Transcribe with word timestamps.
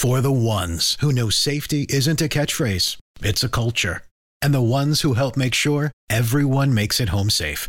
For 0.00 0.22
the 0.22 0.32
ones 0.32 0.96
who 1.00 1.12
know 1.12 1.28
safety 1.28 1.84
isn't 1.90 2.22
a 2.22 2.28
catchphrase, 2.28 2.96
it's 3.20 3.44
a 3.44 3.50
culture. 3.50 4.00
And 4.40 4.54
the 4.54 4.62
ones 4.62 5.02
who 5.02 5.12
help 5.12 5.36
make 5.36 5.52
sure 5.52 5.92
everyone 6.08 6.72
makes 6.72 7.00
it 7.00 7.10
home 7.10 7.28
safe. 7.28 7.68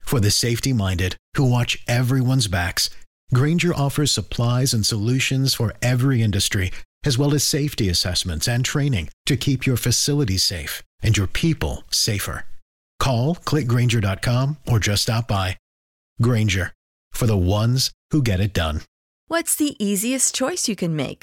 For 0.00 0.18
the 0.18 0.32
safety 0.32 0.72
minded 0.72 1.14
who 1.36 1.48
watch 1.48 1.78
everyone's 1.86 2.48
backs, 2.48 2.90
Grainger 3.32 3.72
offers 3.72 4.10
supplies 4.10 4.74
and 4.74 4.84
solutions 4.84 5.54
for 5.54 5.72
every 5.80 6.20
industry, 6.20 6.72
as 7.04 7.16
well 7.16 7.32
as 7.32 7.44
safety 7.44 7.88
assessments 7.88 8.48
and 8.48 8.64
training 8.64 9.10
to 9.26 9.36
keep 9.36 9.64
your 9.64 9.76
facilities 9.76 10.42
safe 10.42 10.82
and 11.00 11.16
your 11.16 11.28
people 11.28 11.84
safer. 11.92 12.44
Call 12.98 13.36
clickgrainger.com 13.36 14.56
or 14.66 14.80
just 14.80 15.02
stop 15.02 15.28
by. 15.28 15.56
Grainger 16.20 16.72
for 17.12 17.26
the 17.26 17.38
ones 17.38 17.92
who 18.10 18.20
get 18.20 18.40
it 18.40 18.52
done. 18.52 18.80
What's 19.28 19.54
the 19.54 19.76
easiest 19.78 20.34
choice 20.34 20.66
you 20.66 20.74
can 20.74 20.96
make? 20.96 21.22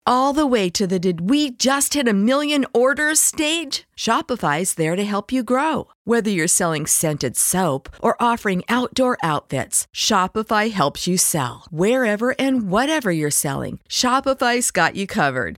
all 0.05 0.33
the 0.33 0.45
way 0.45 0.69
to 0.69 0.87
the 0.87 0.99
did 0.99 1.29
we 1.29 1.51
just 1.51 1.93
hit 1.93 2.07
a 2.07 2.13
million 2.13 2.65
orders 2.73 3.19
stage? 3.19 3.83
Shopify's 4.01 4.73
there 4.73 4.95
to 4.95 5.03
help 5.03 5.31
you 5.31 5.43
grow. 5.43 5.87
Whether 6.05 6.31
you're 6.31 6.47
selling 6.47 6.87
scented 6.87 7.35
soap 7.37 7.87
or 8.01 8.19
offering 8.19 8.63
outdoor 8.67 9.15
outfits, 9.21 9.87
Shopify 9.95 10.71
helps 10.71 11.05
you 11.05 11.19
sell. 11.19 11.65
Wherever 11.69 12.33
and 12.39 12.71
whatever 12.71 13.11
you're 13.11 13.29
selling, 13.29 13.79
Shopify's 13.87 14.71
got 14.71 14.95
you 14.95 15.05
covered. 15.05 15.57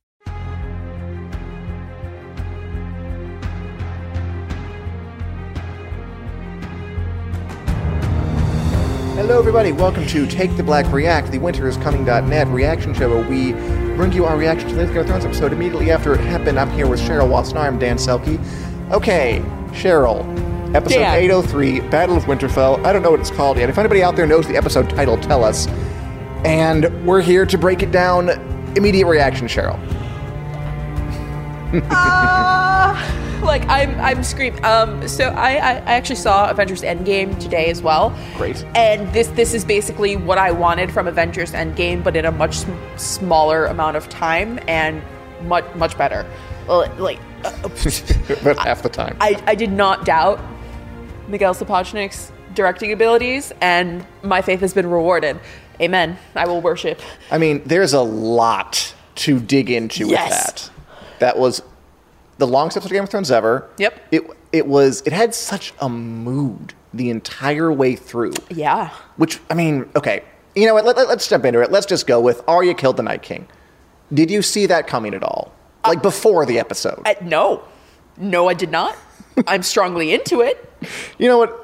Hello, 9.31 9.39
everybody. 9.39 9.71
Welcome 9.71 10.05
to 10.07 10.27
Take 10.27 10.57
the 10.57 10.61
Black 10.61 10.91
React, 10.91 11.31
the 11.31 11.39
winteriscoming.net 11.39 12.49
reaction 12.49 12.93
show 12.93 13.07
where 13.07 13.29
we 13.29 13.53
bring 13.95 14.11
you 14.11 14.25
our 14.25 14.35
reaction 14.35 14.67
to 14.67 14.75
the 14.75 14.85
Game 14.87 14.97
of 14.97 15.07
Thrones 15.07 15.23
episode 15.23 15.53
immediately 15.53 15.89
after 15.89 16.13
it 16.13 16.19
happened. 16.19 16.59
I'm 16.59 16.69
here 16.71 16.85
with 16.85 16.99
Cheryl 16.99 17.29
Watson. 17.29 17.55
I'm 17.55 17.79
Dan 17.79 17.95
Selcke. 17.95 18.37
Okay, 18.91 19.41
Cheryl. 19.67 20.25
Episode 20.75 20.99
Dan. 20.99 21.15
803, 21.15 21.79
Battle 21.79 22.17
of 22.17 22.25
Winterfell. 22.25 22.85
I 22.85 22.91
don't 22.91 23.03
know 23.03 23.11
what 23.11 23.21
it's 23.21 23.31
called 23.31 23.55
yet. 23.55 23.69
If 23.69 23.77
anybody 23.77 24.03
out 24.03 24.17
there 24.17 24.27
knows 24.27 24.49
the 24.49 24.57
episode 24.57 24.89
title, 24.89 25.17
tell 25.17 25.45
us. 25.45 25.65
And 26.43 27.07
we're 27.07 27.21
here 27.21 27.45
to 27.45 27.57
break 27.57 27.81
it 27.81 27.91
down. 27.91 28.31
Immediate 28.75 29.07
reaction, 29.07 29.47
Cheryl. 29.47 29.79
Uh, 31.89 33.30
like 33.45 33.67
I'm 33.67 33.99
I'm 33.99 34.23
screaming. 34.23 34.63
Um, 34.63 35.07
so 35.07 35.29
I, 35.29 35.53
I 35.55 35.71
I 35.73 35.93
actually 35.93 36.15
saw 36.17 36.49
Avengers 36.49 36.81
Endgame 36.81 37.39
today 37.39 37.69
as 37.69 37.81
well. 37.81 38.17
Great. 38.37 38.63
And 38.75 39.11
this 39.13 39.27
this 39.29 39.53
is 39.53 39.65
basically 39.65 40.15
what 40.15 40.37
I 40.37 40.51
wanted 40.51 40.91
from 40.91 41.07
Avengers 41.07 41.51
Endgame, 41.53 42.03
but 42.03 42.15
in 42.15 42.25
a 42.25 42.31
much 42.31 42.59
sm- 42.59 42.73
smaller 42.97 43.65
amount 43.65 43.97
of 43.97 44.09
time 44.09 44.59
and 44.67 45.01
much 45.43 45.65
much 45.75 45.97
better. 45.97 46.25
Well, 46.67 46.91
like 46.97 47.19
uh, 47.43 47.51
but 48.43 48.59
half 48.59 48.83
the 48.83 48.89
time. 48.91 49.17
I 49.19 49.41
I 49.47 49.55
did 49.55 49.71
not 49.71 50.05
doubt 50.05 50.39
Miguel 51.27 51.53
Sapochnik's 51.53 52.31
directing 52.53 52.91
abilities, 52.91 53.51
and 53.61 54.05
my 54.23 54.41
faith 54.41 54.59
has 54.59 54.73
been 54.73 54.87
rewarded. 54.89 55.39
Amen. 55.79 56.17
I 56.35 56.45
will 56.45 56.61
worship. 56.61 56.99
I 57.31 57.37
mean, 57.39 57.63
there's 57.65 57.93
a 57.93 58.01
lot 58.01 58.93
to 59.15 59.39
dig 59.39 59.71
into 59.71 60.07
Yes. 60.07 60.29
with 60.29 60.29
that. 60.29 60.69
That 61.19 61.39
was 61.39 61.61
the 62.41 62.47
longest 62.47 62.75
episode 62.75 62.89
of 62.89 62.93
Game 62.93 63.03
of 63.03 63.09
Thrones 63.09 63.31
ever. 63.31 63.69
Yep. 63.77 64.07
It 64.11 64.23
it 64.51 64.67
was 64.67 65.01
it 65.05 65.13
had 65.13 65.33
such 65.33 65.73
a 65.79 65.87
mood 65.87 66.73
the 66.93 67.09
entire 67.09 67.71
way 67.71 67.95
through. 67.95 68.33
Yeah. 68.49 68.89
Which 69.15 69.39
I 69.49 69.53
mean, 69.53 69.89
okay, 69.95 70.23
you 70.55 70.65
know 70.65 70.73
what? 70.73 70.83
Let, 70.83 70.97
let, 70.97 71.07
us 71.07 71.29
jump 71.29 71.45
into 71.45 71.61
it. 71.61 71.71
Let's 71.71 71.85
just 71.85 72.07
go 72.07 72.19
with 72.19 72.43
Arya 72.47 72.73
killed 72.73 72.97
the 72.97 73.03
Night 73.03 73.21
King. 73.21 73.47
Did 74.13 74.29
you 74.29 74.41
see 74.41 74.65
that 74.65 74.87
coming 74.87 75.13
at 75.13 75.23
all? 75.23 75.53
Like 75.87 76.01
before 76.01 76.45
the 76.45 76.59
episode? 76.59 77.01
Uh, 77.05 77.13
no, 77.21 77.63
no, 78.17 78.49
I 78.49 78.53
did 78.53 78.71
not. 78.71 78.97
I'm 79.47 79.63
strongly 79.63 80.13
into 80.13 80.41
it. 80.41 80.69
You 81.17 81.27
know 81.27 81.37
what? 81.37 81.57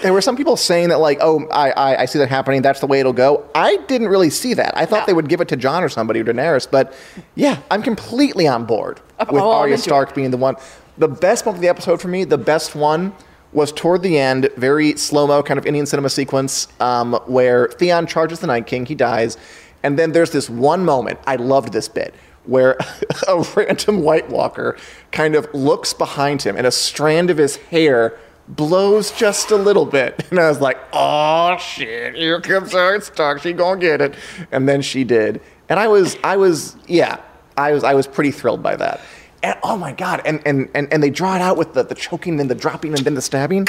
There 0.00 0.14
were 0.14 0.22
some 0.22 0.36
people 0.36 0.56
saying 0.56 0.88
that, 0.88 1.00
like, 1.00 1.18
oh, 1.20 1.46
I, 1.52 1.70
I, 1.72 2.02
I 2.02 2.04
see 2.06 2.18
that 2.20 2.30
happening. 2.30 2.62
That's 2.62 2.80
the 2.80 2.86
way 2.86 3.00
it'll 3.00 3.12
go. 3.12 3.46
I 3.54 3.76
didn't 3.88 4.08
really 4.08 4.30
see 4.30 4.54
that. 4.54 4.74
I 4.74 4.86
thought 4.86 5.00
No. 5.00 5.06
they 5.06 5.12
would 5.12 5.28
give 5.28 5.42
it 5.42 5.48
to 5.48 5.56
Jon 5.56 5.84
or 5.84 5.90
somebody 5.90 6.20
or 6.20 6.24
Daenerys. 6.24 6.66
But 6.70 6.94
yeah, 7.34 7.60
I'm 7.70 7.82
completely 7.82 8.48
on 8.48 8.64
board 8.64 9.00
with 9.30 9.42
all 9.42 9.52
Arya 9.52 9.78
Stark 9.78 10.14
being 10.14 10.30
the 10.30 10.36
one. 10.36 10.56
The 10.98 11.08
best 11.08 11.46
moment 11.46 11.58
of 11.58 11.62
the 11.62 11.68
episode 11.68 12.00
for 12.00 12.08
me, 12.08 12.24
the 12.24 12.38
best 12.38 12.74
one, 12.74 13.12
was 13.52 13.72
toward 13.72 14.02
the 14.02 14.18
end, 14.18 14.48
very 14.56 14.96
slow 14.96 15.26
mo, 15.26 15.42
kind 15.42 15.58
of 15.58 15.66
Indian 15.66 15.86
cinema 15.86 16.08
sequence, 16.08 16.68
um, 16.78 17.14
where 17.26 17.68
Theon 17.68 18.06
charges 18.06 18.40
the 18.40 18.46
Night 18.46 18.66
King. 18.66 18.86
He 18.86 18.94
dies. 18.94 19.36
And 19.82 19.98
then 19.98 20.12
there's 20.12 20.30
this 20.30 20.48
one 20.48 20.84
moment, 20.84 21.18
I 21.26 21.36
loved 21.36 21.72
this 21.72 21.88
bit, 21.88 22.14
where 22.44 22.76
a 23.28 23.44
random 23.56 24.02
White 24.02 24.28
Walker 24.28 24.76
kind 25.10 25.34
of 25.34 25.52
looks 25.54 25.92
behind 25.92 26.42
him 26.42 26.56
and 26.56 26.66
a 26.66 26.70
strand 26.70 27.30
of 27.30 27.38
his 27.38 27.56
hair 27.56 28.18
blows 28.46 29.10
just 29.12 29.50
a 29.50 29.56
little 29.56 29.86
bit. 29.86 30.24
And 30.30 30.38
I 30.38 30.48
was 30.48 30.60
like, 30.60 30.78
oh 30.92 31.56
shit, 31.58 32.14
here 32.14 32.40
comes 32.40 32.74
Arya 32.74 33.00
Stark. 33.00 33.42
She 33.42 33.52
gonna 33.52 33.80
get 33.80 34.00
it. 34.00 34.14
And 34.52 34.68
then 34.68 34.82
she 34.82 35.02
did. 35.02 35.40
And 35.68 35.78
I 35.80 35.88
was, 35.88 36.16
I 36.22 36.36
was, 36.36 36.76
yeah, 36.86 37.20
I 37.60 37.72
was, 37.72 37.84
I 37.84 37.94
was 37.94 38.06
pretty 38.06 38.30
thrilled 38.30 38.62
by 38.62 38.76
that. 38.76 39.00
And 39.42 39.58
oh 39.62 39.76
my 39.76 39.92
god, 39.92 40.20
and 40.26 40.42
and 40.44 40.68
and, 40.74 40.92
and 40.92 41.02
they 41.02 41.08
draw 41.08 41.34
it 41.34 41.40
out 41.40 41.56
with 41.56 41.72
the, 41.72 41.82
the 41.82 41.94
choking 41.94 42.38
and 42.40 42.50
the 42.50 42.54
dropping 42.54 42.92
and 42.92 43.02
then 43.04 43.14
the 43.14 43.22
stabbing. 43.22 43.66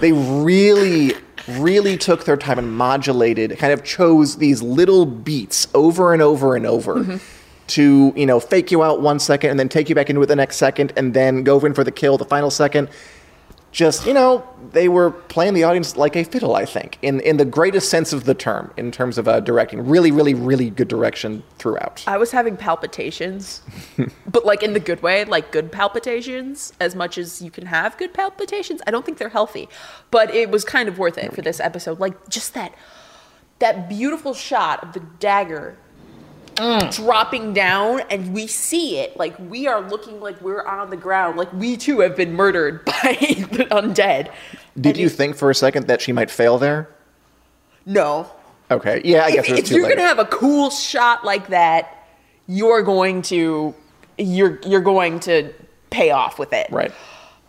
They 0.00 0.12
really, 0.12 1.14
really 1.48 1.96
took 1.96 2.24
their 2.24 2.36
time 2.36 2.58
and 2.58 2.76
modulated, 2.76 3.56
kind 3.58 3.72
of 3.72 3.82
chose 3.82 4.36
these 4.36 4.60
little 4.60 5.06
beats 5.06 5.68
over 5.74 6.12
and 6.12 6.20
over 6.20 6.54
and 6.54 6.66
over 6.66 6.96
mm-hmm. 6.96 7.16
to, 7.68 8.12
you 8.14 8.26
know, 8.26 8.40
fake 8.40 8.70
you 8.70 8.82
out 8.82 9.00
one 9.00 9.18
second 9.18 9.50
and 9.50 9.58
then 9.58 9.70
take 9.70 9.88
you 9.88 9.94
back 9.94 10.10
into 10.10 10.22
it 10.22 10.26
the 10.26 10.36
next 10.36 10.56
second 10.56 10.92
and 10.96 11.14
then 11.14 11.44
go 11.44 11.58
in 11.60 11.72
for 11.72 11.84
the 11.84 11.92
kill 11.92 12.18
the 12.18 12.24
final 12.26 12.50
second 12.50 12.88
just 13.72 14.06
you 14.06 14.12
know 14.12 14.46
they 14.72 14.88
were 14.88 15.10
playing 15.10 15.54
the 15.54 15.64
audience 15.64 15.96
like 15.96 16.16
a 16.16 16.24
fiddle 16.24 16.56
i 16.56 16.64
think 16.64 16.98
in 17.02 17.20
in 17.20 17.36
the 17.36 17.44
greatest 17.44 17.88
sense 17.88 18.12
of 18.12 18.24
the 18.24 18.34
term 18.34 18.72
in 18.76 18.90
terms 18.90 19.16
of 19.16 19.28
uh, 19.28 19.40
directing 19.40 19.86
really 19.86 20.10
really 20.10 20.34
really 20.34 20.70
good 20.70 20.88
direction 20.88 21.42
throughout 21.58 22.04
I 22.06 22.16
was 22.16 22.32
having 22.32 22.56
palpitations, 22.56 23.62
but 24.26 24.44
like 24.44 24.62
in 24.62 24.72
the 24.72 24.80
good 24.80 25.02
way, 25.02 25.24
like 25.24 25.52
good 25.52 25.70
palpitations, 25.72 26.72
as 26.80 26.94
much 26.94 27.18
as 27.18 27.40
you 27.42 27.50
can 27.50 27.66
have 27.66 27.96
good 27.98 28.12
palpitations. 28.14 28.80
I 28.86 28.90
don't 28.90 29.04
think 29.04 29.18
they're 29.18 29.28
healthy, 29.28 29.68
but 30.10 30.34
it 30.34 30.50
was 30.50 30.64
kind 30.64 30.88
of 30.88 30.98
worth 30.98 31.18
it 31.18 31.34
for 31.34 31.42
this 31.42 31.60
episode. 31.60 32.00
Like 32.00 32.28
just 32.28 32.54
that 32.54 32.74
that 33.58 33.88
beautiful 33.88 34.34
shot 34.34 34.82
of 34.82 34.92
the 34.92 35.00
dagger 35.00 35.76
Mm. 36.60 36.94
dropping 36.94 37.52
down 37.54 38.00
and 38.10 38.34
we 38.34 38.46
see 38.46 38.98
it. 38.98 39.16
Like 39.16 39.38
we 39.38 39.66
are 39.66 39.80
looking 39.80 40.20
like 40.20 40.40
we're 40.42 40.64
on 40.64 40.90
the 40.90 40.96
ground. 40.96 41.36
Like 41.38 41.52
we 41.52 41.76
too 41.76 42.00
have 42.00 42.16
been 42.16 42.34
murdered 42.34 42.84
by 42.84 43.16
the 43.18 43.66
undead. 43.70 44.30
Did 44.78 44.86
And 44.90 44.96
you 44.98 45.06
it- 45.06 45.12
think 45.12 45.36
for 45.36 45.48
a 45.50 45.54
second 45.54 45.86
that 45.88 46.00
she 46.00 46.12
might 46.12 46.30
fail 46.30 46.58
there? 46.58 46.88
No. 47.86 48.30
Okay. 48.70 49.00
Yeah 49.04 49.24
i 49.24 49.30
guess 49.32 49.44
if, 49.46 49.48
it 49.48 49.52
was 49.52 49.58
if 49.60 49.66
too 49.66 49.74
you're 49.76 49.84
late. 49.88 49.96
gonna 49.96 50.06
have 50.08 50.18
a 50.18 50.26
cool 50.26 50.70
shot 50.70 51.24
like 51.24 51.48
that, 51.48 52.06
you're 52.46 52.82
going 52.82 53.22
to 53.22 53.74
you're 54.18 54.60
you're 54.66 54.80
going 54.80 55.18
to 55.20 55.52
pay 55.90 56.10
off 56.10 56.38
with 56.38 56.52
it. 56.52 56.68
right. 56.70 56.92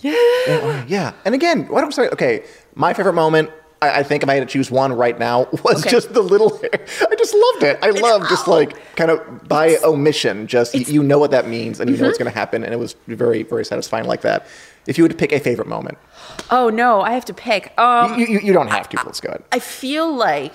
yeah, 0.00 0.84
yeah 0.86 1.12
and 1.24 1.34
again 1.34 1.66
what 1.68 1.82
i'm 1.82 1.90
saying 1.92 2.10
okay 2.12 2.44
my 2.74 2.92
favorite 2.92 3.14
moment 3.14 3.48
I, 3.82 4.00
I 4.00 4.02
think 4.02 4.22
if 4.22 4.28
I 4.28 4.34
had 4.34 4.40
to 4.48 4.52
choose 4.52 4.70
one 4.70 4.92
right 4.92 5.18
now 5.18 5.46
was 5.64 5.80
Okay. 5.80 5.90
just 5.90 6.12
the 6.14 6.22
little 6.22 6.56
hair. 6.58 6.70
I 7.10 7.14
just 7.16 7.34
loved 7.34 7.62
it. 7.64 7.78
I 7.82 7.90
love 7.90 8.28
just 8.28 8.48
like 8.48 8.76
kind 8.96 9.10
of 9.10 9.48
by 9.48 9.76
omission, 9.84 10.46
just 10.46 10.74
you 10.74 11.02
know 11.02 11.18
what 11.18 11.30
that 11.32 11.46
means 11.48 11.78
and 11.80 11.90
you 11.90 11.96
know 11.96 12.06
what's 12.06 12.18
going 12.18 12.30
to 12.30 12.36
happen, 12.38 12.64
and 12.64 12.72
it 12.72 12.78
was 12.78 12.96
very, 13.06 13.42
very 13.42 13.64
satisfying 13.64 14.06
like 14.06 14.22
that. 14.22 14.46
If 14.86 14.96
you 14.98 15.04
would 15.04 15.18
pick 15.18 15.32
a 15.32 15.40
favorite 15.40 15.68
moment, 15.68 15.98
Oh 16.50 16.68
no, 16.70 17.00
I 17.00 17.12
have 17.12 17.24
to 17.26 17.34
pick. 17.34 17.72
Um, 17.78 18.18
you, 18.18 18.26
you, 18.26 18.38
you 18.40 18.52
don't 18.52 18.68
have 18.68 18.88
to. 18.90 18.96
Let's 19.04 19.20
go 19.20 19.28
ahead. 19.28 19.42
I 19.52 19.58
feel 19.58 20.14
like 20.14 20.54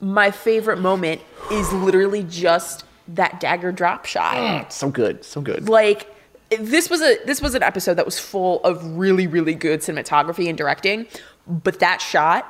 my 0.00 0.30
favorite 0.30 0.78
moment 0.78 1.20
is 1.52 1.70
literally 1.72 2.22
just 2.24 2.84
that 3.08 3.38
dagger 3.40 3.70
drop 3.70 4.06
shot. 4.06 4.72
So 4.72 4.88
good, 4.90 5.24
so 5.24 5.40
good. 5.40 5.68
Like 5.68 6.14
this 6.58 6.88
was 6.90 7.00
a 7.02 7.18
this 7.26 7.40
was 7.42 7.54
an 7.54 7.62
episode 7.62 7.94
that 7.94 8.04
was 8.06 8.18
full 8.18 8.62
of 8.64 8.84
really 8.96 9.26
really 9.26 9.54
good 9.54 9.80
cinematography 9.80 10.48
and 10.48 10.56
directing, 10.56 11.06
but 11.46 11.80
that 11.80 12.00
shot 12.00 12.46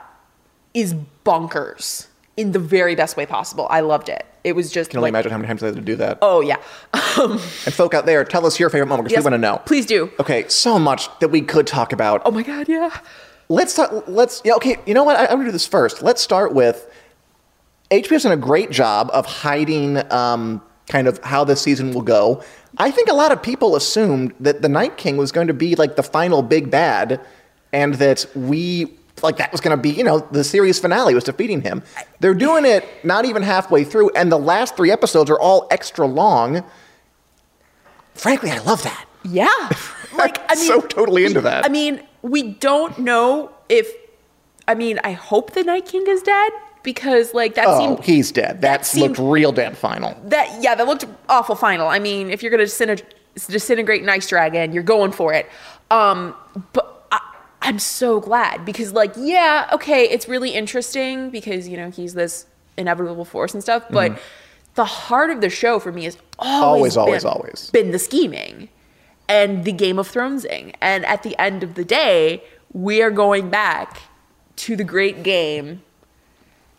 is 0.74 0.94
bonkers 1.24 2.06
in 2.36 2.52
the 2.52 2.58
very 2.58 2.94
best 2.94 3.16
way 3.16 3.26
possible. 3.26 3.66
I 3.70 3.80
loved 3.80 4.08
it. 4.08 4.24
It 4.42 4.54
was 4.54 4.70
just 4.70 4.90
Can 4.90 4.98
only 4.98 5.08
like, 5.10 5.12
imagine 5.12 5.32
how 5.32 5.38
many 5.38 5.48
times 5.48 5.60
they 5.60 5.66
had 5.66 5.76
to 5.76 5.82
do 5.82 5.96
that. 5.96 6.18
oh 6.22 6.40
yeah. 6.40 6.56
And 7.16 7.40
folk 7.74 7.92
out 7.92 8.06
there, 8.06 8.24
tell 8.24 8.46
us 8.46 8.58
your 8.58 8.70
favorite 8.70 8.86
moment 8.86 9.04
because 9.08 9.16
Yes, 9.18 9.24
we 9.24 9.30
want 9.30 9.34
to 9.34 9.38
know. 9.38 9.58
Please 9.66 9.84
do. 9.84 10.10
Okay, 10.18 10.48
so 10.48 10.78
much 10.78 11.08
that 11.18 11.28
we 11.28 11.42
could 11.42 11.66
talk 11.66 11.92
about. 11.92 12.22
Oh 12.24 12.30
my 12.30 12.42
god, 12.42 12.68
yeah. 12.68 12.98
Let's 13.48 13.74
talk, 13.74 14.04
let's 14.08 14.40
yeah, 14.44 14.54
okay. 14.54 14.76
You 14.86 14.94
know 14.94 15.04
what? 15.04 15.16
I, 15.16 15.24
I'm 15.24 15.32
gonna 15.32 15.46
do 15.46 15.52
this 15.52 15.66
first. 15.66 16.02
Let's 16.02 16.22
start 16.22 16.54
with 16.54 16.88
HBO's 17.90 18.22
done 18.22 18.32
a 18.32 18.36
great 18.36 18.70
job 18.70 19.10
of 19.12 19.26
hiding 19.26 19.98
um, 20.12 20.62
kind 20.88 21.08
of 21.08 21.18
how 21.24 21.44
this 21.44 21.60
season 21.60 21.92
will 21.92 22.02
go. 22.02 22.42
I 22.78 22.90
think 22.92 23.08
a 23.08 23.14
lot 23.14 23.32
of 23.32 23.42
people 23.42 23.74
assumed 23.76 24.32
that 24.40 24.62
the 24.62 24.68
Night 24.68 24.96
King 24.96 25.16
was 25.16 25.32
going 25.32 25.48
to 25.48 25.54
be 25.54 25.74
like 25.74 25.96
the 25.96 26.02
final 26.04 26.40
big 26.42 26.70
bad, 26.70 27.20
and 27.72 27.94
that 27.94 28.26
we 28.34 28.96
like 29.22 29.36
that 29.36 29.52
was 29.52 29.60
going 29.60 29.76
to 29.76 29.80
be 29.82 29.90
you 29.90 30.02
know 30.04 30.20
the 30.32 30.42
series 30.44 30.78
finale 30.78 31.14
was 31.14 31.24
defeating 31.24 31.60
him. 31.60 31.82
They're 32.20 32.34
doing 32.34 32.64
it 32.64 32.86
not 33.04 33.24
even 33.24 33.42
halfway 33.42 33.84
through, 33.84 34.10
and 34.10 34.30
the 34.32 34.38
last 34.38 34.76
three 34.76 34.90
episodes 34.90 35.30
are 35.30 35.38
all 35.38 35.66
extra 35.70 36.06
long. 36.06 36.64
Frankly, 38.14 38.50
I 38.50 38.58
love 38.58 38.82
that. 38.82 39.06
Yeah. 39.24 39.48
Like 40.12 40.38
I 40.40 40.46
I'm 40.50 40.58
mean 40.58 40.66
so 40.66 40.80
totally 40.80 41.24
into 41.24 41.40
that. 41.42 41.64
I 41.64 41.68
mean, 41.68 42.02
we 42.22 42.42
don't 42.42 42.98
know 42.98 43.52
if 43.68 43.88
I 44.66 44.74
mean, 44.74 44.98
I 45.04 45.12
hope 45.12 45.52
the 45.52 45.62
Night 45.62 45.86
King 45.86 46.04
is 46.08 46.20
dead 46.20 46.50
because 46.82 47.32
like 47.32 47.54
that 47.54 47.66
Oh, 47.68 47.78
seemed 47.78 48.04
he's 48.04 48.32
dead. 48.32 48.60
That, 48.60 48.84
seemed- 48.84 49.16
looked 49.18 49.32
real 49.32 49.52
damn 49.52 49.74
final. 49.76 50.20
that 50.24 50.60
yeah, 50.60 50.74
that 50.74 50.84
looked 50.84 51.04
awful 51.28 51.54
final. 51.54 51.86
I 51.86 52.00
mean, 52.00 52.28
if 52.28 52.42
you're 52.42 52.50
gonna 52.50 52.66
disintegrate 53.36 54.02
Nice 54.02 54.26
Dragon, 54.28 54.72
you're 54.72 54.82
going 54.82 55.12
for 55.12 55.32
it. 55.32 55.48
Um, 55.92 56.34
but 56.72 56.99
I'm 57.62 57.78
so 57.78 58.20
glad 58.20 58.64
because 58.64 58.92
like 58.92 59.12
yeah, 59.16 59.68
okay, 59.72 60.04
it's 60.08 60.28
really 60.28 60.50
interesting 60.50 61.30
because 61.30 61.68
you 61.68 61.76
know 61.76 61.90
he's 61.90 62.14
this 62.14 62.46
inevitable 62.76 63.24
force 63.24 63.52
and 63.54 63.62
stuff, 63.62 63.84
but 63.90 64.18
the 64.76 64.84
heart 64.84 65.30
of 65.30 65.40
the 65.40 65.50
show 65.50 65.78
for 65.78 65.92
me 65.92 66.04
has 66.04 66.16
always 66.38 66.40
Mm-hmm. 66.40 66.64
Always, 66.64 66.96
always, 66.96 67.22
been- 67.24 67.32
always. 67.32 67.70
been 67.70 67.90
the 67.90 67.98
scheming 67.98 68.68
and 69.28 69.64
the 69.64 69.72
Game 69.72 69.98
of 69.98 70.10
Thronesing. 70.10 70.74
And 70.80 71.04
at 71.04 71.22
the 71.22 71.38
end 71.40 71.62
of 71.62 71.74
the 71.74 71.84
day, 71.84 72.42
we 72.72 73.02
are 73.02 73.10
going 73.10 73.50
back 73.50 74.00
to 74.56 74.76
the 74.76 74.84
great 74.84 75.22
game. 75.22 75.82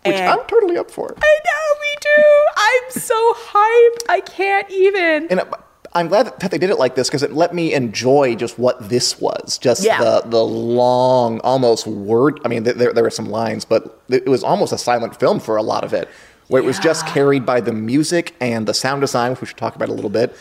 Which 0.05 0.15
And- 0.15 0.29
I'm 0.31 0.45
totally 0.47 0.77
up 0.77 0.89
for. 0.89 1.13
I 1.21 1.39
know, 1.45 1.79
me 1.81 1.95
too. 1.99 2.45
I'm 2.57 3.01
so 3.01 3.33
hyped. 3.37 4.09
I 4.09 4.21
can't 4.25 4.69
even. 4.71 5.27
And 5.29 5.39
it- 5.41 5.47
I'm 5.93 6.07
glad 6.07 6.27
that 6.39 6.51
they 6.51 6.57
did 6.57 6.69
it 6.69 6.79
like 6.79 6.95
this 6.95 7.09
because 7.09 7.21
it 7.21 7.33
let 7.33 7.53
me 7.53 7.73
enjoy 7.73 8.35
just 8.35 8.57
what 8.57 8.89
this 8.89 9.19
was. 9.19 9.57
Just 9.57 9.83
Yeah. 9.83 9.99
the 9.99 10.21
the 10.25 10.43
long, 10.43 11.39
almost 11.41 11.85
word. 11.85 12.39
I 12.45 12.47
mean, 12.47 12.63
there 12.63 12.93
there 12.93 13.03
were 13.03 13.09
some 13.09 13.29
lines, 13.29 13.65
but 13.65 13.99
it 14.09 14.25
was 14.27 14.43
almost 14.43 14.71
a 14.71 14.77
silent 14.77 15.19
film 15.19 15.39
for 15.39 15.57
a 15.57 15.63
lot 15.63 15.83
of 15.83 15.93
it, 15.93 16.07
where 16.47 16.61
it 16.61 16.65
was 16.65 16.79
just 16.79 17.05
carried 17.07 17.45
by 17.45 17.59
the 17.59 17.73
music 17.73 18.33
and 18.39 18.67
the 18.67 18.73
sound 18.73 19.01
design, 19.01 19.31
which 19.31 19.41
we 19.41 19.47
should 19.47 19.57
talk 19.57 19.75
about 19.75 19.89
a 19.89 19.93
little 19.93 20.09
bit, 20.09 20.33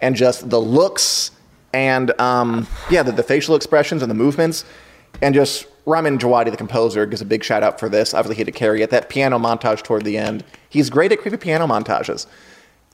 and 0.00 0.16
just 0.16 0.48
the 0.48 0.60
looks 0.60 1.30
and 1.74 2.18
um, 2.20 2.66
yeah, 2.88 3.02
the, 3.02 3.12
the 3.12 3.22
facial 3.22 3.56
expressions 3.56 4.00
and 4.00 4.10
the 4.10 4.14
movements, 4.14 4.64
and 5.20 5.34
just 5.34 5.66
Ramin 5.86 6.16
Djawadi, 6.18 6.50
the 6.50 6.56
composer, 6.56 7.04
gives 7.04 7.20
a 7.20 7.26
big 7.26 7.44
shout 7.44 7.62
out 7.62 7.78
for 7.78 7.90
this. 7.90 8.14
Obviously, 8.14 8.36
he 8.36 8.40
had 8.40 8.46
to 8.46 8.52
carry 8.58 8.80
it. 8.80 8.88
That 8.90 9.10
piano 9.10 9.38
montage 9.38 9.82
toward 9.82 10.04
the 10.04 10.16
end, 10.16 10.44
he's 10.70 10.88
great 10.88 11.12
at 11.12 11.18
creepy 11.20 11.36
piano 11.36 11.66
montages. 11.66 12.26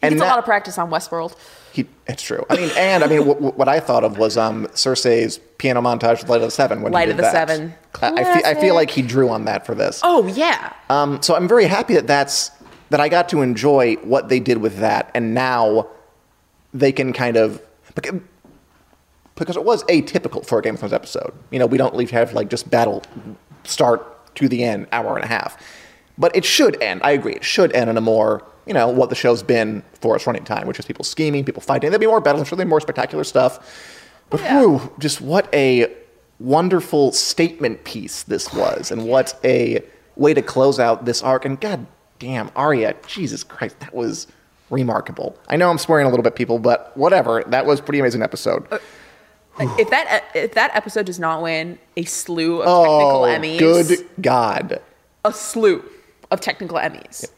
He 0.02 0.08
gets 0.08 0.20
a 0.22 0.24
lot 0.24 0.38
of 0.38 0.44
practice 0.44 0.76
on 0.78 0.90
Westworld. 0.90 1.36
He, 1.72 1.86
it's 2.06 2.22
true. 2.22 2.44
I 2.50 2.56
mean, 2.56 2.70
and 2.76 3.04
I 3.04 3.06
mean, 3.06 3.26
what, 3.26 3.40
what 3.56 3.68
I 3.68 3.80
thought 3.80 4.04
of 4.04 4.18
was 4.18 4.36
um, 4.36 4.66
Cersei's 4.68 5.38
piano 5.58 5.80
montage 5.80 6.18
with 6.20 6.28
Light 6.28 6.40
of 6.40 6.48
the 6.48 6.50
Seven. 6.50 6.82
When 6.82 6.92
he 6.92 6.94
Light 6.94 7.06
did 7.06 7.12
of 7.12 7.16
the 7.18 7.22
that. 7.22 7.32
Seven. 7.32 7.74
I, 8.02 8.12
I, 8.12 8.24
feel, 8.24 8.46
I 8.46 8.54
feel 8.54 8.74
like 8.74 8.90
he 8.90 9.02
drew 9.02 9.28
on 9.28 9.44
that 9.44 9.66
for 9.66 9.74
this. 9.74 10.00
Oh 10.02 10.26
yeah. 10.26 10.72
Um, 10.88 11.22
so 11.22 11.36
I'm 11.36 11.46
very 11.46 11.66
happy 11.66 11.94
that 11.94 12.06
that's 12.06 12.50
that 12.90 13.00
I 13.00 13.08
got 13.08 13.28
to 13.30 13.42
enjoy 13.42 13.94
what 13.96 14.28
they 14.28 14.40
did 14.40 14.58
with 14.58 14.78
that, 14.78 15.10
and 15.14 15.34
now 15.34 15.88
they 16.74 16.92
can 16.92 17.12
kind 17.12 17.36
of 17.36 17.62
because, 17.94 18.20
because 19.36 19.56
it 19.56 19.64
was 19.64 19.84
atypical 19.84 20.44
for 20.44 20.58
a 20.58 20.62
Game 20.62 20.74
of 20.74 20.80
Thrones 20.80 20.92
episode. 20.92 21.32
You 21.50 21.58
know, 21.58 21.66
we 21.66 21.78
don't 21.78 21.94
leave 21.94 22.10
have 22.10 22.32
like 22.32 22.48
just 22.48 22.70
battle 22.70 23.02
start 23.64 24.34
to 24.36 24.48
the 24.48 24.64
end, 24.64 24.88
hour 24.92 25.14
and 25.14 25.24
a 25.24 25.28
half, 25.28 25.56
but 26.18 26.34
it 26.34 26.44
should 26.44 26.80
end. 26.82 27.00
I 27.04 27.12
agree, 27.12 27.34
it 27.34 27.44
should 27.44 27.72
end 27.72 27.90
in 27.90 27.96
a 27.96 28.00
more 28.00 28.44
you 28.70 28.74
know 28.74 28.86
what 28.86 29.08
the 29.10 29.16
show's 29.16 29.42
been 29.42 29.82
for 30.00 30.14
its 30.14 30.28
running 30.28 30.44
time, 30.44 30.68
which 30.68 30.78
is 30.78 30.84
people 30.84 31.04
scheming, 31.04 31.44
people 31.44 31.60
fighting. 31.60 31.90
There'll 31.90 31.98
be 31.98 32.06
more 32.06 32.20
battles, 32.20 32.46
surely 32.46 32.64
more 32.64 32.80
spectacular 32.80 33.24
stuff. 33.24 33.58
But 34.30 34.40
Yeah. 34.42 34.60
whew, 34.60 34.92
just 35.00 35.20
what 35.20 35.52
a 35.52 35.92
wonderful 36.38 37.10
statement 37.10 37.82
piece 37.82 38.22
this 38.22 38.54
was, 38.54 38.92
and 38.92 39.06
what 39.06 39.34
a 39.42 39.82
way 40.14 40.34
to 40.34 40.40
close 40.40 40.78
out 40.78 41.04
this 41.04 41.20
arc. 41.20 41.44
And 41.44 41.60
god 41.60 41.84
damn, 42.20 42.52
Arya, 42.54 42.94
Jesus 43.08 43.42
Christ, 43.42 43.80
that 43.80 43.92
was 43.92 44.28
remarkable. 44.70 45.36
I 45.48 45.56
know 45.56 45.68
I'm 45.68 45.78
swearing 45.78 46.06
a 46.06 46.10
little 46.10 46.22
bit, 46.22 46.36
people, 46.36 46.60
but 46.60 46.96
whatever. 46.96 47.42
That 47.48 47.66
was 47.66 47.80
a 47.80 47.82
pretty 47.82 47.98
amazing 47.98 48.22
episode. 48.22 48.68
Uh, 48.70 48.78
if 49.80 49.90
that 49.90 50.26
if 50.32 50.54
that 50.54 50.70
episode 50.76 51.06
does 51.06 51.18
not 51.18 51.42
win 51.42 51.76
a 51.96 52.04
slew 52.04 52.62
of 52.62 52.66
technical 52.66 53.24
oh, 53.24 53.26
Emmys, 53.26 53.58
good 53.58 54.06
God. 54.22 54.80
a 55.24 55.32
slew 55.32 55.82
of 56.30 56.40
technical 56.40 56.78
Emmys. 56.78 57.28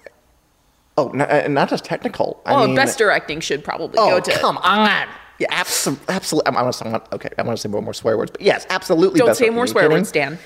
Oh, 0.98 1.08
n- 1.10 1.20
uh, 1.22 1.46
not 1.48 1.68
just 1.70 1.84
technical. 1.84 2.40
I 2.44 2.52
well, 2.52 2.66
mean, 2.66 2.76
best 2.76 2.98
directing 2.98 3.40
should 3.40 3.64
probably 3.64 3.98
Oh, 3.98 4.10
go 4.10 4.20
to. 4.20 4.32
come 4.38 4.58
on. 4.58 5.08
Yeah, 5.38 5.46
absolutely. 5.50 6.04
Absolutely. 6.14 6.54
I 6.54 6.62
want 6.62 6.74
to 6.74 6.78
say, 6.84 7.00
okay, 7.14 7.28
I 7.38 7.42
want 7.42 7.56
to 7.56 7.62
say 7.62 7.68
more, 7.68 7.80
more 7.82 7.94
swear 7.94 8.16
words, 8.18 8.30
but 8.30 8.40
yes, 8.42 8.66
absolutely. 8.70 9.18
Don't 9.18 9.34
say 9.34 9.50
more 9.50 9.66
swear 9.66 9.88
words, 9.90 10.12
Dan. 10.12 10.38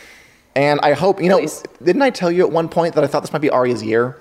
And 0.54 0.81
I 0.82 0.93
hope 0.94 1.20
you 1.22 1.28
know. 1.28 1.46
Didn't 1.82 2.00
I 2.00 2.08
tell 2.10 2.31
you 2.31 2.46
at 2.46 2.50
one 2.52 2.69
point 2.69 2.94
that 2.94 3.04
I 3.04 3.06
thought 3.06 3.20
this 3.20 3.32
might 3.32 3.43
be 3.43 3.50
Arya's 3.50 3.82
year? 3.82 4.16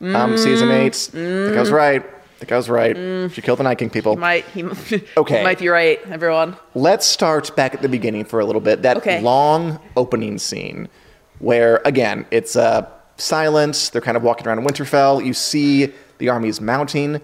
Um, 0.00 0.36
season 0.36 0.68
Mm. 0.68 0.72
eight. 0.72 1.10
I 1.14 1.46
think 1.46 1.56
I 1.56 1.60
was 1.60 1.70
right. 1.70 2.02
I 2.04 2.38
think 2.40 2.52
I 2.52 2.56
was 2.56 2.68
right. 2.68 3.30
She 3.32 3.40
killed 3.40 3.58
the 3.60 3.62
Night 3.62 3.78
King 3.78 3.88
people. 3.90 4.12
He 4.14 4.18
might 4.18 4.44
he 4.46 4.62
Okay. 5.16 5.38
he 5.38 5.44
might 5.44 5.58
be 5.60 5.68
right, 5.68 6.00
everyone. 6.10 6.56
Let's 6.74 7.06
start 7.06 7.54
back 7.54 7.72
at 7.74 7.82
the 7.82 7.88
beginning 7.88 8.24
for 8.24 8.40
a 8.40 8.44
little 8.44 8.60
bit. 8.60 8.82
That 8.82 8.96
Okay. 8.96 9.20
long 9.20 9.78
opening 9.96 10.38
scene, 10.38 10.88
where 11.38 11.80
again 11.84 12.26
it's 12.32 12.56
uh, 12.56 12.86
silence. 13.16 13.88
They're 13.90 14.00
kind 14.02 14.16
of 14.16 14.22
walking 14.22 14.46
around 14.46 14.66
Winterfell. 14.66 15.24
You 15.24 15.32
see 15.34 15.92
the 16.18 16.28
armies 16.28 16.60
mounting, 16.60 17.20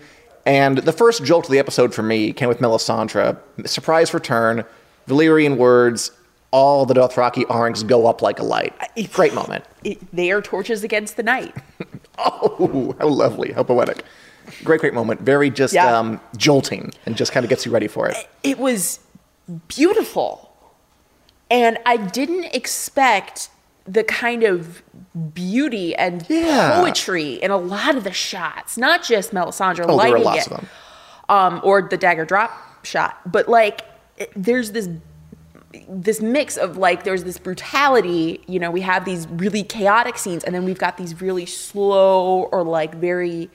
and 0.46 0.78
the 0.78 0.92
first 0.92 1.24
jolt 1.24 1.46
of 1.46 1.50
the 1.52 1.58
episode 1.58 1.94
for 1.94 2.02
me 2.02 2.32
came 2.32 2.48
with 2.48 2.58
Melisandre. 2.58 3.38
Surprise 3.66 4.12
return, 4.12 4.64
Valyrian 5.08 5.56
words. 5.56 6.10
All 6.50 6.84
the 6.84 6.92
Dothraki 6.92 7.44
Arakhs 7.46 7.86
go 7.86 8.06
up 8.06 8.20
like 8.20 8.38
a 8.38 8.42
light. 8.42 8.74
Great 9.12 9.34
moment. 9.34 9.64
It, 9.84 9.98
they 10.14 10.30
are 10.30 10.40
torches 10.40 10.84
against 10.84 11.16
the 11.16 11.22
night. 11.22 11.54
Oh, 12.18 12.94
how 13.00 13.08
lovely, 13.08 13.52
how 13.52 13.62
poetic. 13.62 14.04
Great, 14.62 14.80
great 14.80 14.92
moment. 14.92 15.22
Very 15.22 15.48
just 15.48 15.72
Yeah. 15.72 15.98
um, 15.98 16.20
jolting 16.36 16.92
and 17.06 17.16
just 17.16 17.32
kind 17.32 17.42
of 17.42 17.48
gets 17.50 17.64
you 17.64 17.72
ready 17.72 17.88
for 17.88 18.06
it. 18.06 18.16
It 18.42 18.58
was 18.58 19.00
beautiful. 19.68 20.54
And 21.50 21.78
I 21.86 21.96
didn't 21.96 22.44
expect 22.54 23.48
the 23.86 24.04
kind 24.04 24.42
of 24.44 24.82
beauty 25.34 25.94
and 25.96 26.24
Yeah. 26.28 26.80
poetry 26.80 27.34
in 27.34 27.50
a 27.50 27.56
lot 27.56 27.96
of 27.96 28.04
the 28.04 28.12
shots, 28.12 28.76
not 28.76 29.02
just 29.02 29.32
Melisandre 29.32 29.86
Oh, 29.88 29.96
lighting 29.96 30.24
it, 30.34 30.48
them. 30.48 30.66
um, 31.28 31.60
or 31.64 31.82
the 31.82 31.96
dagger 31.96 32.24
drop 32.24 32.50
shot, 32.84 33.18
but 33.30 33.48
like 33.48 33.82
it- 34.16 34.30
there's 34.36 34.72
this 34.72 34.88
this 35.88 36.20
mix 36.20 36.58
of 36.58 36.76
like 36.76 37.02
there's 37.02 37.24
this 37.24 37.38
brutality 37.38 38.42
you 38.46 38.58
know 38.60 38.70
we 38.70 38.82
have 38.82 39.06
these 39.06 39.26
really 39.28 39.62
chaotic 39.62 40.18
scenes 40.18 40.44
and 40.44 40.54
then 40.54 40.66
we've 40.66 40.78
got 40.78 40.98
these 40.98 41.18
really 41.22 41.46
slow 41.46 42.42
or 42.52 42.62
like 42.62 42.94
very 42.96 43.48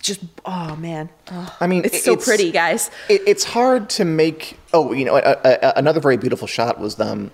just 0.00 0.20
oh 0.44 0.76
man 0.76 1.08
Oh, 1.32 1.56
I 1.60 1.66
mean, 1.66 1.84
it's 1.84 2.04
so 2.04 2.12
it's- 2.12 2.24
pretty 2.26 2.52
guys 2.52 2.92
It, 3.08 3.22
it's 3.26 3.42
hard 3.42 3.88
to 3.90 4.04
make. 4.04 4.56
Oh, 4.72 4.92
you 4.92 5.04
know, 5.04 5.16
a, 5.16 5.36
a, 5.44 5.72
another 5.76 5.98
very 5.98 6.16
beautiful 6.16 6.46
shot 6.46 6.78
was 6.78 6.98
um, 7.00 7.32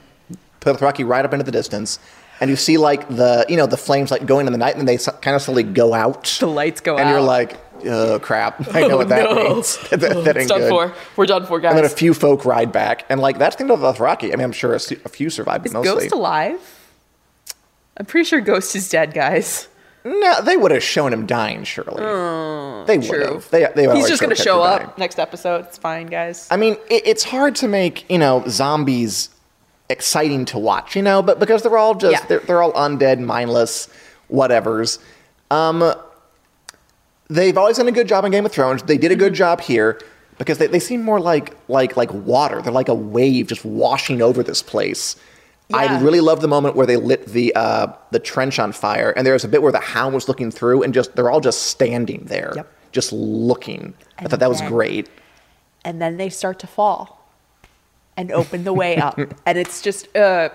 Dothraki 0.64 1.06
right 1.06 1.24
up 1.24 1.32
into 1.32 1.44
the 1.44 1.52
distance, 1.52 1.98
and 2.40 2.50
you 2.50 2.56
see 2.56 2.78
like 2.78 3.08
the 3.08 3.44
you 3.48 3.56
know 3.56 3.66
the 3.66 3.76
flames 3.76 4.10
like 4.10 4.26
going 4.26 4.46
in 4.46 4.52
the 4.52 4.58
night, 4.58 4.76
and 4.76 4.86
then 4.86 4.86
they 4.96 5.02
kind 5.20 5.34
of 5.36 5.42
slowly 5.42 5.62
go 5.62 5.94
out. 5.94 6.24
The 6.40 6.46
lights 6.46 6.80
go 6.80 6.94
out. 6.94 7.00
and 7.00 7.10
you're 7.10 7.20
like, 7.20 7.58
oh 7.86 8.18
crap! 8.20 8.68
I 8.74 8.80
know 8.82 8.92
oh, 8.92 8.96
what 8.98 9.08
that 9.10 9.24
no. 9.30 9.54
means. 9.54 9.76
that, 9.90 10.00
that 10.00 10.36
it's 10.36 10.48
done 10.48 10.60
good. 10.60 10.68
for 10.70 10.94
we're 11.16 11.26
done 11.26 11.46
for 11.46 11.60
guys 11.60 11.70
And 11.70 11.78
then 11.78 11.84
a 11.84 11.88
few 11.94 12.14
folk 12.14 12.44
ride 12.44 12.72
back, 12.72 13.04
and 13.08 13.20
like 13.20 13.38
that's 13.38 13.56
the 13.56 13.64
thing 13.64 13.70
about 13.70 13.96
Dothraki. 13.96 14.32
I 14.32 14.36
mean, 14.36 14.40
I'm 14.44 14.52
sure 14.52 14.74
a 14.74 14.78
few 14.80 15.30
survived, 15.30 15.62
but 15.64 15.68
is 15.68 15.74
mostly. 15.74 15.92
ghost 16.08 16.12
alive 16.12 16.78
i'm 17.98 18.06
pretty 18.06 18.24
sure 18.24 18.40
ghost 18.40 18.74
is 18.74 18.88
dead 18.88 19.12
guys 19.12 19.68
No, 20.04 20.40
they 20.42 20.56
would 20.56 20.70
have 20.72 20.82
shown 20.82 21.12
him 21.12 21.26
dying. 21.26 21.62
Surely, 21.62 22.02
oh, 22.02 22.84
they 22.86 22.96
would 22.98 23.22
Oh, 23.22 23.34
have. 23.34 23.50
They, 23.50 23.68
they 23.76 23.94
he's 23.94 24.08
just 24.08 24.20
gonna 24.22 24.34
show 24.34 24.62
up 24.62 24.80
dying. 24.80 24.92
next 24.96 25.18
episode 25.18 25.66
it's 25.66 25.76
fine 25.78 26.06
guys 26.06 26.48
I 26.50 26.56
mean, 26.56 26.72
it, 26.90 27.02
it's 27.06 27.22
hard 27.22 27.54
to 27.56 27.68
make 27.68 28.10
you 28.10 28.18
know 28.18 28.42
zombies 28.48 29.28
exciting 29.90 30.44
to 30.46 30.58
watch, 30.58 30.96
you 30.96 31.02
know, 31.02 31.22
but 31.22 31.38
because 31.38 31.62
they're 31.62 31.76
all 31.78 31.94
just 31.94 32.12
Yeah. 32.22 32.26
they're, 32.26 32.40
they're 32.40 32.62
all 32.62 32.72
undead, 32.72 33.18
mindless, 33.20 33.88
whatevers. 34.30 34.98
Um, 35.50 35.94
they've 37.28 37.56
always 37.58 37.76
done 37.76 37.88
a 37.88 37.92
good 37.92 38.08
job 38.08 38.24
in 38.24 38.30
Game 38.32 38.46
of 38.46 38.52
Thrones. 38.52 38.82
They 38.82 38.96
did 38.98 39.10
a 39.10 39.14
Mm-hmm. 39.14 39.24
good 39.24 39.34
job 39.34 39.60
here. 39.60 40.00
because 40.38 40.58
they, 40.58 40.66
they 40.66 40.80
seem 40.80 41.02
more 41.04 41.20
like 41.20 41.54
like 41.68 41.96
like 41.96 42.12
water. 42.12 42.60
They're 42.62 42.72
like 42.72 42.88
a 42.88 42.94
wave 42.94 43.46
just 43.48 43.64
washing 43.64 44.22
over 44.22 44.42
this 44.42 44.62
place. 44.62 45.14
I 45.74 46.00
really 46.02 46.20
love 46.20 46.40
the 46.42 46.48
moment 46.48 46.74
where 46.76 46.86
they 46.86 46.96
lit 46.96 47.26
the 47.26 47.54
uh, 47.54 47.86
the 48.10 48.18
trench 48.18 48.58
on 48.58 48.72
fire, 48.72 49.10
and 49.16 49.26
there's 49.26 49.44
a 49.44 49.48
bit 49.48 49.62
where 49.62 49.72
the 49.72 49.78
hound 49.80 50.14
was 50.14 50.28
looking 50.28 50.50
through, 50.50 50.82
and 50.82 50.92
just 50.92 51.14
they're 51.16 51.30
all 51.30 51.40
just 51.40 51.62
standing 51.64 52.24
there, 52.24 52.52
Yep. 52.56 52.66
just 52.92 53.12
looking. 53.12 53.94
I 54.18 54.24
thought 54.24 54.40
that 54.40 54.48
was 54.50 54.60
great. 54.62 55.08
and 55.84 56.00
then 56.02 56.16
they 56.16 56.28
start 56.28 56.58
to 56.60 56.66
fall 56.66 57.21
and 58.16 58.30
open 58.32 58.64
the 58.64 58.72
way 58.72 58.96
up 58.96 59.18
and 59.46 59.58
it's 59.58 59.80
just 59.82 60.14
uh 60.16 60.48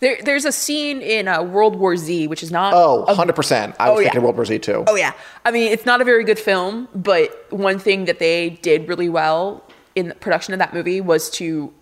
there, 0.00 0.18
there's 0.22 0.44
a 0.44 0.52
scene 0.52 1.00
in 1.00 1.26
uh, 1.26 1.42
World 1.42 1.76
War 1.76 1.96
Z, 1.96 2.26
which 2.26 2.42
is 2.42 2.50
not. 2.52 2.74
Oh, 2.74 3.06
100%. 3.08 3.74
I 3.80 3.88
was 3.88 3.96
Oh, 3.96 3.98
yeah. 4.00 4.04
thinking 4.04 4.22
World 4.22 4.36
War 4.36 4.44
Z 4.44 4.58
too. 4.58 4.84
Oh 4.86 4.94
yeah, 4.94 5.14
I 5.44 5.50
mean 5.50 5.72
it's 5.72 5.86
not 5.86 6.02
a 6.02 6.04
very 6.04 6.22
good 6.22 6.38
film, 6.38 6.86
but 6.94 7.46
one 7.50 7.78
thing 7.78 8.04
that 8.04 8.18
they 8.18 8.50
did 8.50 8.88
really 8.88 9.08
well 9.08 9.64
in 9.94 10.08
the 10.08 10.14
production 10.14 10.52
of 10.52 10.58
that 10.58 10.74
movie 10.74 11.00
was 11.00 11.30
to 11.30 11.72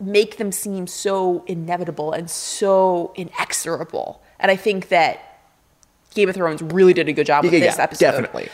make 0.00 0.36
them 0.36 0.52
seem 0.52 0.86
so 0.86 1.44
inevitable 1.46 2.12
and 2.12 2.30
so 2.30 3.12
inexorable. 3.16 4.22
And 4.38 4.50
I 4.50 4.56
think 4.56 4.88
that 4.88 5.40
Game 6.14 6.28
of 6.28 6.36
Thrones 6.36 6.62
really 6.62 6.92
did 6.94 7.08
a 7.08 7.12
good 7.12 7.26
job 7.26 7.44
with 7.44 7.52
yeah, 7.52 7.60
this 7.60 7.76
yeah, 7.76 7.82
episode. 7.82 8.04
definitely. 8.12 8.48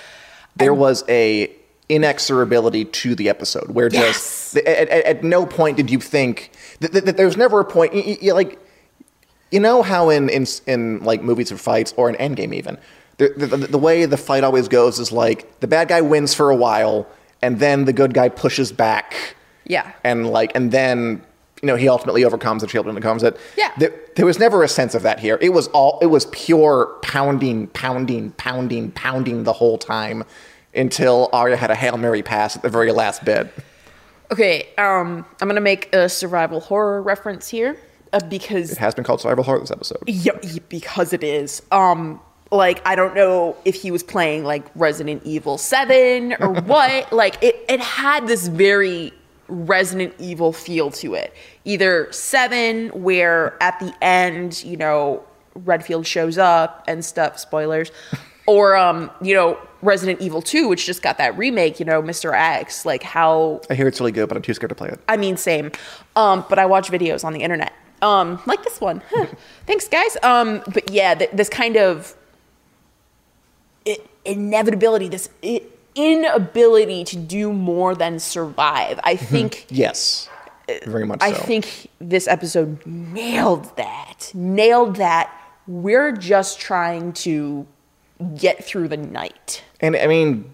There 0.56 0.72
was 0.74 1.04
a 1.08 1.54
inexorability 1.90 2.90
to 2.92 3.14
the 3.14 3.28
episode 3.28 3.70
where 3.70 3.88
Yes. 3.92 4.52
just 4.52 4.56
at, 4.66 4.88
at, 4.88 5.04
at 5.04 5.24
no 5.24 5.44
point 5.46 5.76
did 5.76 5.90
you 5.90 5.98
think 6.00 6.50
that, 6.80 6.92
that, 6.92 7.04
that 7.06 7.16
there's 7.16 7.36
never 7.36 7.60
a 7.60 7.64
point 7.64 7.92
y- 7.92 8.02
y- 8.06 8.18
y- 8.22 8.32
like 8.32 8.58
you 9.50 9.60
know 9.60 9.82
how 9.82 10.08
in 10.08 10.28
in 10.30 10.46
in 10.66 11.04
like 11.04 11.22
movies 11.22 11.52
or 11.52 11.58
fights 11.58 11.92
or 11.96 12.08
in 12.10 12.16
Endgame 12.16 12.54
even 12.54 12.78
the, 13.18 13.28
the, 13.36 13.46
the 13.58 13.78
way 13.78 14.06
the 14.06 14.16
fight 14.16 14.42
always 14.44 14.66
goes 14.66 14.98
is 14.98 15.12
like 15.12 15.60
the 15.60 15.68
bad 15.68 15.88
guy 15.88 16.00
wins 16.00 16.34
for 16.34 16.50
a 16.50 16.56
while 16.56 17.06
and 17.42 17.60
then 17.60 17.84
the 17.84 17.92
good 17.92 18.14
guy 18.14 18.28
pushes 18.30 18.72
back 18.72 19.36
Yeah. 19.66 19.92
and 20.02 20.28
like 20.30 20.52
and 20.54 20.72
then 20.72 21.22
you 21.62 21.66
know 21.66 21.76
he 21.76 21.88
ultimately 21.88 22.24
overcomes 22.24 22.62
the 22.62 22.68
shield 22.68 22.86
and 22.86 22.96
overcomes 22.96 23.22
it 23.22 23.38
Yeah. 23.58 23.70
there, 23.78 23.92
there 24.16 24.24
was 24.26 24.38
never 24.38 24.62
a 24.62 24.68
sense 24.68 24.94
of 24.94 25.02
that 25.02 25.20
here 25.20 25.38
it 25.42 25.50
was 25.52 25.68
all 25.68 25.98
it 26.00 26.06
was 26.06 26.26
pure 26.32 26.86
pounding 27.02 27.66
pounding 27.68 28.30
pounding 28.32 28.90
pounding 28.92 29.44
the 29.44 29.52
whole 29.52 29.76
time 29.78 30.24
until 30.74 31.28
Arya 31.32 31.56
had 31.56 31.70
a 31.70 31.74
hail 31.74 31.96
mary 31.96 32.22
pass 32.22 32.56
at 32.56 32.62
the 32.62 32.68
very 32.68 32.92
last 32.92 33.24
bit 33.24 33.52
Okay, 34.32 34.68
um, 34.78 35.24
I'm 35.40 35.48
gonna 35.48 35.60
make 35.60 35.94
a 35.94 36.08
survival 36.08 36.60
horror 36.60 37.02
reference 37.02 37.48
here 37.48 37.76
uh, 38.12 38.20
because 38.28 38.72
it 38.72 38.78
has 38.78 38.94
been 38.94 39.04
called 39.04 39.20
survival 39.20 39.44
horror 39.44 39.60
this 39.60 39.70
episode 39.70 40.02
yeah, 40.06 40.32
because 40.68 41.12
it 41.12 41.22
is. 41.22 41.62
Um, 41.70 42.20
like 42.50 42.86
I 42.86 42.94
don't 42.96 43.14
know 43.14 43.56
if 43.64 43.74
he 43.74 43.90
was 43.90 44.02
playing 44.02 44.44
like 44.44 44.64
Resident 44.74 45.22
Evil 45.24 45.58
Seven 45.58 46.34
or 46.40 46.52
what. 46.62 47.12
like 47.12 47.42
it, 47.42 47.64
it 47.68 47.80
had 47.80 48.26
this 48.26 48.48
very 48.48 49.12
Resident 49.48 50.14
Evil 50.18 50.52
feel 50.52 50.90
to 50.92 51.14
it. 51.14 51.34
Either 51.64 52.10
Seven, 52.10 52.88
where 52.88 53.62
at 53.62 53.78
the 53.78 53.94
end, 54.02 54.64
you 54.64 54.76
know, 54.76 55.22
Redfield 55.54 56.06
shows 56.06 56.38
up 56.38 56.82
and 56.88 57.04
stuff. 57.04 57.38
Spoilers. 57.38 57.92
Or 58.46 58.76
um, 58.76 59.10
you 59.22 59.34
know, 59.34 59.58
Resident 59.84 60.20
Evil 60.20 60.42
2, 60.42 60.68
which 60.68 60.86
just 60.86 61.02
got 61.02 61.18
that 61.18 61.36
remake, 61.36 61.78
you 61.78 61.86
know, 61.86 62.02
Mr. 62.02 62.32
X, 62.32 62.84
like 62.84 63.02
how 63.02 63.60
I 63.70 63.74
hear 63.74 63.86
it's 63.86 64.00
really 64.00 64.12
good 64.12 64.28
but 64.28 64.36
I'm 64.36 64.42
too 64.42 64.54
scared 64.54 64.70
to 64.70 64.74
play 64.74 64.88
it 64.88 65.00
I 65.08 65.16
mean, 65.16 65.36
same. 65.36 65.70
Um, 66.16 66.44
but 66.48 66.58
I 66.58 66.66
watch 66.66 66.90
videos 66.90 67.24
on 67.24 67.32
the 67.32 67.40
internet, 67.40 67.72
um, 68.02 68.40
like 68.46 68.62
this 68.64 68.80
one. 68.80 69.02
Huh. 69.10 69.26
Thanks, 69.66 69.88
guys. 69.88 70.16
Um, 70.22 70.62
but 70.72 70.90
yeah, 70.90 71.14
th- 71.14 71.30
this 71.32 71.48
kind 71.48 71.76
of 71.76 72.16
inevitability, 74.24 75.08
this 75.08 75.28
inability 75.94 77.04
to 77.04 77.16
do 77.16 77.52
more 77.52 77.94
than 77.94 78.18
survive. 78.18 78.98
I 79.04 79.16
think. 79.16 79.66
yes 79.68 80.28
very 80.86 81.04
much 81.04 81.18
I 81.22 81.32
so 81.32 81.42
think 81.42 81.88
this 81.98 82.26
episode 82.26 82.84
nailed 82.86 83.76
that. 83.76 84.30
Nailed 84.34 84.96
that. 84.96 85.30
We're 85.66 86.12
just 86.12 86.60
trying 86.60 87.12
to 87.14 87.66
get 88.36 88.64
through 88.64 88.88
the 88.88 88.96
night. 88.96 89.62
and 89.80 89.96
I 89.96 90.06
mean 90.06 90.52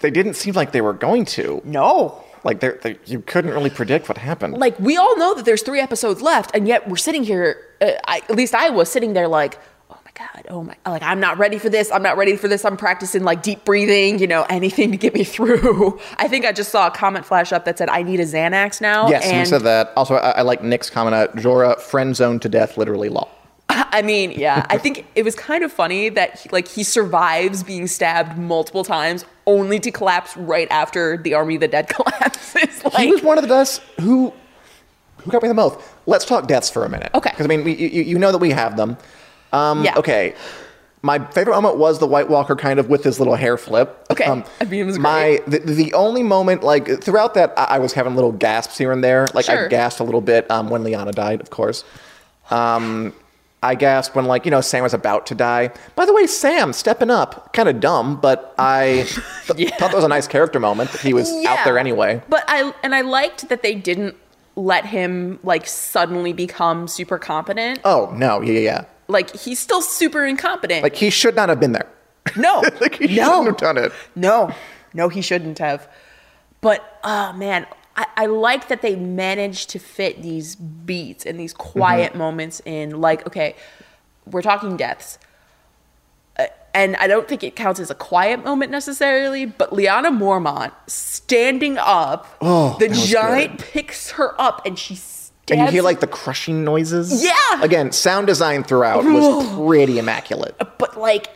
they 0.00 0.10
didn't 0.10 0.34
seem 0.34 0.54
like 0.54 0.72
they 0.72 0.80
were 0.80 0.92
going 0.94 1.24
to. 1.26 1.60
No. 1.64 2.24
like 2.44 2.58
they're, 2.60 2.78
they 2.82 2.98
you 3.06 3.20
couldn't 3.20 3.52
really 3.52 3.70
predict 3.70 4.08
what 4.08 4.18
happened. 4.18 4.54
Like 4.58 4.78
we 4.80 4.96
all 4.96 5.16
know 5.16 5.34
that 5.34 5.44
there's 5.44 5.62
three 5.62 5.78
episodes 5.80 6.20
left 6.22 6.50
and 6.54 6.66
yet 6.66 6.88
we're 6.88 6.96
sitting 6.96 7.22
here 7.22 7.56
uh, 7.80 7.92
I, 8.06 8.18
at 8.28 8.34
least 8.36 8.54
i 8.54 8.70
was 8.70 8.90
sitting 8.90 9.12
there 9.12 9.28
like 9.28 9.58
oh 9.90 9.98
my 10.04 10.10
god 10.14 10.46
oh 10.48 10.62
my 10.64 10.76
like 10.86 11.02
i'm 11.02 11.20
not 11.20 11.38
ready 11.38 11.58
for 11.58 11.68
this 11.68 11.90
i'm 11.92 12.02
not 12.02 12.16
ready 12.16 12.36
for 12.36 12.48
this 12.48 12.64
i'm 12.64 12.76
practicing 12.76 13.22
like 13.24 13.42
deep 13.42 13.64
breathing 13.64 14.18
you 14.18 14.26
know 14.26 14.44
anything 14.48 14.90
to 14.92 14.96
get 14.96 15.14
me 15.14 15.22
through. 15.34 16.00
I 16.18 16.26
think 16.28 16.44
i 16.44 16.52
just 16.52 16.70
saw 16.70 16.86
a 16.88 16.90
comment 16.90 17.24
flash 17.26 17.52
up 17.52 17.64
that 17.66 17.78
said 17.78 17.88
i 17.88 18.02
need 18.02 18.18
a 18.20 18.24
xanax 18.24 18.80
now 18.80 19.08
yes 19.08 19.24
and 19.24 19.36
and 19.36 19.48
said 19.48 19.62
that. 19.62 19.92
Also 19.96 20.14
I, 20.16 20.30
I 20.30 20.42
like 20.42 20.62
Nick's 20.64 20.90
comment 20.90 21.14
out 21.14 21.36
Jorah 21.36 21.78
friend 21.80 22.16
zone 22.16 22.40
to 22.40 22.48
death 22.48 22.76
literally 22.76 23.08
law 23.08 23.28
i 23.92 24.02
mean 24.02 24.30
yeah 24.32 24.66
i 24.70 24.78
think 24.78 25.06
it 25.14 25.24
was 25.24 25.34
kind 25.34 25.64
of 25.64 25.72
funny 25.72 26.08
that 26.08 26.38
he, 26.40 26.48
like 26.50 26.68
he 26.68 26.82
survives 26.84 27.62
being 27.62 27.86
stabbed 27.86 28.38
multiple 28.38 28.84
times 28.84 29.24
only 29.46 29.78
to 29.80 29.90
collapse 29.90 30.36
right 30.36 30.68
after 30.70 31.16
the 31.18 31.34
army 31.34 31.54
of 31.56 31.60
the 31.60 31.68
dead 31.68 31.88
collapses 31.96 32.84
like 32.84 32.98
he 32.98 33.10
was 33.10 33.22
one 33.22 33.38
of 33.38 33.42
the 33.42 33.48
deaths 33.48 33.80
who 34.00 34.32
who 35.18 35.30
got 35.30 35.40
me 35.40 35.46
the 35.46 35.54
most. 35.54 35.78
Let's 36.06 36.24
talk 36.24 36.48
deaths 36.48 36.68
for 36.68 36.84
a 36.84 36.88
minute. 36.88 37.10
Okay. 37.14 37.30
Because 37.30 37.46
I 37.46 37.48
mean, 37.48 37.62
we, 37.62 37.74
you, 37.76 38.02
you 38.02 38.18
know 38.18 38.32
that 38.32 38.38
we 38.38 38.50
have 38.50 38.76
them. 38.76 38.96
Um, 39.52 39.84
Yeah. 39.84 39.96
Okay. 39.96 40.34
My 41.00 41.20
favorite 41.30 41.54
moment 41.54 41.76
was 41.78 42.00
the 42.00 42.08
White 42.08 42.28
Walker 42.28 42.56
kind 42.56 42.80
of 42.80 42.88
with 42.88 43.04
his 43.04 43.20
little 43.20 43.36
hair 43.36 43.56
flip. 43.56 44.04
Okay. 44.10 44.24
Um, 44.24 44.42
I 44.60 44.64
mean, 44.64 44.80
it 44.80 44.84
was 44.84 44.98
my 44.98 45.40
the, 45.46 45.60
the 45.60 45.94
only 45.94 46.24
moment 46.24 46.64
like 46.64 47.00
throughout 47.04 47.34
that 47.34 47.52
I, 47.56 47.64
I 47.64 47.78
was 47.78 47.92
having 47.92 48.16
little 48.16 48.32
gasps 48.32 48.78
here 48.78 48.90
and 48.90 49.04
there. 49.04 49.28
Like 49.32 49.48
I 49.48 49.54
Sure. 49.54 49.68
gasped 49.68 50.00
a 50.00 50.04
little 50.04 50.20
bit 50.22 50.50
um, 50.50 50.70
when 50.70 50.82
Lyanna 50.82 51.12
died, 51.12 51.40
of 51.40 51.50
course. 51.50 51.84
Um, 52.50 53.12
I 53.62 53.74
gasped 53.76 54.16
when 54.16 54.24
like 54.24 54.44
you 54.44 54.50
know 54.50 54.60
Sam 54.60 54.82
was 54.82 54.94
about 54.94 55.26
to 55.26 55.34
die. 55.34 55.70
By 55.94 56.04
the 56.04 56.12
way, 56.12 56.26
Sam 56.26 56.72
stepping 56.72 57.10
up, 57.10 57.52
kind 57.52 57.68
of 57.68 57.80
dumb, 57.80 58.20
but 58.20 58.54
I 58.58 59.06
th- 59.46 59.70
thought 59.74 59.90
that 59.90 59.94
was 59.94 60.04
a 60.04 60.08
nice 60.08 60.26
character 60.26 60.58
moment. 60.58 60.90
That 60.92 61.00
he 61.00 61.14
was 61.14 61.30
out 61.46 61.64
there 61.64 61.78
anyway. 61.78 62.22
But 62.28 62.44
I 62.48 62.72
and 62.82 62.94
I 62.94 63.02
liked 63.02 63.48
that 63.48 63.62
they 63.62 63.74
didn't 63.74 64.16
let 64.56 64.84
him 64.86 65.38
like 65.42 65.66
suddenly 65.66 66.32
become 66.32 66.88
super 66.88 67.18
competent. 67.18 67.80
Oh 67.84 68.12
no, 68.14 68.40
yeah, 68.40 68.52
yeah, 68.52 68.60
yeah. 68.60 68.84
Like 69.08 69.34
he's 69.36 69.58
still 69.58 69.82
super 69.82 70.24
incompetent. 70.24 70.82
Like 70.82 70.96
he 70.96 71.10
should 71.10 71.36
not 71.36 71.48
have 71.48 71.60
been 71.60 71.72
there. 71.72 71.88
no, 72.36 72.62
like 72.80 72.96
he 72.96 73.16
no, 73.16 73.44
shouldn't 73.44 73.46
have 73.46 73.56
done 73.58 73.78
it. 73.78 73.92
no, 74.16 74.52
no, 74.92 75.08
he 75.08 75.22
shouldn't 75.22 75.58
have. 75.58 75.88
But 76.60 76.98
oh 77.04 77.32
man, 77.34 77.66
I, 78.02 78.06
I 78.24 78.26
like 78.26 78.68
that 78.68 78.82
they 78.82 78.96
managed 78.96 79.70
to 79.70 79.78
fit 79.78 80.22
these 80.22 80.56
beats 80.56 81.24
and 81.26 81.38
these 81.38 81.52
quiet 81.54 82.14
moments 82.14 82.60
in. 82.64 83.00
Like, 83.00 83.26
okay, 83.26 83.54
we're 84.26 84.42
talking 84.42 84.76
deaths. 84.76 85.18
Uh, 86.38 86.46
And 86.74 86.96
I 86.96 87.06
don't 87.06 87.28
think 87.28 87.42
it 87.44 87.54
counts 87.56 87.78
as 87.80 87.90
a 87.90 87.94
quiet 87.94 88.44
moment 88.44 88.70
necessarily, 88.70 89.44
but 89.46 89.70
Lyanna 89.70 90.10
Mormont 90.16 90.72
standing 90.86 91.76
up, 91.78 92.26
Oh, 92.40 92.76
the 92.78 92.88
giant 92.88 93.58
good. 93.58 93.66
picks 93.66 94.10
her 94.12 94.40
up 94.40 94.64
and 94.66 94.78
she 94.78 94.98
And 95.50 95.60
you 95.60 95.66
hear 95.68 95.82
like 95.82 96.00
the 96.00 96.06
crushing 96.06 96.64
noises. 96.64 97.22
Yeah. 97.22 97.62
Again, 97.62 97.92
sound 97.92 98.26
design 98.26 98.64
throughout 98.64 99.04
was 99.04 99.46
pretty 99.68 99.98
immaculate. 99.98 100.54
but 100.78 100.96
like 100.98 101.28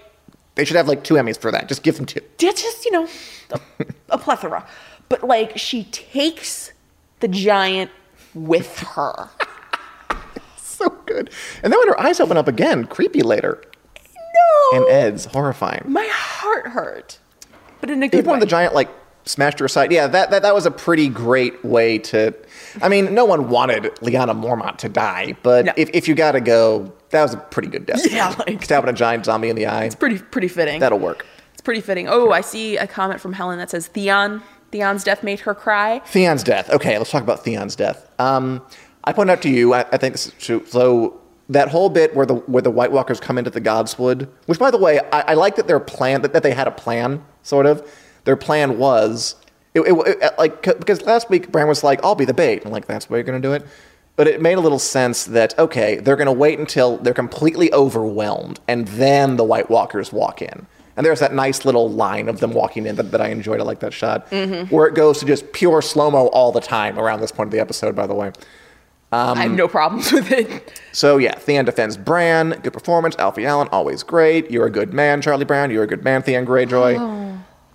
They 0.54 0.64
should 0.64 0.76
have 0.76 0.88
like 0.88 1.04
two 1.04 1.14
Emmys 1.14 1.38
for 1.38 1.50
that. 1.50 1.68
Just 1.68 1.82
give 1.82 1.96
them 1.96 2.06
two. 2.06 2.20
it's 2.40 2.62
just 2.62 2.84
you 2.86 2.92
know 2.92 3.08
a, 3.50 3.60
a 4.10 4.18
plethora 4.18 4.66
but 5.08 5.22
like 5.24 5.56
she 5.58 5.84
takes 5.84 6.72
the 7.20 7.28
giant 7.28 7.90
with 8.34 8.78
her 8.80 9.28
So 10.56 10.90
good. 11.06 11.30
And 11.62 11.72
then 11.72 11.78
when 11.80 11.88
her 11.88 11.98
eyes 12.00 12.20
open 12.20 12.36
up 12.36 12.48
again, 12.48 12.84
creepy 12.86 13.22
later. 13.22 13.62
no 14.04 14.78
And 14.78 14.88
Ed's 14.90 15.24
horrifying. 15.26 15.84
my 15.86 16.06
heart 16.10 16.68
hurt 16.68 17.18
but 17.80 17.90
in 17.90 18.02
a 18.02 18.08
good 18.08 18.18
Even 18.18 18.30
when 18.30 18.36
way 18.38 18.40
the 18.40 18.46
giant 18.50 18.74
like 18.74 18.88
smashed 19.24 19.58
her 19.58 19.64
aside, 19.66 19.90
yeah, 19.92 20.06
that, 20.06 20.30
that 20.30 20.42
that 20.42 20.54
was 20.54 20.66
a 20.66 20.70
pretty 20.70 21.08
great 21.08 21.64
way 21.64 21.98
to. 21.98 22.32
I 22.80 22.88
mean, 22.88 23.12
no 23.14 23.24
one 23.24 23.48
wanted 23.48 23.84
Lyanna 23.96 24.38
Mormont 24.40 24.76
to 24.78 24.88
die, 24.88 25.36
but 25.42 25.64
No. 25.66 25.72
if, 25.76 25.90
if 25.92 26.08
you 26.08 26.14
gotta 26.14 26.40
go, 26.40 26.92
that 27.10 27.22
was 27.22 27.34
a 27.34 27.36
pretty 27.38 27.68
good 27.68 27.84
death. 27.86 28.00
Yeah, 28.10 28.34
like- 28.46 28.62
stabbing 28.62 28.88
a 28.88 28.92
giant 28.94 29.24
zombie 29.24 29.48
in 29.48 29.56
the 29.56 29.66
eye. 29.66 29.84
It's 29.84 29.94
pretty 29.94 30.18
pretty 30.18 30.48
fitting 30.48 30.80
That'll 30.80 30.98
work. 30.98 31.26
it's 31.52 31.60
pretty 31.62 31.80
fitting 31.80 32.06
oh 32.08 32.30
i 32.32 32.40
see 32.40 32.76
a 32.76 32.86
comment 32.86 33.20
from 33.20 33.32
helen 33.32 33.58
that 33.58 33.70
says 33.70 33.88
theon 33.88 34.42
theon's 34.76 35.04
death 35.04 35.22
made 35.22 35.40
her 35.40 35.54
cry 35.54 36.00
Theon's 36.06 36.42
death. 36.42 36.68
Okay, 36.70 36.98
let's 36.98 37.10
talk 37.10 37.22
about 37.22 37.42
Theon's 37.44 37.74
death. 37.76 38.08
Um, 38.18 38.62
I 39.04 39.12
point 39.12 39.30
out 39.30 39.40
to 39.42 39.48
you. 39.48 39.72
I, 39.74 39.80
I 39.92 39.96
think 39.96 40.14
this. 40.14 40.32
So 40.68 41.20
that 41.48 41.68
whole 41.68 41.88
bit 41.88 42.14
where 42.14 42.26
the 42.26 42.34
where 42.34 42.62
the 42.62 42.70
White 42.70 42.92
Walkers 42.92 43.20
come 43.20 43.38
into 43.38 43.50
the 43.50 43.60
Godswood, 43.60 44.28
which 44.46 44.58
by 44.58 44.70
the 44.70 44.78
way, 44.78 44.98
I, 45.12 45.20
I 45.32 45.34
like 45.34 45.56
that 45.56 45.66
their 45.66 45.80
plan 45.80 46.22
that, 46.22 46.32
that 46.32 46.42
they 46.42 46.52
had 46.52 46.66
a 46.66 46.72
plan. 46.72 47.24
Sort 47.42 47.66
of, 47.66 47.88
their 48.24 48.36
plan 48.36 48.78
was 48.78 49.36
it, 49.74 49.80
it, 49.82 49.94
it- 50.22 50.38
like 50.38 50.62
because 50.62 51.02
last 51.02 51.30
week 51.30 51.50
Bran 51.52 51.68
was 51.68 51.82
like, 51.84 52.04
"I'll 52.04 52.14
be 52.16 52.24
the 52.24 52.34
bait," 52.34 52.64
and 52.64 52.72
like 52.72 52.86
that's 52.86 53.08
why 53.08 53.16
you're 53.16 53.24
gonna 53.24 53.40
do 53.40 53.52
it. 53.52 53.64
But 54.16 54.26
it 54.26 54.40
made 54.42 54.58
a 54.58 54.60
little 54.60 54.78
sense 54.80 55.24
that 55.26 55.56
okay, 55.58 55.96
they're 55.96 56.16
gonna 56.16 56.32
wait 56.32 56.58
until 56.58 56.96
they're 56.98 57.14
completely 57.14 57.72
overwhelmed, 57.72 58.58
and 58.66 58.88
then 58.88 59.36
the 59.36 59.44
White 59.44 59.70
Walkers 59.70 60.12
walk 60.12 60.42
in. 60.42 60.66
And 60.96 61.04
there's 61.04 61.20
that 61.20 61.34
nice 61.34 61.64
little 61.64 61.90
line 61.90 62.28
of 62.28 62.40
them 62.40 62.52
walking 62.52 62.86
in 62.86 62.96
that, 62.96 63.10
that 63.12 63.20
I 63.20 63.28
enjoyed. 63.28 63.60
I 63.60 63.64
like 63.64 63.80
that 63.80 63.92
shot. 63.92 64.26
Where 64.70 64.86
it 64.86 64.94
goes 64.94 65.18
to 65.20 65.26
just 65.26 65.52
pure 65.52 65.82
slow 65.82 66.10
mo 66.10 66.28
all 66.28 66.52
the 66.52 66.60
time 66.60 66.98
around 66.98 67.20
this 67.20 67.32
point 67.32 67.48
of 67.48 67.52
the 67.52 67.60
episode, 67.60 67.94
by 67.94 68.06
the 68.06 68.14
way. 68.14 68.32
I 69.12 69.42
have 69.42 69.52
no 69.52 69.68
problems 69.68 70.10
with 70.16 70.30
it. 70.32 70.80
So 70.92 71.16
yeah, 71.18 71.34
Theon 71.38 71.64
defends 71.64 71.96
Bran. 71.96 72.50
Good 72.62 72.72
performance. 72.72 73.14
Alfie 73.18 73.46
Allen, 73.46 73.68
always 73.72 74.02
great. 74.02 74.50
You're 74.50 74.66
a 74.66 74.70
good 74.70 74.92
man, 74.92 75.22
Charlie 75.22 75.44
Brown. 75.44 75.70
You're 75.70 75.84
a 75.84 75.86
good 75.86 76.02
man, 76.04 76.22
Theon 76.22 76.44
Greyjoy. 76.46 76.98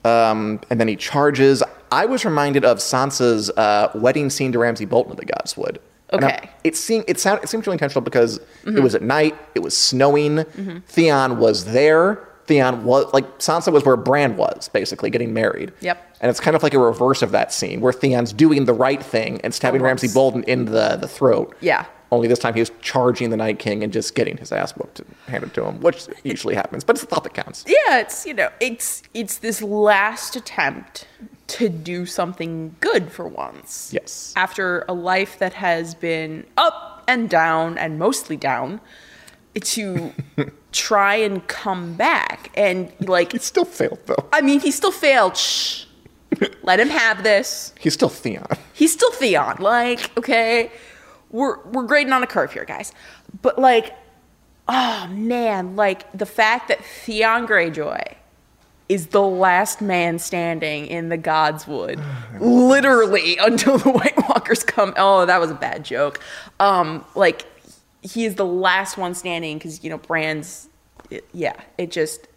Um, 0.03 0.59
and 0.69 0.79
then 0.79 0.87
he 0.87 0.95
charges. 0.95 1.61
I 1.91 2.05
was 2.05 2.25
reminded 2.25 2.65
of 2.65 2.77
Sansa's 2.79 3.49
uh, 3.51 3.91
wedding 3.93 4.29
scene 4.29 4.51
to 4.51 4.59
Ramsay 4.59 4.85
Bolton 4.85 5.11
of 5.11 5.17
the 5.17 5.25
Godswood. 5.25 5.77
And 6.11 6.25
I- 6.25 6.27
Okay. 6.37 6.49
it 6.65 6.75
seemed 6.75 7.05
it 7.07 7.19
sounded 7.19 7.43
it 7.43 7.47
seemed 7.47 7.65
really 7.65 7.75
intentional 7.75 8.01
because 8.01 8.39
it 8.65 8.81
was 8.81 8.95
at 8.95 9.01
night. 9.01 9.35
It 9.55 9.59
was 9.59 9.77
snowing. 9.77 10.43
Theon 10.87 11.37
was 11.39 11.65
there. 11.65 12.27
Theon 12.51 12.83
was 12.83 13.13
like 13.13 13.39
Sansa 13.39 13.71
was 13.71 13.85
where 13.85 13.95
Bran 13.95 14.35
was, 14.35 14.67
basically 14.67 15.09
getting 15.09 15.33
married. 15.33 15.71
Yep. 15.79 16.17
And 16.19 16.29
it's 16.29 16.41
kind 16.41 16.53
of 16.53 16.63
like 16.63 16.73
a 16.73 16.79
reverse 16.79 17.21
of 17.21 17.31
that 17.31 17.53
scene 17.53 17.79
where 17.79 17.93
Theon's 17.93 18.33
doing 18.33 18.65
the 18.65 18.73
right 18.73 19.01
thing 19.01 19.39
and 19.41 19.53
stabbing. 19.53 19.81
Ramsay 19.81 20.09
Bolton 20.13 20.43
in 20.43 20.65
the, 20.65 20.97
the 20.97 21.07
throat. 21.07 21.55
Yeah. 21.61 21.85
Only 22.11 22.27
this 22.27 22.39
time 22.39 22.53
he 22.53 22.59
was 22.59 22.73
charging 22.81 23.29
the 23.29 23.37
Night 23.37 23.57
King 23.57 23.85
and 23.85 23.93
just 23.93 24.15
getting 24.15 24.35
his 24.35 24.51
ass 24.51 24.73
whooped 24.73 24.99
and 24.99 25.15
handed 25.27 25.53
to 25.53 25.63
him, 25.63 25.79
which 25.79 26.07
usually 26.25 26.55
happens. 26.55 26.83
But 26.83 26.97
it's 26.97 27.05
the 27.05 27.07
thought 27.07 27.23
that 27.23 27.33
counts. 27.33 27.63
Yeah, 27.65 27.99
it's 27.99 28.25
you 28.25 28.33
know, 28.33 28.49
it's 28.59 29.01
it's 29.13 29.37
this 29.37 29.61
last 29.61 30.35
attempt 30.35 31.07
to 31.47 31.69
do 31.69 32.05
something 32.05 32.75
good 32.81 33.13
for 33.13 33.29
once. 33.29 33.91
Yes. 33.93 34.33
After 34.35 34.83
a 34.89 34.93
life 34.93 35.39
that 35.39 35.53
has 35.53 35.95
been 35.95 36.45
up 36.57 37.05
and 37.07 37.29
down 37.29 37.77
and 37.77 37.97
mostly 37.97 38.35
down, 38.35 38.81
to 39.59 40.13
try 40.71 41.15
and 41.15 41.45
come 41.47 41.93
back 41.93 42.51
and 42.55 42.91
like 43.01 43.33
He 43.33 43.39
still 43.39 43.65
failed 43.65 43.99
though. 44.05 44.27
I 44.31 44.41
mean, 44.41 44.59
he 44.59 44.71
still 44.71 44.91
failed. 44.91 45.37
Shh. 45.37 45.85
Let 46.63 46.79
him 46.79 46.89
have 46.89 47.23
this. 47.23 47.73
He's 47.79 47.93
still 47.93 48.09
Theon. 48.09 48.45
He's 48.73 48.93
still 48.93 49.11
Theon. 49.11 49.57
Like, 49.59 50.17
okay, 50.17 50.71
we're 51.29 51.61
we're 51.65 51.83
grading 51.83 52.13
on 52.13 52.23
a 52.23 52.27
curve 52.27 52.53
here, 52.53 52.65
guys. 52.65 52.93
But 53.41 53.59
like, 53.59 53.93
oh 54.67 55.07
man, 55.11 55.75
like 55.75 56.09
the 56.17 56.25
fact 56.25 56.69
that 56.69 56.83
Theon 56.83 57.47
Greyjoy 57.47 58.15
is 58.89 59.07
the 59.07 59.21
last 59.21 59.81
man 59.81 60.19
standing 60.19 60.85
in 60.85 61.09
the 61.09 61.17
Godswood, 61.17 62.03
literally 62.39 63.37
until 63.41 63.77
the 63.77 63.89
White 63.89 64.17
Walkers 64.29 64.63
come. 64.63 64.93
Oh, 64.97 65.25
that 65.25 65.39
was 65.39 65.51
a 65.51 65.55
bad 65.55 65.83
joke. 65.83 66.19
Um, 66.59 67.05
like 67.15 67.45
he 68.01 68.25
is 68.25 68.35
the 68.35 68.45
last 68.45 68.97
one 68.97 69.13
standing 69.13 69.57
because 69.57 69.83
you 69.83 69.89
know 69.89 69.97
Bran's. 69.97 70.67
Yeah, 71.33 71.53
it 71.77 71.91
just 71.91 72.27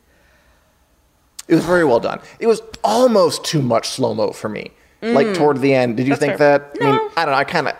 It 1.48 1.54
was 1.54 1.64
very 1.64 1.84
well 1.84 2.00
done. 2.00 2.20
It 2.40 2.46
was 2.46 2.60
almost 2.82 3.44
too 3.44 3.62
much 3.62 3.88
slow 3.88 4.14
mo 4.14 4.32
for 4.32 4.48
me. 4.48 4.72
Like 5.02 5.34
toward 5.34 5.60
the 5.60 5.74
end, 5.74 5.98
did 5.98 6.06
you 6.06 6.14
Mm. 6.14 6.18
That's 6.18 6.26
think 6.26 6.38
fair. 6.38 6.58
that? 6.60 6.76
I 6.80 6.84
mean, 6.92 7.10
I 7.16 7.24
don't 7.26 7.32
know. 7.32 7.38
I 7.38 7.44
kind 7.44 7.68
of 7.68 7.74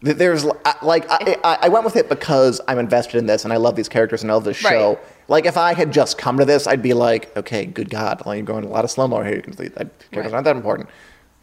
there's 0.00 0.44
like 0.82 1.04
I, 1.10 1.36
I 1.44 1.58
I 1.62 1.68
went 1.68 1.84
with 1.84 1.96
it 1.96 2.08
because 2.08 2.60
I'm 2.66 2.78
invested 2.78 3.18
in 3.18 3.26
this 3.26 3.44
and 3.44 3.52
I 3.52 3.56
love 3.58 3.76
these 3.76 3.88
characters 3.90 4.22
and 4.22 4.30
I 4.30 4.34
love 4.34 4.44
this 4.44 4.62
Right. 4.64 4.70
show. 4.70 4.98
Like 5.28 5.44
if 5.44 5.56
I 5.58 5.74
had 5.74 5.92
just 5.92 6.16
come 6.16 6.38
to 6.38 6.44
this, 6.46 6.66
I'd 6.66 6.80
be 6.82 6.94
like, 6.94 7.36
okay, 7.36 7.66
good 7.66 7.90
God, 7.90 8.24
like 8.24 8.36
you're 8.38 8.46
going 8.46 8.64
a 8.64 8.68
lot 8.68 8.84
of 8.84 8.90
slow 8.90 9.06
mo 9.06 9.22
here. 9.22 9.42
That 9.42 9.50
characters 9.54 9.92
Right. 10.14 10.32
aren't 10.32 10.44
that 10.44 10.56
important. 10.56 10.88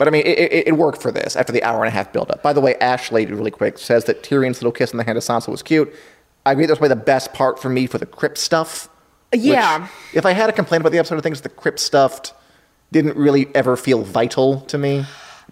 But 0.03 0.09
I 0.09 0.11
mean, 0.11 0.23
it, 0.25 0.37
it, 0.37 0.67
it 0.67 0.71
worked 0.73 1.01
for 1.01 1.13
this 1.13 1.37
after 1.37 1.53
the 1.53 1.63
hour 1.63 1.77
and 1.81 1.87
a 1.87 1.91
half 1.91 2.11
build 2.11 2.29
up. 2.29 2.43
By 2.43 2.51
the 2.51 2.59
way, 2.59 2.75
Ashley, 2.81 3.25
really 3.25 3.51
quick, 3.51 3.77
says 3.77 4.03
that 4.03 4.21
Tyrion's 4.21 4.59
little 4.61 4.73
kiss 4.73 4.91
in 4.91 4.97
the 4.97 5.05
hand 5.05 5.17
of 5.17 5.23
Sansa 5.23 5.47
was 5.47 5.63
cute. 5.63 5.93
I 6.45 6.51
agree. 6.51 6.65
That's 6.65 6.77
probably 6.77 6.95
the 6.97 7.01
best 7.03 7.31
part 7.33 7.57
for 7.57 7.69
me 7.69 7.87
for 7.87 7.97
the 7.99 8.05
crypt 8.05 8.37
stuff. 8.37 8.89
Yeah. 9.31 9.87
if 10.13 10.25
I 10.25 10.33
had 10.33 10.49
a 10.49 10.51
complaint 10.51 10.81
about 10.81 10.91
the 10.91 10.97
episode 10.99 11.15
of 11.15 11.23
things, 11.23 11.39
the 11.39 11.47
crypt 11.47 11.79
stuff 11.79 12.33
didn't 12.91 13.15
really 13.15 13.47
ever 13.55 13.77
feel 13.77 14.01
vital 14.03 14.59
to 14.61 14.77
me. 14.77 15.05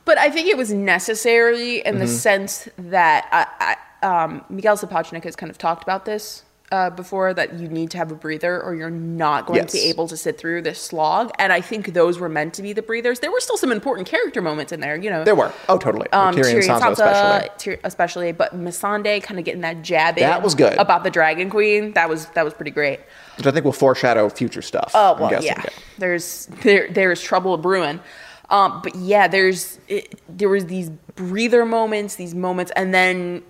But 0.04 0.18
I 0.18 0.30
think 0.30 0.50
it 0.50 0.58
was 0.58 0.74
necessary 0.74 1.78
in 1.78 1.94
Mm-hmm. 1.96 2.00
the 2.00 2.08
sense 2.08 2.68
that 2.78 3.28
I, 3.32 3.78
I, 4.04 4.24
um, 4.24 4.44
Miguel 4.50 4.76
Sapochnik 4.76 5.24
has 5.24 5.38
kind 5.38 5.50
of 5.50 5.58
talked 5.58 5.82
about 5.84 6.04
this 6.04 6.44
uh, 6.72 6.90
before 6.90 7.34
that 7.34 7.54
you 7.60 7.68
need 7.68 7.92
to 7.92 7.98
have 7.98 8.12
a 8.12 8.16
breather 8.16 8.62
or 8.62 8.74
you're 8.74 8.90
not 8.90 9.46
going 9.46 9.66
to 9.66 9.74
be 9.74 9.84
able 9.90 10.08
to 10.08 10.16
sit 10.16 10.38
through 10.38 10.62
this 10.62 10.82
slog. 10.82 11.32
And 11.38 11.52
I 11.52 11.60
think 11.62 11.94
those 11.94 12.18
were 12.18 12.30
meant 12.30 12.54
to 12.56 12.62
be 12.62 12.74
the 12.74 12.82
breathers. 12.82 13.20
There 13.20 13.32
were 13.32 13.40
still 13.42 13.58
some 13.58 13.72
important 13.72 14.08
character 14.08 14.42
moments 14.42 14.72
in 14.72 14.80
there, 14.80 14.96
you 14.96 15.10
know. 15.10 15.24
There 15.24 15.36
were. 15.36 15.54
Oh, 15.68 15.78
totally. 15.78 16.10
Um, 16.12 16.34
Tyrion, 16.34 16.62
Tyrion, 16.62 16.80
Sansa, 16.80 16.92
especially. 16.92 17.50
Tyr- 17.58 17.80
especially, 17.84 18.32
but 18.32 18.56
Missandei 18.56 19.22
kind 19.22 19.40
of 19.40 19.46
getting 19.46 19.62
that 19.62 19.82
jab 19.82 20.18
in. 20.18 20.24
That 20.24 20.42
was 20.42 20.56
good. 20.56 20.78
about 20.78 21.04
the 21.04 21.12
Dragon 21.12 21.50
Queen. 21.50 21.92
That 21.94 22.10
was 22.10 22.28
that 22.28 22.46
was 22.46 22.54
pretty 22.54 22.72
great. 22.72 23.02
Which 23.38 23.48
I 23.48 23.52
think 23.52 23.66
will 23.66 23.74
foreshadow 23.74 24.30
future 24.30 24.62
stuff. 24.62 24.92
Oh 24.94 25.18
well, 25.20 25.30
guessing, 25.30 25.48
yeah. 25.48 25.66
There's 25.98 26.48
there 26.64 26.90
there's 26.92 27.22
trouble 27.22 27.58
brewing. 27.58 28.00
Um, 28.50 28.82
but 28.84 28.96
yeah, 28.96 29.28
there's 29.28 29.80
it, 29.88 30.20
there 30.28 30.50
was 30.50 30.66
these 30.66 30.90
breather 31.16 31.66
moments, 31.66 32.16
these 32.16 32.36
moments, 32.36 32.72
and 32.76 32.94
then 32.94 33.44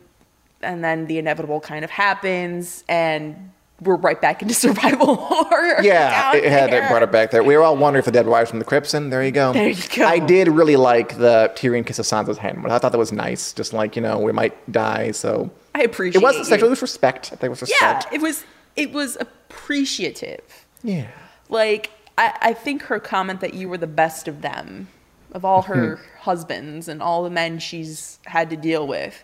and 0.64 0.84
then 0.84 1.08
the 1.08 1.18
inevitable 1.18 1.60
kind 1.60 1.84
of 1.84 1.92
happens, 1.92 2.84
and 2.88 3.52
we're 3.82 3.96
right 3.96 4.20
back 4.22 4.42
into 4.42 4.54
survival 4.66 5.16
horror. 5.16 5.82
Yeah, 5.82 6.36
it 6.36 6.46
had 6.46 6.72
there. 6.72 6.86
it 6.86 6.90
brought 6.90 7.04
it 7.04 7.12
back 7.12 7.32
there. 7.32 7.44
We 7.44 7.58
were 7.58 7.64
all 7.64 7.78
wondering 7.78 8.00
if 8.00 8.06
the 8.06 8.12
dead 8.12 8.28
wives 8.28 8.50
from 8.50 8.60
the 8.60 8.66
crypts, 8.66 8.94
and 8.94 9.12
there 9.12 9.24
you 9.24 9.32
go. 9.32 9.54
There 9.54 9.70
you 9.70 9.84
go. 9.96 10.06
I 10.06 10.20
did 10.20 10.48
really 10.48 10.76
like 10.76 11.18
the 11.18 11.52
Tyrion 11.56 11.86
kiss 11.86 12.00
of 12.00 12.06
Sansa's 12.06 12.38
hand. 12.38 12.66
I 12.66 12.80
thought 12.80 12.92
that 12.92 12.98
was 12.98 13.12
nice. 13.12 13.54
Just 13.54 13.74
like 13.74 13.96
you 13.96 14.02
know, 14.02 14.20
we 14.20 14.32
might 14.32 14.72
die, 14.72 15.12
so 15.12 15.50
I 15.76 15.84
appreciate 15.84 16.20
it 16.20 16.24
It 16.24 16.24
wasn't 16.24 16.46
sexual. 16.46 16.68
It 16.68 16.72
was 16.72 16.82
respect. 16.82 17.28
I 17.34 17.36
think 17.36 17.44
it 17.56 17.62
was 17.62 17.70
Yeah, 17.82 17.96
respect. 17.96 18.14
it 18.14 18.22
was 18.22 18.44
it 18.76 18.92
was 18.92 19.18
appreciative. 19.20 20.66
Yeah. 20.84 21.08
Like 21.50 21.92
I, 22.18 22.38
I 22.42 22.54
think 22.54 22.84
her 22.84 23.00
comment 23.00 23.42
that 23.42 23.54
you 23.54 23.70
were 23.70 23.78
the 23.78 23.88
best 23.88 24.28
of 24.28 24.42
them, 24.42 24.88
of 25.32 25.46
all 25.46 25.64
mm-hmm. 25.64 25.74
her 25.74 26.00
husbands 26.22 26.88
and 26.88 27.02
all 27.02 27.24
the 27.24 27.30
men 27.30 27.60
she's 27.60 28.20
had 28.26 28.50
to 28.50 28.58
deal 28.58 28.88
with, 28.88 29.24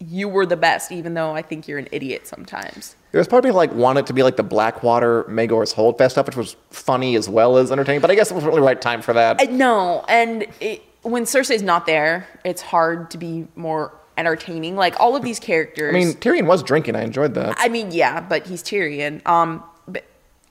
you 0.00 0.28
were 0.28 0.46
the 0.46 0.56
best, 0.56 0.92
even 0.92 1.14
though 1.14 1.32
I 1.32 1.42
think 1.42 1.66
you're 1.66 1.78
an 1.78 1.88
idiot 1.90 2.26
sometimes. 2.26 2.94
There 3.10 3.18
was 3.18 3.26
probably 3.28 3.50
like 3.50 3.72
wanted 3.72 4.06
to 4.06 4.12
be 4.12 4.22
like 4.22 4.36
the 4.36 4.42
Blackwater 4.42 5.24
Maegor's 5.24 5.72
Holdfast 5.72 6.14
stuff, 6.14 6.26
which 6.26 6.36
was 6.36 6.56
funny 6.70 7.16
as 7.16 7.28
well 7.28 7.56
as 7.56 7.72
entertaining. 7.72 8.00
But 8.00 8.10
I 8.10 8.14
guess 8.14 8.30
it 8.30 8.34
wasn't 8.34 8.50
really 8.50 8.60
the 8.60 8.66
right 8.66 8.80
time 8.80 9.02
for 9.02 9.12
that. 9.14 9.40
I, 9.40 9.44
no, 9.44 10.04
and 10.08 10.46
it, 10.60 10.82
when 11.02 11.24
Cersei's 11.24 11.62
not 11.62 11.86
there, 11.86 12.28
it's 12.44 12.62
hard 12.62 13.10
to 13.12 13.18
be 13.18 13.48
more 13.56 13.92
entertaining. 14.16 14.76
Like 14.76 14.98
all 15.00 15.16
of 15.16 15.22
these 15.22 15.40
characters. 15.40 15.94
I 15.94 15.98
mean, 15.98 16.14
Tyrion 16.14 16.46
was 16.46 16.62
drinking. 16.62 16.96
I 16.96 17.02
enjoyed 17.02 17.34
that. 17.34 17.56
I 17.58 17.68
mean, 17.68 17.90
yeah, 17.90 18.20
but 18.20 18.46
he's 18.46 18.62
Tyrion. 18.62 19.26
Um, 19.26 19.64
but 19.86 20.04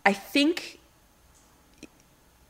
I 0.06 0.14
think 0.14 0.77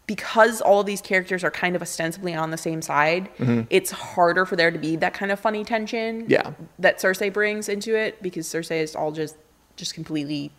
because 0.07 0.61
all 0.61 0.79
of 0.79 0.85
these 0.85 1.01
characters 1.01 1.43
are 1.43 1.51
kind 1.51 1.75
of 1.75 1.81
ostensibly 1.81 2.33
on 2.33 2.49
the 2.51 2.57
same 2.57 2.81
side, 2.81 3.29
it's 3.69 3.91
harder 3.91 4.45
for 4.45 4.55
there 4.55 4.71
to 4.71 4.79
be 4.79 4.95
that 4.95 5.13
kind 5.13 5.31
of 5.31 5.39
funny 5.39 5.63
tension. 5.63 6.25
Yeah. 6.27 6.53
that 6.79 6.97
Cersei 6.99 7.31
brings 7.31 7.69
into 7.69 7.95
it 7.95 8.21
because 8.23 8.47
Cersei 8.47 8.81
is 8.81 8.95
all 8.95 9.11
just 9.11 9.35
just 9.75 9.93
completely. 9.93 10.51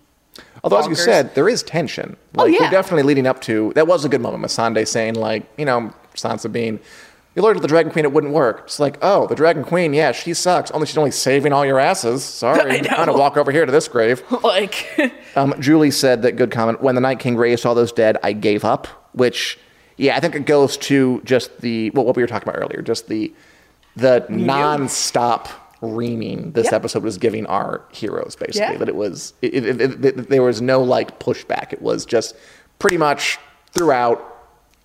Although, 0.62 0.78
as 0.78 0.86
you 0.86 0.94
said, 0.94 1.34
there 1.34 1.48
is 1.48 1.64
tension. 1.64 2.16
oh, 2.36 2.44
yeah. 2.46 2.60
We're 2.60 2.70
definitely 2.70 3.02
leading 3.02 3.26
up 3.26 3.40
to 3.42 3.72
that. 3.74 3.88
Was 3.88 4.04
a 4.04 4.08
good 4.08 4.20
moment. 4.20 4.44
Missandei 4.44 4.86
saying 4.86 5.14
like, 5.14 5.50
you 5.58 5.64
know, 5.64 5.92
Sansa 6.14 6.52
being, 6.52 6.78
you 7.34 7.42
lured 7.42 7.56
to 7.56 7.60
the 7.60 7.66
Dragon 7.66 7.90
Queen, 7.90 8.04
it 8.04 8.12
wouldn't 8.12 8.32
work. 8.32 8.60
It's 8.66 8.78
like, 8.78 8.98
oh, 9.02 9.26
the 9.26 9.34
Dragon 9.34 9.64
Queen, 9.64 9.92
yeah, 9.92 10.12
she 10.12 10.34
sucks. 10.34 10.70
Only 10.70 10.86
she's 10.86 10.96
only 10.98 11.10
saving 11.10 11.52
all 11.52 11.64
your 11.66 11.80
asses. 11.80 12.22
Sorry, 12.44 12.78
I'm 12.78 12.84
gonna 12.84 13.16
walk 13.18 13.36
over 13.36 13.50
here 13.50 13.66
to 13.66 13.72
this 13.72 13.88
grave. 13.88 14.22
like 14.44 14.86
Um, 15.34 15.54
Julie 15.58 15.90
said 15.90 16.22
that 16.22 16.32
good 16.36 16.52
comment. 16.52 16.82
When 16.82 16.94
the 16.94 17.00
Night 17.00 17.18
King 17.18 17.36
raised 17.36 17.66
all 17.66 17.74
those 17.74 17.90
dead, 17.92 18.18
I 18.22 18.32
gave 18.34 18.64
up. 18.64 18.86
Which, 19.18 19.58
yeah, 19.96 20.16
I 20.16 20.20
think 20.20 20.34
it 20.34 20.46
goes 20.46 20.76
to 20.88 21.20
just 21.24 21.60
the 21.60 21.90
well, 21.90 22.04
what 22.04 22.16
we 22.16 22.22
were 22.22 22.26
talking 22.28 22.48
about 22.48 22.60
earlier, 22.62 22.80
just 22.82 23.08
the 23.08 23.32
the 23.96 24.24
non-stop 24.28 25.48
reaming 25.80 26.52
this 26.52 26.66
Yep. 26.66 26.72
episode 26.74 27.02
was 27.04 27.18
giving 27.18 27.46
our 27.46 27.82
heroes. 27.92 28.36
Basically, 28.36 28.72
Yeah. 28.72 28.78
that 28.78 28.88
it 28.88 28.96
was 28.96 29.32
it, 29.42 29.54
it, 29.66 29.80
it- 30.04 30.28
there 30.28 30.42
was 30.42 30.60
no 30.62 30.82
like 30.82 31.18
pushback. 31.20 31.72
It 31.72 31.82
was 31.82 32.04
just 32.06 32.34
pretty 32.78 32.96
much 32.96 33.38
throughout 33.72 34.24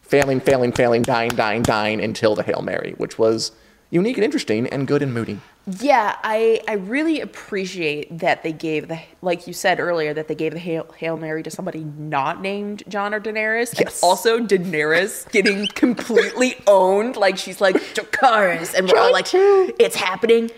failing, 0.02 0.40
failing, 0.40 0.72
failing, 0.72 1.02
dying, 1.02 1.32
dying, 1.32 1.62
dying 1.64 2.02
until 2.02 2.36
the 2.36 2.44
hail 2.44 2.62
mary, 2.62 2.94
which 2.98 3.18
was 3.18 3.52
unique 3.90 4.18
and 4.18 4.24
interesting 4.26 4.68
and 4.68 4.88
good 4.88 5.02
and 5.02 5.14
moody. 5.14 5.40
Yeah, 5.80 6.18
I 6.24 6.60
I 6.68 6.74
really 6.74 7.22
appreciate 7.22 8.20
that 8.20 8.44
they 8.44 8.52
gave 8.52 8.90
the 8.90 9.00
like 9.22 9.48
you 9.48 9.54
said 9.54 9.80
earlier 9.80 10.14
that 10.14 10.28
they 10.28 10.36
gave 10.36 10.52
the 10.52 10.60
hail, 10.60 10.86
hail 10.98 11.16
mary 11.16 11.42
to 11.44 11.50
somebody 11.50 11.86
not 11.98 12.42
named 12.42 12.84
Jon 12.90 13.14
or 13.14 13.22
Daenerys, 13.22 13.74
Yes. 13.80 14.02
and 14.02 14.10
also 14.10 14.40
Daenerys 14.40 15.30
getting 15.32 15.68
completely 15.68 16.56
owned. 16.68 17.16
Like 17.16 17.38
she's 17.38 17.62
like 17.62 17.76
Dracarys, 17.96 18.74
and 18.74 18.90
we're 18.92 19.00
all 19.00 19.14
like, 19.14 19.28
it's 19.34 19.96
happening. 19.96 20.52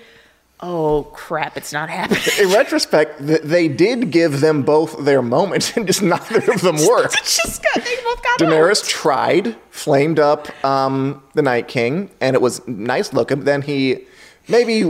Oh 0.62 1.04
crap, 1.14 1.56
it's 1.58 1.72
not 1.74 1.90
happening. 1.90 2.24
In 2.40 2.52
retrospect, 2.52 3.20
th- 3.28 3.42
they 3.42 3.68
did 3.68 4.10
give 4.10 4.40
them 4.42 4.64
both 4.64 5.04
their 5.06 5.22
moments, 5.22 5.72
and 5.78 5.86
just 5.86 6.02
neither 6.02 6.52
of 6.52 6.62
them 6.62 6.78
worked. 6.88 7.14
It's 7.20 7.38
just 7.44 7.62
got 7.62 7.76
they 7.84 7.96
both 8.04 8.24
got 8.24 8.40
Daenerys 8.40 8.88
tried, 8.88 9.56
flamed 9.70 10.18
up 10.18 10.48
um, 10.66 11.22
the 11.36 11.44
Night 11.44 11.68
King, 11.68 12.10
and 12.22 12.36
it 12.36 12.42
was 12.42 12.68
nice 12.68 13.14
looking. 13.14 13.38
But 13.40 13.46
then 13.46 13.62
he, 13.62 14.06
maybe 14.48 14.84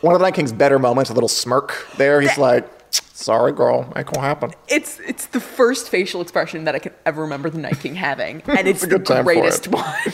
one 0.00 0.14
of 0.14 0.20
the 0.20 0.24
Night 0.26 0.34
King's 0.34 0.52
better 0.52 0.78
moments, 0.78 1.10
a 1.10 1.14
little 1.14 1.28
smirk 1.28 1.86
there. 1.96 2.20
He's 2.20 2.38
like, 2.38 2.68
sorry, 2.90 3.52
girl, 3.52 3.92
ain't 3.96 4.06
gonna 4.06 4.26
happen. 4.26 4.52
It's 4.68 5.00
it's 5.00 5.26
the 5.26 5.40
first 5.40 5.88
facial 5.88 6.20
expression 6.20 6.64
that 6.64 6.74
I 6.74 6.78
can 6.78 6.92
ever 7.04 7.22
remember 7.22 7.50
the 7.50 7.58
Night 7.58 7.80
King 7.80 7.94
having, 7.94 8.42
and 8.46 8.68
it's 8.68 8.82
the 8.82 8.86
good 8.86 9.06
time 9.06 9.24
for 9.24 9.32
greatest 9.34 9.66
it. 9.66 9.72
one. 9.72 9.84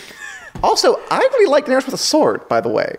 Also, 0.62 0.94
I 1.10 1.18
really 1.18 1.50
like 1.50 1.64
Daenerys 1.66 1.86
with 1.86 1.94
a 1.94 1.98
sword, 1.98 2.46
by 2.46 2.60
the 2.60 2.68
way. 2.68 2.94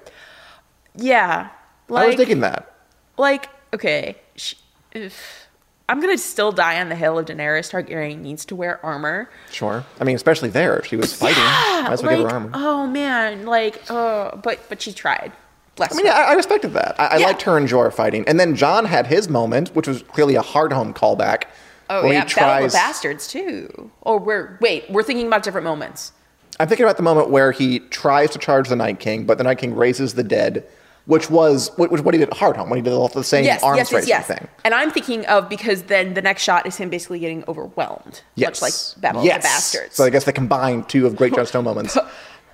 yeah, 0.95 1.49
like 1.87 2.03
I 2.03 2.07
was 2.07 2.15
thinking 2.17 2.41
that. 2.41 2.75
like 3.17 3.47
okay, 3.73 4.17
sh 4.35 4.55
if 4.91 5.47
I'm 5.87 6.01
gonna 6.01 6.17
still 6.17 6.51
die 6.51 6.81
on 6.81 6.89
the 6.89 6.95
hill 6.95 7.19
of 7.19 7.25
Daenerys 7.27 7.71
Targaryen 7.71 8.19
needs 8.19 8.43
to 8.45 8.55
wear 8.55 8.83
armor. 8.85 9.29
Sure. 9.51 9.85
I 9.99 10.03
mean, 10.03 10.15
especially 10.15 10.49
there. 10.49 10.83
She 10.83 10.95
was 10.97 11.13
fighting. 11.13 11.41
Might 11.43 11.91
as 11.93 12.03
well 12.03 12.11
like, 12.11 12.19
give 12.19 12.27
her 12.29 12.33
armor. 12.35 12.51
oh 12.53 12.87
man, 12.87 13.45
like 13.45 13.89
uh, 13.89 14.35
but 14.35 14.59
but 14.67 14.81
she 14.81 14.91
tried. 14.91 15.31
Bless 15.75 15.93
I 15.93 15.97
mean. 15.97 16.07
I, 16.07 16.11
I 16.11 16.33
respected 16.33 16.73
that. 16.73 16.95
I, 16.99 17.05
I 17.07 17.17
Yeah. 17.17 17.25
liked 17.27 17.41
her 17.43 17.57
and 17.57 17.67
Jorah 17.67 17.93
fighting. 17.93 18.23
And 18.27 18.39
then 18.39 18.55
Jon 18.55 18.85
had 18.85 19.07
his 19.07 19.27
moment, 19.29 19.69
which 19.75 19.87
was 19.87 20.03
clearly 20.03 20.35
a 20.35 20.41
hard 20.41 20.71
home 20.71 20.93
callback. 20.93 21.43
oh 21.89 22.09
yeah, 22.09 22.25
he 22.25 22.33
Battle 22.35 22.65
of 22.65 22.71
the 22.71 22.75
Bastards 22.77 23.27
too. 23.27 23.91
Or 24.01 24.19
we're 24.19 24.57
wait, 24.61 24.89
we're 24.89 25.03
thinking 25.03 25.27
about 25.27 25.43
different 25.43 25.65
moments. 25.65 26.11
I'm 26.59 26.67
thinking 26.67 26.85
about 26.85 26.97
the 26.97 27.03
moment 27.03 27.29
where 27.31 27.51
he 27.51 27.79
tries 27.79 28.29
to 28.31 28.39
charge 28.39 28.69
the 28.69 28.75
Night 28.75 28.99
King, 28.99 29.25
but 29.25 29.37
the 29.39 29.43
Night 29.43 29.57
King 29.57 29.75
raises 29.75 30.13
the 30.13 30.23
dead, 30.23 30.63
which 31.05 31.31
was 31.31 31.71
which 31.77 31.89
what 32.01 32.13
he 32.13 32.19
did 32.19 32.29
at 32.29 32.37
Hard 32.37 32.55
Home 32.55 32.69
when 32.69 32.77
he 32.77 32.83
did 32.83 32.93
all 32.93 33.07
the 33.07 33.23
same 33.23 33.43
Yes, 33.43 33.63
arms 33.63 33.77
yes, 33.79 33.91
yes, 33.91 34.07
yes. 34.07 34.27
thing. 34.27 34.47
And 34.63 34.75
I'm 34.75 34.91
thinking 34.91 35.25
of 35.25 35.49
because 35.49 35.83
then 35.83 36.13
the 36.13 36.21
next 36.21 36.43
shot 36.43 36.67
is 36.67 36.77
him 36.77 36.91
basically 36.91 37.17
getting 37.19 37.43
overwhelmed, 37.47 38.21
Yes. 38.35 38.49
much 38.49 38.61
like 38.61 39.01
Battle 39.01 39.23
yes. 39.23 39.37
of 39.37 39.41
the 39.41 39.47
Bastards. 39.47 39.95
So 39.95 40.03
I 40.05 40.11
guess 40.11 40.25
they 40.25 40.31
combined 40.31 40.87
two 40.87 41.07
of 41.07 41.15
Great 41.15 41.33
Jon 41.35 41.47
Snow 41.47 41.63
moments. 41.63 41.97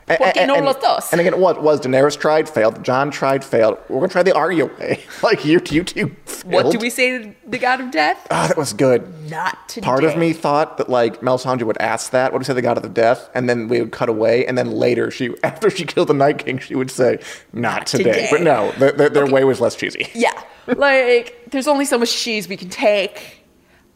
A- 0.10 0.18
Porque 0.18 0.38
a- 0.38 0.48
no 0.48 0.56
and, 0.56 0.66
los 0.66 0.78
dos. 0.78 1.12
and 1.12 1.22
again, 1.22 1.40
what 1.40 1.62
was 1.62 1.80
Daenerys 1.82 2.20
tried, 2.20 2.50
failed. 2.50 2.84
Jon 2.84 3.12
tried, 3.12 3.44
failed. 3.46 3.78
We're 3.90 4.00
gonna 4.00 4.10
try 4.10 4.24
the 4.24 4.34
Arya 4.36 4.66
way. 4.66 5.04
like 5.24 5.46
you, 5.46 5.62
you 5.70 5.84
two. 5.84 6.16
what 6.46 6.72
do 6.72 6.80
we 6.80 6.90
say 6.90 7.20
to 7.20 7.36
the 7.48 7.60
God 7.60 7.80
of 7.80 7.92
Death? 7.92 8.26
Ah, 8.32 8.48
that 8.48 8.58
was 8.58 8.74
good. 8.74 9.30
Not 9.30 9.70
today. 9.70 9.86
Part 9.86 10.04
of 10.04 10.18
me 10.18 10.34
thought 10.34 10.78
that 10.78 10.90
like 10.90 11.22
Melisandre 11.22 11.64
would 11.64 11.78
ask 11.78 12.12
that. 12.12 12.34
What 12.34 12.40
do 12.40 12.42
you 12.42 12.46
say 12.46 12.54
the 12.54 12.62
god 12.62 12.78
of 12.78 12.84
the 12.84 12.90
death? 12.90 13.30
And 13.36 13.48
then 13.48 13.68
we 13.68 13.80
would 13.82 13.92
cut 13.92 14.10
away, 14.10 14.46
and 14.46 14.58
then 14.58 14.72
later 14.72 15.12
she, 15.12 15.36
after 15.44 15.70
she 15.70 15.86
killed 15.86 16.08
the 16.08 16.14
Night 16.16 16.40
King, 16.40 16.58
she 16.58 16.76
would 16.76 16.90
say, 16.90 17.20
"Not, 17.54 17.86
today. 17.86 18.04
today. 18.04 18.28
But 18.32 18.42
no, 18.42 18.72
their, 18.74 18.92
their, 18.94 19.10
their 19.10 19.28
way 19.28 19.44
was 19.44 19.62
less 19.62 19.76
cheesy. 19.76 20.08
Yeah, 20.16 20.34
like 20.68 21.50
there's 21.52 21.68
only 21.68 21.86
so 21.86 21.98
much 21.98 22.12
cheese 22.18 22.48
we 22.50 22.58
can 22.58 22.70
take. 22.70 23.46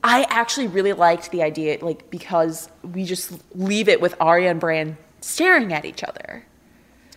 I 0.04 0.26
actually 0.30 0.68
really 0.68 0.94
liked 0.94 1.32
the 1.32 1.44
idea, 1.44 1.78
like 1.84 2.10
because 2.10 2.70
we 2.84 3.04
just 3.06 3.32
leave 3.56 3.88
it 3.90 4.00
with 4.02 4.16
Arya 4.20 4.52
and 4.52 4.60
Bran 4.60 4.98
staring 5.24 5.74
at 5.74 5.86
each 5.86 6.04
other. 6.04 6.46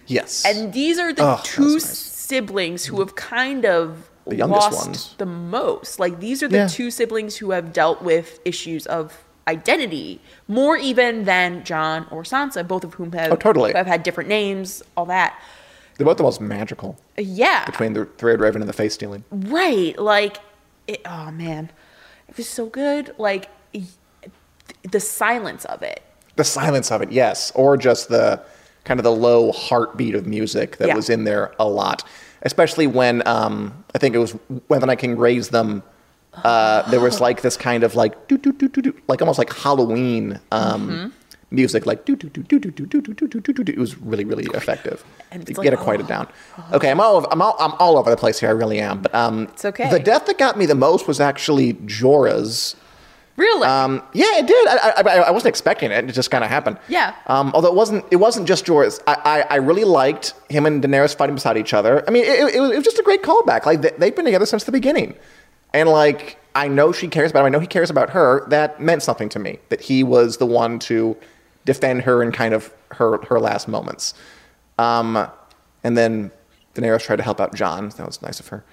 Yes. 0.07 0.45
And 0.47 0.73
these 0.73 0.99
are 0.99 1.12
the 1.12 1.23
Oh, 1.25 1.40
two 1.42 1.75
nice. 1.75 1.85
siblings 1.99 2.87
who 2.87 3.01
have 3.01 3.14
kind 3.16 3.64
of 3.66 4.09
The 4.27 4.37
youngest 4.37 4.71
lost 4.73 4.87
ones. 4.87 5.14
the 5.19 5.27
most. 5.27 5.99
Like 5.99 6.21
these 6.21 6.42
are 6.42 6.49
the 6.49 6.59
Yeah. 6.59 6.69
two 6.69 6.90
siblings 6.90 7.37
who 7.37 7.51
have 7.51 7.73
dealt 7.73 8.03
with 8.03 8.38
issues 8.45 8.87
of 8.87 9.25
identity 9.49 10.21
more 10.49 10.77
even 10.77 11.25
than 11.25 11.62
Jon 11.64 12.07
or 12.11 12.23
Sansa, 12.23 12.66
both 12.66 12.85
of 12.85 12.95
whom 12.95 13.12
have 13.12 13.33
Oh, 13.33 13.37
totally. 13.37 13.73
have 13.73 13.87
had 13.87 14.03
different 14.03 14.29
names, 14.29 14.83
all 14.97 15.07
that. 15.07 15.40
They're 15.97 16.05
both 16.05 16.16
the 16.19 16.25
most 16.25 16.40
magical 16.40 16.99
Yeah, 17.16 17.64
between 17.64 17.92
the 17.95 18.05
Three-Eyed 18.05 18.40
Raven 18.40 18.61
and 18.62 18.69
the 18.69 18.73
face 18.75 18.95
stealing. 18.95 19.25
right. 19.31 19.99
Like, 19.99 20.38
it, 20.87 21.01
oh 21.07 21.31
man, 21.33 21.71
it 22.29 22.37
was 22.37 22.49
so 22.49 22.66
good. 22.66 23.14
Like 23.19 23.49
the 24.83 25.01
silence 25.01 25.64
of 25.64 25.83
it. 25.83 26.03
The 26.37 26.44
silence 26.44 26.90
of 26.92 27.03
it, 27.03 27.11
yes, 27.12 27.51
or 27.55 27.77
just 27.77 28.09
the 28.09 28.40
kind 28.85 29.01
of 29.01 29.05
the 29.05 29.12
low 29.12 29.53
heartbeat 29.53 30.14
of 30.14 30.27
music 30.27 30.77
that 30.77 30.88
Yeah. 30.88 30.94
was 30.94 31.11
in 31.11 31.25
there 31.25 31.53
a 31.59 31.66
lot, 31.68 32.05
especially 32.42 32.87
when 32.87 33.27
um, 33.27 33.85
I 33.94 33.99
think 33.99 34.14
it 34.14 34.18
was 34.18 34.33
when 34.68 34.81
the 34.81 34.87
Night 34.87 34.99
King 34.99 35.16
raised 35.16 35.51
them. 35.53 35.83
Uh, 36.44 36.83
there 36.90 37.01
was 37.01 37.18
like 37.20 37.40
this 37.40 37.57
kind 37.57 37.83
of 37.83 37.94
like 37.94 38.29
doo 38.29 38.37
doo 38.37 38.53
doo 38.53 38.68
doo 38.68 38.83
doo, 38.83 38.94
like 39.09 39.22
almost 39.22 39.38
like 39.38 39.53
Halloween 39.53 40.38
um, 40.53 40.88
Mm-hmm. 40.90 41.09
music, 41.51 41.87
like 41.87 42.05
doo 42.05 42.14
doo 42.16 42.29
doo 42.29 42.42
doo 42.42 42.59
doo 42.59 42.70
doo 42.70 42.87
doo 42.87 43.01
doo 43.01 43.27
doo 43.27 43.40
doo 43.40 43.64
doo. 43.64 43.72
It 43.72 43.79
was 43.79 43.96
really 43.99 44.25
really 44.27 44.44
effective. 44.53 45.03
And 45.31 45.49
it's 45.49 45.59
get 45.59 45.72
like, 45.72 45.81
quiet 45.83 46.01
it 46.03 46.07
down. 46.07 46.29
Okay, 46.72 46.90
I'm 46.90 47.01
all 47.01 47.16
over, 47.16 47.27
I'm 47.31 47.40
all 47.40 47.57
I'm 47.59 47.72
all 47.79 47.96
over 47.96 48.11
the 48.11 48.16
place 48.18 48.38
here. 48.38 48.51
I 48.51 48.53
really 48.53 48.79
am. 48.81 49.01
But 49.01 49.14
um, 49.14 49.44
It's 49.55 49.64
okay. 49.64 49.88
The 49.90 49.99
death 49.99 50.27
that 50.27 50.37
got 50.37 50.59
me 50.59 50.66
the 50.66 50.75
most 50.75 51.09
was 51.09 51.18
actually 51.18 51.72
Jorah's. 51.72 52.77
Really? 53.37 53.66
Um, 53.66 54.03
yeah, 54.14 54.38
it 54.38 54.46
did. 54.46 54.68
I, 54.68 54.92
I, 54.96 55.18
I 55.18 55.31
wasn't 55.31 55.51
expecting 55.51 55.90
it. 55.90 56.09
It 56.09 56.12
just 56.12 56.31
kind 56.31 56.42
of 56.42 56.49
happened. 56.49 56.79
Yeah. 56.88 57.14
Um, 57.27 57.53
although 57.55 57.68
it 57.68 57.75
wasn't, 57.75 58.05
it 58.11 58.16
wasn't 58.16 58.49
just 58.49 58.64
Jorah's. 58.64 59.01
I, 59.07 59.44
I, 59.51 59.55
I 59.55 59.57
really 59.57 59.85
liked 59.85 60.33
him 60.49 60.64
and 60.64 60.83
Daenerys 60.83 61.14
fighting 61.14 61.35
beside 61.35 61.59
each 61.59 61.75
other. 61.75 62.03
I 62.09 62.11
mean, 62.11 62.25
it, 62.25 62.55
it, 62.55 62.61
was, 62.61 62.70
it 62.70 62.77
was 62.77 62.85
just 62.85 62.99
a 62.99 63.03
great 63.03 63.22
callback. 63.22 63.66
Like 63.66 63.83
they, 63.83 63.90
they've 63.99 64.16
been 64.16 64.25
together 64.25 64.46
since 64.46 64.64
the 64.64 64.72
beginning, 64.72 65.14
and 65.75 65.88
like 65.88 66.38
I 66.55 66.68
know 66.68 66.92
she 66.92 67.09
cares 67.09 67.31
about 67.31 67.40
him. 67.40 67.46
I 67.46 67.49
know 67.51 67.61
he 67.61 67.66
cares 67.66 67.90
about 67.90 68.11
her. 68.11 68.46
That 68.49 68.81
meant 68.81 69.03
something 69.03 69.29
to 69.31 69.38
me. 69.38 69.59
That 69.68 69.83
he 69.83 70.03
was 70.03 70.38
the 70.38 70.46
one 70.46 70.79
to 70.81 71.16
defend 71.66 72.03
her 72.03 72.22
in 72.22 72.33
kind 72.33 72.55
of 72.55 72.72
her 72.92 73.22
her 73.27 73.38
last 73.38 73.68
moments. 73.68 74.14
Um, 74.79 75.29
and 75.85 75.96
then 75.96 76.31
Daenerys 76.75 77.03
tried 77.03 77.16
to 77.16 77.22
help 77.22 77.40
out 77.40 77.55
Jon. 77.55 77.90
That 77.90 78.07
was 78.07 78.22
nice 78.22 78.40
of 78.40 78.49
her. 78.49 78.64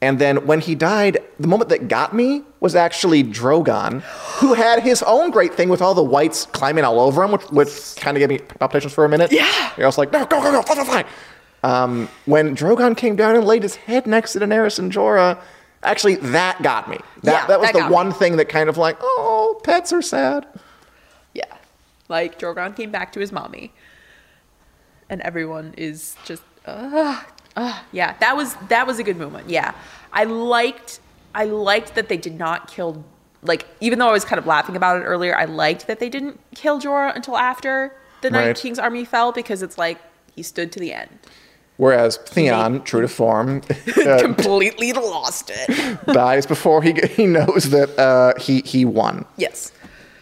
And 0.00 0.20
then 0.20 0.46
when 0.46 0.60
he 0.60 0.76
died, 0.76 1.18
the 1.40 1.48
moment 1.48 1.70
that 1.70 1.88
got 1.88 2.14
me 2.14 2.42
was 2.60 2.76
actually 2.76 3.24
Drogon, 3.24 4.00
who 4.38 4.54
had 4.54 4.80
his 4.82 5.02
own 5.02 5.30
great 5.32 5.54
thing 5.54 5.68
with 5.68 5.82
all 5.82 5.92
the 5.94 6.04
whites 6.04 6.46
climbing 6.46 6.84
all 6.84 7.00
over 7.00 7.24
him, 7.24 7.32
which, 7.32 7.42
which 7.50 7.96
kind 7.96 8.16
of 8.16 8.20
gave 8.20 8.28
me 8.28 8.38
palpitations 8.38 8.92
for 8.92 9.04
a 9.04 9.08
minute. 9.08 9.32
Yeah. 9.32 9.72
I 9.76 9.84
was 9.84 9.98
like, 9.98 10.12
no, 10.12 10.24
go, 10.24 10.40
go, 10.40 10.52
go, 10.52 10.62
fly, 10.62 10.74
fly, 10.76 10.84
fly. 10.84 11.04
Um, 11.64 12.08
when 12.26 12.54
Drogon 12.54 12.96
came 12.96 13.16
down 13.16 13.34
and 13.34 13.44
laid 13.44 13.64
his 13.64 13.74
head 13.74 14.06
next 14.06 14.34
to 14.34 14.38
Daenerys 14.38 14.78
and 14.78 14.92
Jorah, 14.92 15.36
actually, 15.82 16.14
that 16.16 16.62
got 16.62 16.88
me. 16.88 16.98
That, 17.24 17.32
Yeah, 17.42 17.46
that 17.48 17.58
was 17.58 17.68
that 17.70 17.72
the 17.74 17.80
got 17.80 17.88
me. 17.90 17.94
one 17.94 18.12
thing 18.12 18.36
that 18.36 18.48
kind 18.48 18.68
of 18.68 18.76
like, 18.76 18.96
oh, 19.00 19.60
pets 19.64 19.92
are 19.92 20.02
sad. 20.02 20.46
Yeah. 21.34 21.52
Like 22.08 22.38
Drogon 22.38 22.76
came 22.76 22.92
back 22.92 23.10
to 23.14 23.20
his 23.20 23.32
mommy. 23.32 23.72
And 25.10 25.20
everyone 25.22 25.74
is 25.76 26.14
just 26.24 26.42
uh, 26.66 27.20
uh, 27.58 27.78
yeah, 27.92 28.16
that 28.20 28.36
was 28.36 28.54
that 28.68 28.86
was 28.86 28.98
a 28.98 29.02
good 29.02 29.16
moment. 29.16 29.48
Yeah. 29.50 29.72
I 30.12 30.24
liked 30.24 31.00
I 31.34 31.44
liked 31.44 31.94
that 31.94 32.08
they 32.08 32.16
did 32.16 32.38
not 32.38 32.68
kill 32.68 33.04
like 33.42 33.66
even 33.80 33.98
though 33.98 34.08
I 34.08 34.12
was 34.12 34.24
kind 34.24 34.38
of 34.38 34.46
laughing 34.46 34.76
about 34.76 35.00
it 35.00 35.04
earlier, 35.04 35.36
I 35.36 35.44
liked 35.44 35.86
that 35.86 36.00
they 36.00 36.08
didn't 36.08 36.40
kill 36.54 36.80
Jorah 36.80 37.14
until 37.14 37.36
after 37.36 37.94
the 38.22 38.30
Night 38.30 38.46
Right. 38.46 38.56
King's 38.56 38.78
army 38.78 39.04
fell 39.04 39.30
because 39.32 39.62
it's 39.62 39.78
like 39.78 39.98
he 40.34 40.42
stood 40.42 40.72
to 40.72 40.80
the 40.80 40.92
end. 40.92 41.10
Whereas 41.76 42.16
Theon, 42.16 42.82
true 42.82 43.02
to 43.02 43.06
form, 43.08 43.62
uh, 44.04 44.18
Completely 44.20 44.92
lost 44.92 45.52
it. 45.54 46.04
dies 46.12 46.44
before 46.44 46.82
he, 46.82 46.92
he 47.14 47.24
knows 47.26 47.70
that 47.70 47.96
uh, 47.96 48.32
he, 48.40 48.62
he 48.62 48.84
won. 48.84 49.24
yes. 49.36 49.70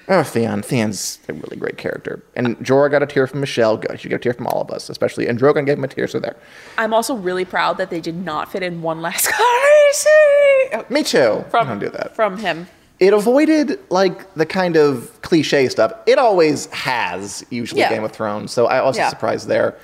Oh, 0.09 0.23
Theon. 0.23 0.63
Theon's 0.63 1.19
a 1.29 1.33
really 1.33 1.57
great 1.57 1.79
character. 1.79 2.23
And 2.37 2.57
Jorah 2.59 2.91
got 2.91 3.03
a 3.03 3.07
tear 3.07 3.27
from 3.27 3.41
Michelle. 3.41 3.77
Good. 3.77 3.99
She 3.99 4.09
got 4.09 4.17
a 4.17 4.19
tear 4.21 4.35
from 4.35 4.47
all 4.47 4.61
of 4.61 4.71
us, 4.71 4.89
especially. 4.89 5.27
And 5.27 5.37
Drogon 5.39 5.67
gave 5.67 5.79
him 5.79 5.85
a 5.85 5.89
tear, 5.89 6.07
so 6.07 6.21
there. 6.21 6.37
I'm 6.79 6.95
also 6.95 7.15
really 7.17 7.45
proud 7.45 7.77
that 7.79 7.91
they 7.91 8.01
did 8.01 8.15
not 8.17 8.51
fit 8.53 8.63
in 8.63 8.83
one 8.83 9.03
last 9.03 9.27
crazy 9.91 10.09
oh, 10.75 10.85
Me 10.91 11.03
too. 11.03 11.45
from 11.51 11.67
I 11.67 11.71
don't 11.71 11.79
do 11.81 11.89
that. 11.91 12.15
from 12.15 12.39
him. 12.39 12.69
it 13.01 13.13
avoided 13.13 13.81
like 13.91 14.33
the 14.35 14.47
kind 14.47 14.77
of 14.77 15.11
cliche 15.23 15.69
stuff. 15.69 15.93
It 16.07 16.19
always 16.19 16.67
has 16.67 17.45
usually 17.51 17.81
Yeah. 17.81 17.89
Game 17.91 18.05
of 18.05 18.13
Thrones, 18.13 18.53
so 18.53 18.67
I 18.67 18.83
was 18.85 18.97
Yeah. 18.97 19.09
surprised 19.09 19.49
there. 19.49 19.77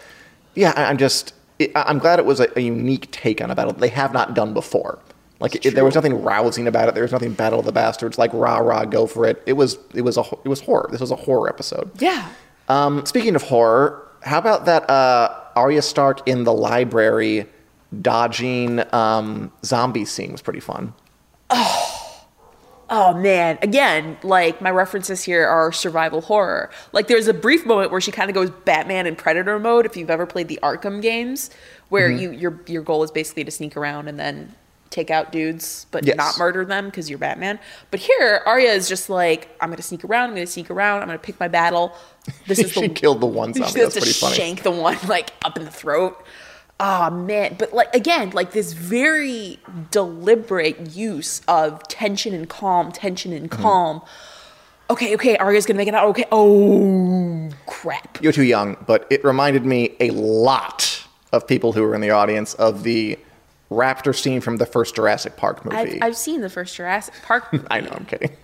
Yeah, 0.55 0.73
I, 0.77 0.85
I'm 0.85 0.99
just 0.99 1.35
it, 1.59 1.73
I'm 1.75 1.99
glad 1.99 2.19
it 2.19 2.25
was 2.27 2.39
a, 2.41 2.47
a 2.57 2.61
unique 2.63 3.11
take 3.11 3.41
on 3.43 3.51
a 3.51 3.55
battle 3.55 3.73
they 3.73 3.89
have 3.89 4.13
not 4.13 4.35
done 4.35 4.55
before. 4.55 4.99
Like 5.43 5.67
it, 5.67 5.75
there 5.75 5.85
was 5.85 5.95
nothing 5.95 6.23
rousing 6.23 6.67
about 6.69 6.89
it. 6.89 6.95
There 6.95 7.03
was 7.03 7.13
nothing 7.13 7.33
Battle 7.35 7.59
of 7.59 7.67
the 7.67 7.73
Bastards 7.73 8.17
like 8.17 8.33
rah 8.33 8.59
rah 8.59 8.85
go 8.85 9.07
for 9.07 9.27
it. 9.27 9.43
It 9.45 9.55
was 9.55 9.77
it 9.95 10.03
was 10.03 10.17
a 10.17 10.23
it 10.45 10.49
was 10.49 10.61
horror. 10.61 10.89
This 10.91 11.01
was 11.01 11.11
a 11.11 11.17
horror 11.17 11.49
episode. 11.49 11.91
Yeah. 12.01 12.29
Um, 12.69 13.05
speaking 13.05 13.35
of 13.35 13.43
horror, 13.43 14.09
how 14.23 14.39
about 14.39 14.65
that 14.67 14.89
uh, 14.89 15.35
Arya 15.57 15.83
Stark 15.83 16.27
in 16.29 16.45
the 16.45 16.53
library 16.53 17.47
dodging 18.01 18.83
um, 18.95 19.53
zombie 19.65 20.05
scene 20.07 20.33
was 20.33 20.41
pretty 20.41 20.61
fun. 20.61 20.95
Oh 22.95 23.15
man, 23.15 23.59
again, 23.63 24.19
like 24.23 24.61
my 24.61 24.71
references 24.71 25.23
here 25.23 25.47
are 25.47 25.73
survival 25.73 26.21
horror. 26.21 26.71
Like 26.93 27.07
there's 27.07 27.27
a 27.27 27.33
brief 27.33 27.65
moment 27.65 27.91
where 27.91 28.03
she 28.03 28.11
kind 28.13 28.29
of 28.29 28.35
goes 28.35 28.51
Batman 28.51 29.07
and 29.07 29.17
Predator 29.17 29.59
mode 29.59 29.87
if 29.87 29.97
you've 29.97 30.11
ever 30.11 30.27
played 30.27 30.49
the 30.49 30.59
Arkham 30.63 31.01
games 31.01 31.51
where 31.89 32.11
Mm-hmm. 32.11 32.19
you 32.19 32.31
your 32.33 32.61
your 32.67 32.83
goal 32.83 33.03
is 33.03 33.11
basically 33.11 33.45
to 33.45 33.51
sneak 33.51 33.77
around 33.79 34.09
and 34.09 34.19
then 34.21 34.55
take 34.93 35.11
out 35.11 35.33
dudes 35.33 35.87
but 35.91 36.07
Yes. 36.07 36.17
not 36.17 36.39
murder 36.39 36.65
them 36.65 36.87
because 36.87 37.11
you're 37.11 37.19
Batman. 37.19 37.59
But 37.91 37.99
here 38.01 38.43
Arya 38.47 38.71
is 38.71 38.89
just 38.89 39.11
like 39.11 39.49
I'm 39.61 39.69
going 39.71 39.77
to 39.79 39.83
sneak 39.83 40.05
around, 40.05 40.31
I'm 40.31 40.35
going 40.37 40.47
to 40.47 40.53
sneak 40.53 40.71
around, 40.71 41.03
I'm 41.03 41.09
going 41.09 41.19
to 41.19 41.25
pick 41.25 41.41
my 41.41 41.49
battle. 41.49 41.93
This 42.47 42.59
is 42.65 42.73
she 42.73 42.83
the 42.87 42.89
killed 42.91 43.21
the 43.21 43.27
one 43.27 43.53
she 43.55 43.61
zombie. 43.63 43.81
has 43.81 43.95
That's 43.95 44.05
pretty 44.05 44.13
funny. 44.19 44.37
shank 44.37 44.63
the 44.63 44.71
one 44.71 44.99
like 45.09 45.31
up 45.45 45.57
in 45.59 45.65
the 45.65 45.71
throat. 45.71 46.25
Oh 46.81 47.11
man, 47.11 47.57
but 47.59 47.73
like 47.73 47.95
again, 47.95 48.31
like 48.31 48.53
this 48.53 48.73
very 48.73 49.59
deliberate 49.91 50.95
use 50.97 51.41
of 51.47 51.87
tension 51.89 52.35
and 52.35 52.49
calm, 52.49 52.91
tension 52.93 53.33
and 53.33 53.51
Mm-hmm. 53.51 53.63
calm. 53.63 54.03
Okay, 54.91 55.15
okay, 55.15 55.37
Arya's 55.37 55.65
gonna 55.65 55.77
make 55.79 55.89
it 55.89 55.95
out. 55.95 56.09
Okay, 56.09 56.25
oh 56.33 57.49
crap. 57.67 58.21
You're 58.23 58.33
too 58.33 58.43
young, 58.43 58.77
but 58.87 59.07
it 59.11 59.25
reminded 59.25 59.65
me 59.65 59.95
a 60.01 60.11
lot 60.11 61.07
of 61.33 61.47
people 61.47 61.73
who 61.73 61.83
were 61.83 61.95
in 61.95 62.01
the 62.01 62.11
audience 62.11 62.55
of 62.55 62.83
the 62.83 63.19
raptor 63.73 64.15
scene 64.19 64.41
from 64.41 64.57
the 64.59 64.67
first 64.67 64.95
Jurassic 64.95 65.37
Park 65.37 65.65
movie. 65.65 65.77
I've, 65.77 66.03
I've 66.03 66.17
seen 66.17 66.41
the 66.41 66.51
first 66.51 66.77
Jurassic 66.77 67.15
Park. 67.23 67.53
Movie. 67.53 67.67
I 67.71 67.81
know, 67.81 67.91
I'm 67.93 68.05
kidding. 68.07 68.37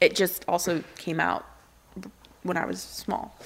It 0.00 0.16
just 0.16 0.44
also 0.48 0.82
came 0.98 1.20
out 1.20 1.46
when 2.42 2.56
I 2.56 2.66
was 2.66 2.80
small. 2.80 3.36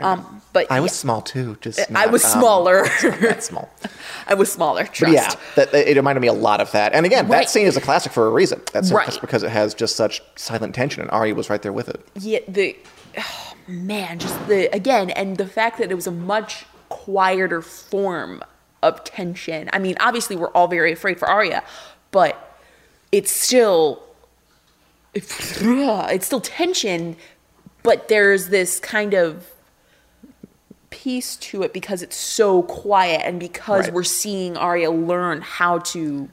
Um, 0.00 0.40
but 0.52 0.70
I 0.70 0.80
was 0.80 0.92
yeah, 0.92 0.96
small 0.96 1.22
too. 1.22 1.56
Just 1.60 1.80
I 1.80 1.86
not, 1.90 2.12
was 2.12 2.24
um, 2.24 2.30
smaller. 2.40 2.86
not 3.20 3.42
small. 3.42 3.68
I 4.28 4.34
was 4.34 4.50
smaller. 4.50 4.84
Trust. 4.84 5.00
But 5.00 5.10
yeah, 5.12 5.34
that, 5.56 5.72
that- 5.72 5.90
it 5.90 5.96
reminded 5.96 6.20
me 6.20 6.28
a 6.28 6.32
lot 6.32 6.60
of 6.60 6.70
that. 6.72 6.92
And 6.94 7.04
again, 7.04 7.26
Right. 7.26 7.40
that 7.40 7.50
scene 7.50 7.66
is 7.66 7.76
a 7.76 7.80
classic 7.80 8.12
for 8.12 8.26
a 8.26 8.30
reason. 8.30 8.62
That's 8.72 8.92
Right. 8.92 9.06
just 9.06 9.20
because 9.20 9.42
it 9.42 9.50
has 9.50 9.74
just 9.74 9.96
such 9.96 10.22
silent 10.36 10.74
tension, 10.74 11.02
and 11.02 11.10
Ari 11.10 11.32
was 11.32 11.50
right 11.50 11.60
there 11.60 11.72
with 11.72 11.88
it. 11.88 12.00
yeah, 12.14 12.38
the 12.46 12.76
oh, 13.18 13.54
man, 13.66 14.18
just 14.20 14.46
the 14.46 14.72
again, 14.74 15.10
and 15.10 15.36
the 15.36 15.46
fact 15.48 15.78
that 15.78 15.90
it 15.90 15.94
was 15.94 16.06
a 16.06 16.12
much 16.12 16.64
quieter 16.88 17.60
form 17.60 18.42
of 18.82 19.02
tension. 19.04 19.68
I 19.72 19.78
mean, 19.78 19.96
obviously, 20.00 20.36
we're 20.36 20.50
all 20.50 20.68
very 20.68 20.92
afraid 20.92 21.18
for 21.18 21.28
Arya, 21.28 21.62
but 22.10 22.58
it's 23.12 23.30
still 23.30 24.02
it's 25.14 26.26
still 26.26 26.40
tension, 26.40 27.16
but 27.82 28.08
there's 28.08 28.48
this 28.48 28.78
kind 28.80 29.14
of 29.14 29.46
piece 30.90 31.36
to 31.36 31.62
it 31.62 31.72
because 31.72 32.02
it's 32.02 32.16
so 32.16 32.62
quiet 32.62 33.22
and 33.24 33.38
because 33.38 33.84
Right. 33.84 33.92
we're 33.92 34.04
seeing 34.04 34.56
Arya 34.56 34.90
learn 34.90 35.42
how 35.42 35.78
to 35.80 36.28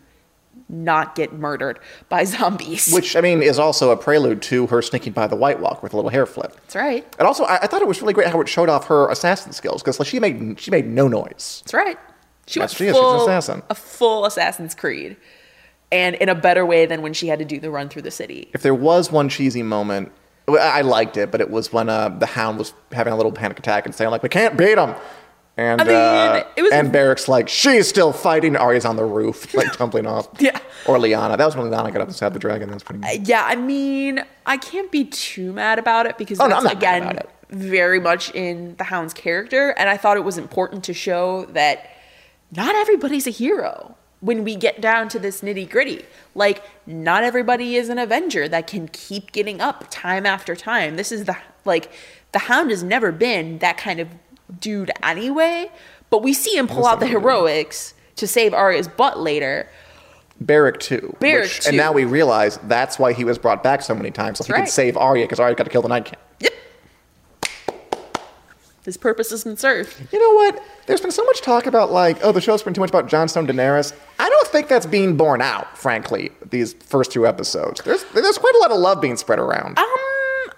not 0.70 1.14
get 1.16 1.34
murdered 1.34 1.80
by 2.10 2.24
zombies. 2.36 2.92
Which 2.92 3.16
I 3.16 3.22
mean 3.22 3.44
is 3.44 3.60
also 3.60 3.92
a 3.92 3.98
prelude 3.98 4.42
to 4.44 4.68
her 4.68 4.82
sneaking 4.82 5.14
by 5.14 5.28
the 5.28 5.36
White 5.36 5.60
Walk 5.60 5.84
with 5.84 5.94
a 5.94 5.96
little 5.96 6.10
hair 6.10 6.26
flip. 6.26 6.54
That's 6.56 6.76
right. 6.76 7.06
And 7.20 7.28
also, 7.28 7.44
I, 7.44 7.58
I 7.64 7.68
thought 7.68 7.82
it 7.82 7.88
was 7.88 8.02
really 8.02 8.14
great 8.14 8.28
how 8.30 8.40
it 8.42 8.48
showed 8.50 8.70
off 8.70 8.88
her 8.88 9.10
assassin 9.10 9.52
skills 9.52 9.82
because 9.84 10.00
like, 10.00 10.08
she 10.08 10.20
made 10.20 10.60
she 10.60 10.72
made 10.72 10.88
no 10.88 11.08
noise. 11.08 11.62
That's 11.66 11.74
right. 11.74 12.00
She 12.48 12.60
Yes, 12.60 12.72
went 12.72 12.78
she 12.78 12.86
is. 12.88 12.96
She's 12.96 12.98
an 12.98 13.02
full, 13.04 13.24
assassin. 13.24 13.64
a 13.70 13.76
full 13.76 14.26
Assassin's 14.26 14.76
Creed, 14.76 15.18
and 15.92 16.16
in 16.16 16.30
a 16.30 16.36
better 16.36 16.66
way 16.66 16.86
than 16.86 17.02
when 17.02 17.14
she 17.14 17.28
had 17.28 17.40
to 17.40 17.46
do 17.46 17.60
the 17.60 17.72
run 17.72 17.90
through 17.90 18.04
the 18.04 18.12
city. 18.12 18.50
If 18.54 18.62
there 18.62 18.76
was 18.76 19.12
one 19.12 19.30
cheesy 19.30 19.64
moment, 19.64 20.12
I 20.48 20.82
liked 20.82 21.18
it, 21.18 21.32
but 21.32 21.42
it 21.42 21.50
was 21.50 21.74
when 21.74 21.90
uh, 21.90 22.10
the 22.10 22.28
Hound 22.28 22.60
was 22.60 22.74
having 22.92 23.14
a 23.14 23.16
little 23.16 23.32
panic 23.32 23.58
attack 23.60 23.86
and 23.86 23.96
saying 23.96 24.12
like, 24.12 24.22
"We 24.24 24.30
can't 24.30 24.56
beat 24.58 24.78
him." 24.78 24.94
And 25.58 25.80
I 25.82 25.84
mean, 25.86 25.96
uh, 25.96 26.44
it 26.58 26.62
was- 26.64 26.72
and 26.74 26.92
Beric's 26.92 27.28
like, 27.28 27.48
"She's 27.48 27.88
still 27.88 28.12
fighting." 28.14 28.56
Arya's 28.56 28.86
on 28.86 28.96
the 28.98 29.06
roof, 29.06 29.54
like 29.56 29.72
tumbling 29.74 30.06
off. 30.06 30.28
Yeah. 30.40 30.60
Or 30.86 30.98
Lyanna. 30.98 31.38
That 31.38 31.46
was 31.46 31.56
when 31.56 31.68
Lyanna 31.72 31.92
got 31.94 32.02
up 32.02 32.08
and 32.10 32.16
stabbed 32.16 32.36
the 32.36 32.40
dragon. 32.40 32.68
That 32.70 32.76
was 32.76 32.84
pretty. 32.84 33.02
Good. 33.02 33.28
Yeah, 33.28 33.44
I 33.44 33.56
mean, 33.56 34.24
I 34.46 34.58
can't 34.58 34.92
be 34.92 35.06
too 35.06 35.52
mad 35.54 35.80
about 35.80 36.06
it 36.06 36.18
because 36.20 36.40
Oh, 36.40 36.48
that's 36.50 36.66
I'm 36.66 36.76
again 36.78 37.20
very 37.50 38.00
much 38.00 38.30
in 38.36 38.76
the 38.76 38.84
Hound's 38.84 39.14
character, 39.14 39.70
and 39.78 39.90
I 39.90 39.98
thought 39.98 40.18
it 40.18 40.24
was 40.26 40.38
important 40.38 40.84
to 40.84 40.94
show 40.94 41.46
that 41.54 41.90
not 42.56 42.76
everybody's 42.76 43.28
a 43.28 43.32
hero 43.32 43.96
when 44.22 44.44
we 44.44 44.56
get 44.56 44.82
down 44.82 45.08
to 45.10 45.20
this 45.20 45.42
nitty 45.42 45.70
gritty. 45.70 46.04
Like, 46.34 46.64
not 46.88 47.24
everybody 47.24 47.76
is 47.76 47.90
an 47.90 48.00
Avenger 48.00 48.48
that 48.48 48.68
can 48.68 48.88
keep 48.88 49.32
getting 49.32 49.62
up 49.62 49.86
time 49.90 50.26
after 50.26 50.56
time. 50.56 50.96
This 50.96 51.12
is 51.12 51.26
the 51.26 51.38
like 51.66 51.92
the 52.32 52.40
Hound 52.40 52.70
has 52.70 52.84
never 52.84 53.12
been 53.12 53.60
that 53.60 53.78
kind 53.78 54.00
of 54.00 54.10
dude 54.60 54.92
anyway, 55.02 55.72
but 56.10 56.22
we 56.24 56.34
see 56.34 56.56
him 56.58 56.68
pull 56.68 56.86
out 56.86 57.00
the 57.00 57.08
heroics 57.08 57.94
to 58.18 58.28
save 58.28 58.54
Arya's 58.54 58.88
butt 58.88 59.20
later. 59.20 59.70
Beric 60.42 60.80
too. 60.80 61.16
Beric, 61.20 61.44
which- 61.44 61.62
too. 61.62 61.70
And 61.70 61.78
now 61.78 61.92
we 61.92 62.06
realize 62.06 62.58
that's 62.64 63.00
why 63.00 63.14
he 63.14 63.24
was 63.24 63.38
brought 63.38 63.64
back 63.64 63.82
so 63.82 63.96
many 63.96 64.12
times, 64.12 64.40
so 64.40 64.44
he 64.44 64.54
right. 64.54 64.66
could 64.66 64.70
save 64.70 64.98
Arya 64.98 65.26
because 65.26 65.40
Arya 65.40 65.56
got 65.56 65.64
to 65.64 65.70
kill 65.70 65.82
the 65.82 65.88
Night 65.88 66.06
King. 66.06 66.20
Yep. 66.40 66.54
His 68.86 68.98
purpose 68.98 69.32
has 69.32 69.44
been 69.44 69.58
served. 69.58 69.94
You 70.14 70.20
know 70.20 70.36
what? 70.36 70.64
There's 70.86 71.02
been 71.02 71.12
so 71.12 71.24
much 71.26 71.42
talk 71.42 71.66
about 71.66 71.92
like, 71.92 72.18
oh, 72.24 72.32
the 72.32 72.40
show's 72.40 72.62
been 72.64 72.74
too 72.76 72.82
much 72.82 72.92
about 72.92 73.08
Jon 73.08 73.28
Snow 73.28 73.42
and 73.42 73.50
Daenerys. 73.50 73.94
I 74.20 74.30
don't 74.30 74.48
think 74.48 74.68
that's 74.68 74.86
being 74.86 75.18
borne 75.18 75.42
out, 75.42 75.76
frankly. 75.78 76.32
These 76.52 76.74
first 76.74 77.12
two 77.12 77.26
episodes, 77.28 77.82
there's 77.82 78.04
there's 78.14 78.38
quite 78.38 78.54
a 78.56 78.60
lot 78.60 78.72
of 78.72 78.78
love 78.78 79.02
being 79.02 79.18
spread 79.18 79.40
around. 79.40 79.78
Um, 79.80 79.86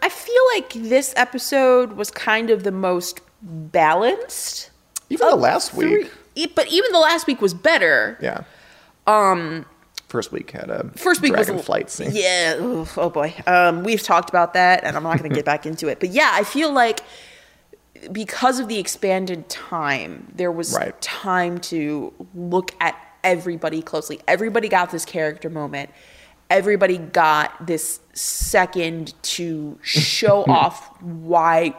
I 0.01 0.09
feel 0.11 0.43
like 0.55 0.89
this 0.89 1.13
episode 1.15 1.93
was 1.93 2.11
kind 2.11 2.49
of 2.49 2.63
the 2.63 2.71
most 2.71 3.21
balanced. 3.41 4.71
Even 5.09 5.29
the 5.29 5.35
last 5.35 5.71
Three- 5.71 5.99
week, 6.03 6.11
e- 6.35 6.47
but 6.47 6.67
even 6.67 6.91
the 6.91 6.99
last 6.99 7.27
week 7.27 7.41
was 7.41 7.53
better. 7.53 8.17
yeah. 8.21 8.41
Um, 9.05 9.65
first 10.09 10.33
week 10.33 10.51
had 10.51 10.69
a 10.69 10.89
First 10.97 11.21
week 11.21 11.31
dragon 11.31 11.55
was 11.55 11.61
a- 11.63 11.65
flight 11.65 11.89
scene. 11.89 12.11
Yeah. 12.13 12.57
oof, 12.59 12.97
oh 12.97 13.09
boy. 13.09 13.33
Um, 13.47 13.83
we've 13.83 14.03
talked 14.03 14.29
about 14.29 14.53
that, 14.53 14.83
and 14.83 14.97
I'm 14.97 15.03
not 15.03 15.17
going 15.17 15.29
to 15.29 15.35
get 15.35 15.45
back 15.45 15.65
into 15.65 15.87
it. 15.87 16.01
But 16.01 16.09
yeah, 16.09 16.31
I 16.33 16.43
feel 16.43 16.73
like 16.73 16.99
because 18.11 18.59
of 18.59 18.67
the 18.67 18.79
expanded 18.79 19.49
time, 19.49 20.31
there 20.35 20.51
was 20.51 20.73
Right. 20.75 20.99
time 21.01 21.57
to 21.59 22.13
look 22.35 22.71
at 22.79 22.95
everybody 23.23 23.81
closely. 23.81 24.19
Everybody 24.27 24.69
got 24.69 24.91
this 24.91 25.05
character 25.05 25.49
moment. 25.49 25.89
Everybody 26.49 26.97
got 26.97 27.67
this 27.67 27.99
second 28.13 29.13
to 29.23 29.77
show 29.81 30.43
off 30.47 31.01
why 31.01 31.75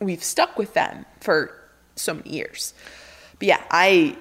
we've 0.00 0.22
stuck 0.22 0.56
with 0.58 0.74
them 0.74 1.04
for 1.20 1.58
so 1.96 2.14
many 2.14 2.30
years. 2.30 2.74
But 3.38 3.48
yeah, 3.48 3.60
I 3.70 4.16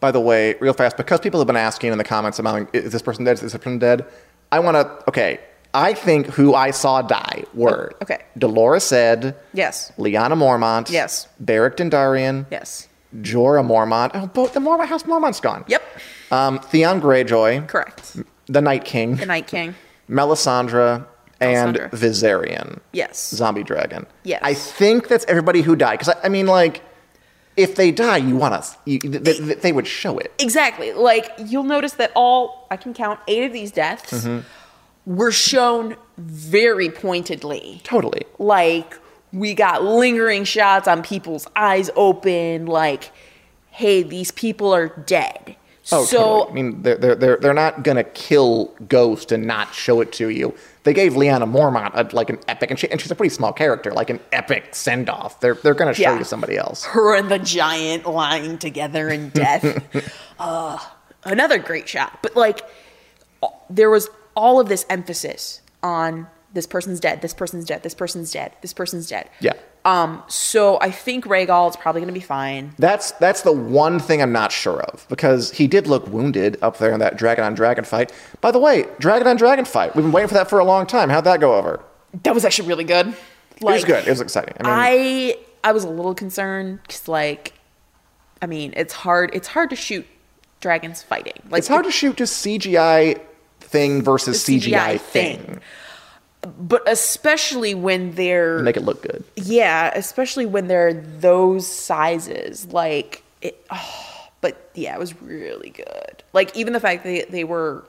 By 0.00 0.10
the 0.12 0.20
way, 0.20 0.54
real 0.60 0.72
fast, 0.72 0.96
because 0.96 1.20
people 1.20 1.40
have 1.40 1.46
been 1.46 1.56
asking 1.56 1.92
in 1.92 1.98
the 1.98 2.04
comments 2.04 2.38
about 2.38 2.74
is 2.74 2.92
this 2.92 3.02
person 3.02 3.24
dead? 3.24 3.32
Is 3.34 3.40
this 3.40 3.52
person 3.52 3.78
dead? 3.78 4.06
I 4.52 4.60
want 4.60 4.76
to. 4.76 5.08
Okay, 5.08 5.40
I 5.72 5.94
think 5.94 6.26
who 6.26 6.54
I 6.54 6.70
saw 6.72 7.02
die 7.02 7.44
were 7.54 7.92
Oh, 7.94 7.98
okay. 8.02 8.18
Dolores 8.36 8.84
said 8.84 9.36
yes, 9.52 9.92
Lyanna 9.98 10.36
Mormont, 10.36 10.90
Yes. 10.90 11.28
Beric 11.38 11.76
Dondarrion, 11.76 12.46
yes, 12.50 12.88
Jorah 13.20 13.64
Mormont. 13.66 14.10
Oh, 14.14 14.26
both 14.26 14.52
the 14.54 14.60
Mormont 14.60 14.86
House 14.86 15.04
Mormont's 15.04 15.40
gone. 15.40 15.64
yep, 15.68 15.82
Um, 16.32 16.58
Theon 16.58 17.00
Greyjoy, 17.00 17.68
correct. 17.68 18.16
the 18.46 18.60
Night 18.60 18.84
King, 18.84 19.16
The 19.16 19.26
Night 19.26 19.46
King. 19.46 19.74
Melisandre, 20.08 21.06
and 21.40 21.76
Melisandre. 21.76 21.90
Viserion, 21.92 22.80
Yes. 22.92 23.30
Zombie 23.30 23.62
Dragon. 23.62 24.06
Yes. 24.24 24.40
I 24.42 24.54
think 24.54 25.08
that's 25.08 25.24
everybody 25.26 25.62
who 25.62 25.76
died. 25.76 25.98
Because 26.00 26.14
I, 26.20 26.26
I 26.26 26.28
mean, 26.28 26.46
like, 26.46 26.82
if 27.56 27.76
they 27.76 27.90
die, 27.92 28.16
you 28.18 28.36
want 28.36 28.54
us. 28.54 28.76
You, 28.84 28.98
they, 28.98 29.18
they, 29.38 29.54
they 29.54 29.72
would 29.72 29.86
show 29.86 30.18
it. 30.18 30.32
Exactly. 30.38 30.92
Like 30.92 31.30
you'll 31.46 31.62
notice 31.64 31.92
that 31.94 32.10
all 32.14 32.66
I 32.70 32.76
can 32.76 32.92
count 32.94 33.20
eight 33.28 33.44
of 33.44 33.52
these 33.52 33.70
deaths 33.72 34.12
Mm-hmm. 34.12 34.46
Were 35.06 35.32
shown 35.32 35.96
very 36.18 36.90
pointedly. 36.90 37.80
Totally. 37.84 38.22
Like 38.38 38.98
we 39.32 39.54
got 39.54 39.82
lingering 39.84 40.44
shots 40.44 40.86
on 40.88 41.02
people's 41.02 41.46
eyes 41.56 41.90
open. 41.96 42.66
Like, 42.66 43.10
hey, 43.70 44.02
these 44.02 44.30
people 44.30 44.72
are 44.74 44.88
dead. 44.88 45.56
Oh, 45.92 46.04
so 46.04 46.18
totally. 46.18 46.50
I 46.50 46.54
mean, 46.54 46.82
they're, 46.82 46.96
they're, 46.96 47.14
they're, 47.16 47.36
they're 47.38 47.54
not 47.54 47.82
going 47.82 47.96
to 47.96 48.04
kill 48.04 48.66
Ghost 48.86 49.32
and 49.32 49.46
not 49.46 49.74
show 49.74 50.00
it 50.00 50.12
to 50.14 50.28
you. 50.28 50.54
They 50.84 50.92
gave 50.92 51.14
Lyanna 51.14 51.50
Mormont 51.50 51.90
a, 51.94 52.14
like 52.14 52.30
an 52.30 52.38
epic, 52.46 52.70
and, 52.70 52.78
she, 52.78 52.88
and 52.90 53.00
she's 53.00 53.10
a 53.10 53.14
pretty 53.16 53.34
small 53.34 53.52
character, 53.52 53.90
like 53.92 54.08
an 54.10 54.20
epic 54.30 54.74
send 54.74 55.08
off. 55.10 55.40
They're, 55.40 55.54
they're 55.54 55.74
going 55.74 55.92
to 55.92 55.94
show 56.00 56.12
Yeah. 56.12 56.18
you 56.18 56.24
somebody 56.24 56.56
else. 56.56 56.84
her 56.84 57.16
and 57.16 57.28
the 57.30 57.38
giant 57.40 58.06
lying 58.06 58.58
together 58.58 59.08
in 59.08 59.30
death. 59.30 59.82
uh, 60.38 60.78
another 61.24 61.58
great 61.58 61.88
shot. 61.88 62.18
But 62.22 62.36
like, 62.36 62.60
there 63.68 63.90
was 63.90 64.08
all 64.40 64.58
of 64.58 64.68
this 64.70 64.86
emphasis 64.88 65.60
on 65.82 66.26
this 66.54 66.66
person's 66.66 66.98
dead, 66.98 67.20
this 67.20 67.34
person's 67.34 67.66
dead, 67.66 67.82
this 67.82 67.94
person's 67.94 68.32
dead, 68.32 68.52
this 68.62 68.72
person's 68.72 69.06
dead. 69.06 69.28
Yeah. 69.40 69.52
Um. 69.84 70.22
So 70.28 70.78
I 70.80 70.90
think 70.90 71.24
Rhaegal 71.26 71.70
is 71.70 71.76
probably 71.76 72.00
going 72.00 72.12
to 72.12 72.18
be 72.18 72.24
fine. 72.24 72.74
That's 72.78 73.12
that's 73.12 73.42
the 73.42 73.52
one 73.52 73.98
thing 73.98 74.20
I'm 74.20 74.32
not 74.32 74.50
sure 74.50 74.80
of 74.82 75.06
because 75.08 75.52
he 75.52 75.66
did 75.66 75.86
look 75.86 76.06
wounded 76.08 76.58
up 76.60 76.78
there 76.78 76.92
in 76.92 77.00
that 77.00 77.16
dragon 77.16 77.44
on 77.44 77.54
dragon 77.54 77.84
fight. 77.84 78.12
By 78.40 78.50
the 78.50 78.58
way, 78.58 78.86
dragon 78.98 79.26
on 79.26 79.36
dragon 79.36 79.64
fight. 79.64 79.94
We've 79.94 80.04
been 80.04 80.12
waiting 80.12 80.28
for 80.28 80.34
that 80.34 80.50
for 80.50 80.58
a 80.58 80.64
long 80.64 80.86
time. 80.86 81.08
How'd 81.08 81.24
that 81.24 81.40
go 81.40 81.54
over? 81.54 81.82
That 82.24 82.34
was 82.34 82.44
actually 82.44 82.68
really 82.68 82.84
good. 82.84 83.08
it 83.56 83.62
was 83.62 83.84
good. 83.84 84.06
It 84.06 84.10
was 84.10 84.20
exciting. 84.20 84.54
I 84.60 84.62
mean, 84.62 84.72
I 84.72 85.68
I 85.68 85.72
was 85.72 85.84
a 85.84 85.90
little 85.90 86.14
concerned 86.14 86.80
because 86.82 87.08
like, 87.08 87.54
I 88.42 88.46
mean, 88.46 88.74
it's 88.76 88.92
hard. 88.92 89.30
It's 89.32 89.48
hard 89.48 89.70
to 89.70 89.76
shoot 89.76 90.06
dragons 90.60 91.02
fighting. 91.02 91.40
Like 91.48 91.60
it's 91.60 91.68
hard 91.68 91.84
to 91.84 91.90
shoot 91.90 92.16
just 92.16 92.44
CGI 92.44 93.20
thing 93.70 94.02
versus 94.02 94.42
CGI, 94.44 94.60
CGI 94.96 95.00
thing. 95.00 95.38
thing. 95.38 95.60
but 96.58 96.82
especially 96.88 97.74
when 97.74 98.12
they're 98.14 98.58
Make 98.60 98.76
it 98.76 98.82
look 98.84 99.02
good. 99.02 99.24
Yeah, 99.36 99.90
especially 99.94 100.46
when 100.46 100.68
they're 100.68 100.92
those 100.94 101.66
sizes. 101.66 102.66
Like 102.72 103.22
it 103.42 103.64
oh, 103.70 104.28
but 104.40 104.70
yeah, 104.74 104.94
it 104.94 104.98
was 104.98 105.20
really 105.22 105.70
good. 105.70 106.22
Like 106.32 106.54
even 106.56 106.72
the 106.72 106.80
fact 106.80 107.04
that 107.04 107.08
they, 107.08 107.24
they 107.30 107.44
were 107.44 107.84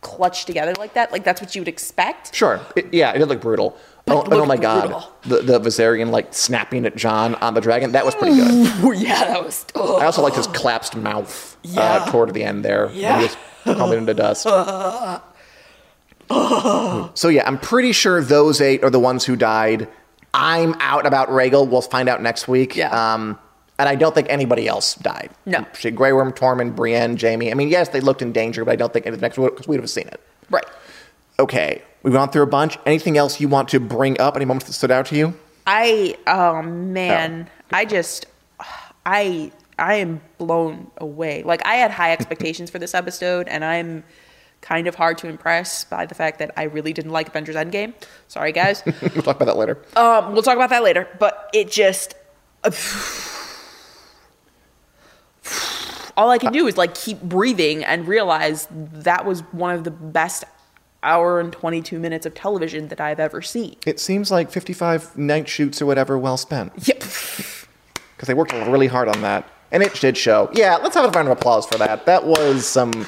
clutched 0.00 0.46
together 0.46 0.74
like 0.78 0.94
that, 0.94 1.10
like 1.12 1.24
that's 1.24 1.40
what 1.40 1.54
you 1.54 1.60
would 1.60 1.68
expect. 1.68 2.34
Sure. 2.34 2.60
It, 2.76 2.92
yeah, 2.94 3.12
it 3.12 3.18
did 3.18 3.28
look 3.28 3.40
brutal. 3.40 3.76
Oh, 4.10 4.24
oh 4.30 4.46
my 4.46 4.56
god, 4.56 5.04
the 5.24 5.42
the 5.42 5.60
Viserion 5.60 6.10
like 6.10 6.32
snapping 6.32 6.86
at 6.86 6.96
Jon 6.96 7.34
on 7.36 7.52
the 7.52 7.60
dragon. 7.60 7.92
That 7.92 8.06
was 8.06 8.14
pretty 8.14 8.36
good. 8.36 8.96
Yeah, 8.98 9.24
that 9.24 9.44
was 9.44 9.66
oh. 9.74 9.98
I 9.98 10.06
also 10.06 10.22
liked 10.22 10.36
his 10.36 10.46
collapsed 10.46 10.96
mouth 10.96 11.58
Yeah. 11.62 11.80
uh, 11.82 12.10
toward 12.10 12.32
the 12.32 12.42
end 12.42 12.64
there. 12.64 12.90
Yeah. 12.94 13.28
Tumbling 13.64 13.98
into 13.98 14.14
dust. 14.14 14.42
so 17.18 17.28
yeah, 17.28 17.46
I'm 17.46 17.58
pretty 17.58 17.92
sure 17.92 18.22
those 18.22 18.60
eight 18.60 18.82
are 18.84 18.90
the 18.90 19.00
ones 19.00 19.24
who 19.24 19.36
died. 19.36 19.88
I'm 20.34 20.74
out 20.80 21.06
about 21.06 21.28
Rhaegal. 21.28 21.68
We'll 21.68 21.80
find 21.82 22.08
out 22.08 22.22
next 22.22 22.48
week. 22.48 22.76
Yeah. 22.76 22.90
Um, 23.14 23.38
And 23.78 23.88
I 23.88 23.94
don't 23.94 24.14
think 24.14 24.26
anybody 24.28 24.66
else 24.68 24.94
died. 24.96 25.30
No. 25.46 25.64
She, 25.78 25.90
Grey 25.92 26.12
Worm, 26.12 26.32
Tormund, 26.32 26.74
Brienne, 26.74 27.16
Jaime. 27.16 27.50
I 27.50 27.54
mean, 27.54 27.68
yes, 27.68 27.88
they 27.90 28.00
looked 28.00 28.22
in 28.22 28.32
danger, 28.32 28.64
but 28.64 28.72
I 28.72 28.76
don't 28.76 28.92
think 28.92 29.06
of 29.06 29.14
the 29.14 29.20
next 29.20 29.38
week 29.38 29.52
because 29.52 29.68
we 29.68 29.76
would 29.76 29.82
have 29.82 29.90
seen 29.90 30.08
it. 30.08 30.20
Right. 30.50 30.66
Okay, 31.38 31.82
we've 32.02 32.12
gone 32.12 32.30
through 32.30 32.42
a 32.42 32.46
bunch. 32.48 32.76
Anything 32.84 33.16
else 33.16 33.40
you 33.40 33.46
want 33.48 33.68
to 33.68 33.78
bring 33.78 34.20
up? 34.20 34.34
Any 34.34 34.44
moments 34.44 34.66
that 34.66 34.72
stood 34.72 34.90
out 34.90 35.06
to 35.06 35.16
you? 35.16 35.34
I 35.66 36.16
oh 36.26 36.62
man, 36.62 37.48
I 37.70 37.84
just 37.84 38.26
I 39.06 39.52
I 39.78 39.94
am 39.96 40.20
blown 40.38 40.90
away. 40.98 41.42
Like 41.42 41.64
I 41.66 41.74
had 41.76 41.90
high 41.90 42.12
expectations 42.12 42.70
for 42.70 42.78
this 42.78 42.94
episode 42.94 43.48
and 43.48 43.64
I'm 43.64 44.04
kind 44.60 44.86
of 44.88 44.94
hard 44.96 45.16
to 45.18 45.28
impress 45.28 45.84
by 45.84 46.04
the 46.04 46.14
fact 46.16 46.40
that 46.40 46.50
I 46.56 46.64
really 46.64 46.92
didn't 46.92 47.12
like 47.12 47.28
Avengers 47.28 47.54
Endgame. 47.56 47.94
Sorry 48.26 48.50
guys. 48.52 48.82
We'll 49.14 49.22
talk 49.22 49.36
about 49.36 49.46
that 49.46 49.56
later. 49.56 49.78
um 49.96 50.32
we'll 50.32 50.42
talk 50.42 50.56
about 50.56 50.70
that 50.70 50.82
later, 50.82 51.08
but 51.18 51.48
it 51.54 51.70
just 51.70 52.14
all 56.16 56.30
I 56.30 56.38
can 56.38 56.52
do 56.52 56.66
is 56.66 56.76
like 56.76 56.94
keep 56.94 57.20
breathing 57.22 57.84
and 57.84 58.08
realize 58.08 58.66
that 58.70 59.24
was 59.24 59.40
one 59.52 59.74
of 59.74 59.84
the 59.84 59.90
best 59.92 60.44
hour 61.04 61.38
and 61.38 61.52
22 61.52 62.00
minutes 62.00 62.26
of 62.26 62.34
television 62.34 62.88
that 62.88 63.00
I've 63.00 63.20
ever 63.20 63.40
seen. 63.40 63.76
It 63.86 64.00
seems 64.00 64.32
like 64.32 64.50
55 64.50 65.16
night 65.16 65.48
shoots 65.48 65.80
or 65.80 65.86
whatever 65.86 66.18
well 66.18 66.36
spent 66.36 66.72
Yep. 66.88 66.98
because 68.16 68.26
they 68.26 68.34
worked 68.34 68.52
really 68.52 68.88
hard 68.88 69.06
on 69.08 69.22
that. 69.22 69.48
And 69.70 69.82
it 69.82 69.94
did 69.94 70.16
show. 70.16 70.50
Yeah, 70.52 70.76
let's 70.76 70.94
have 70.94 71.04
a 71.04 71.10
round 71.10 71.28
of 71.28 71.36
applause 71.36 71.66
for 71.66 71.76
that. 71.78 72.06
That 72.06 72.24
was 72.24 72.66
some 72.66 73.06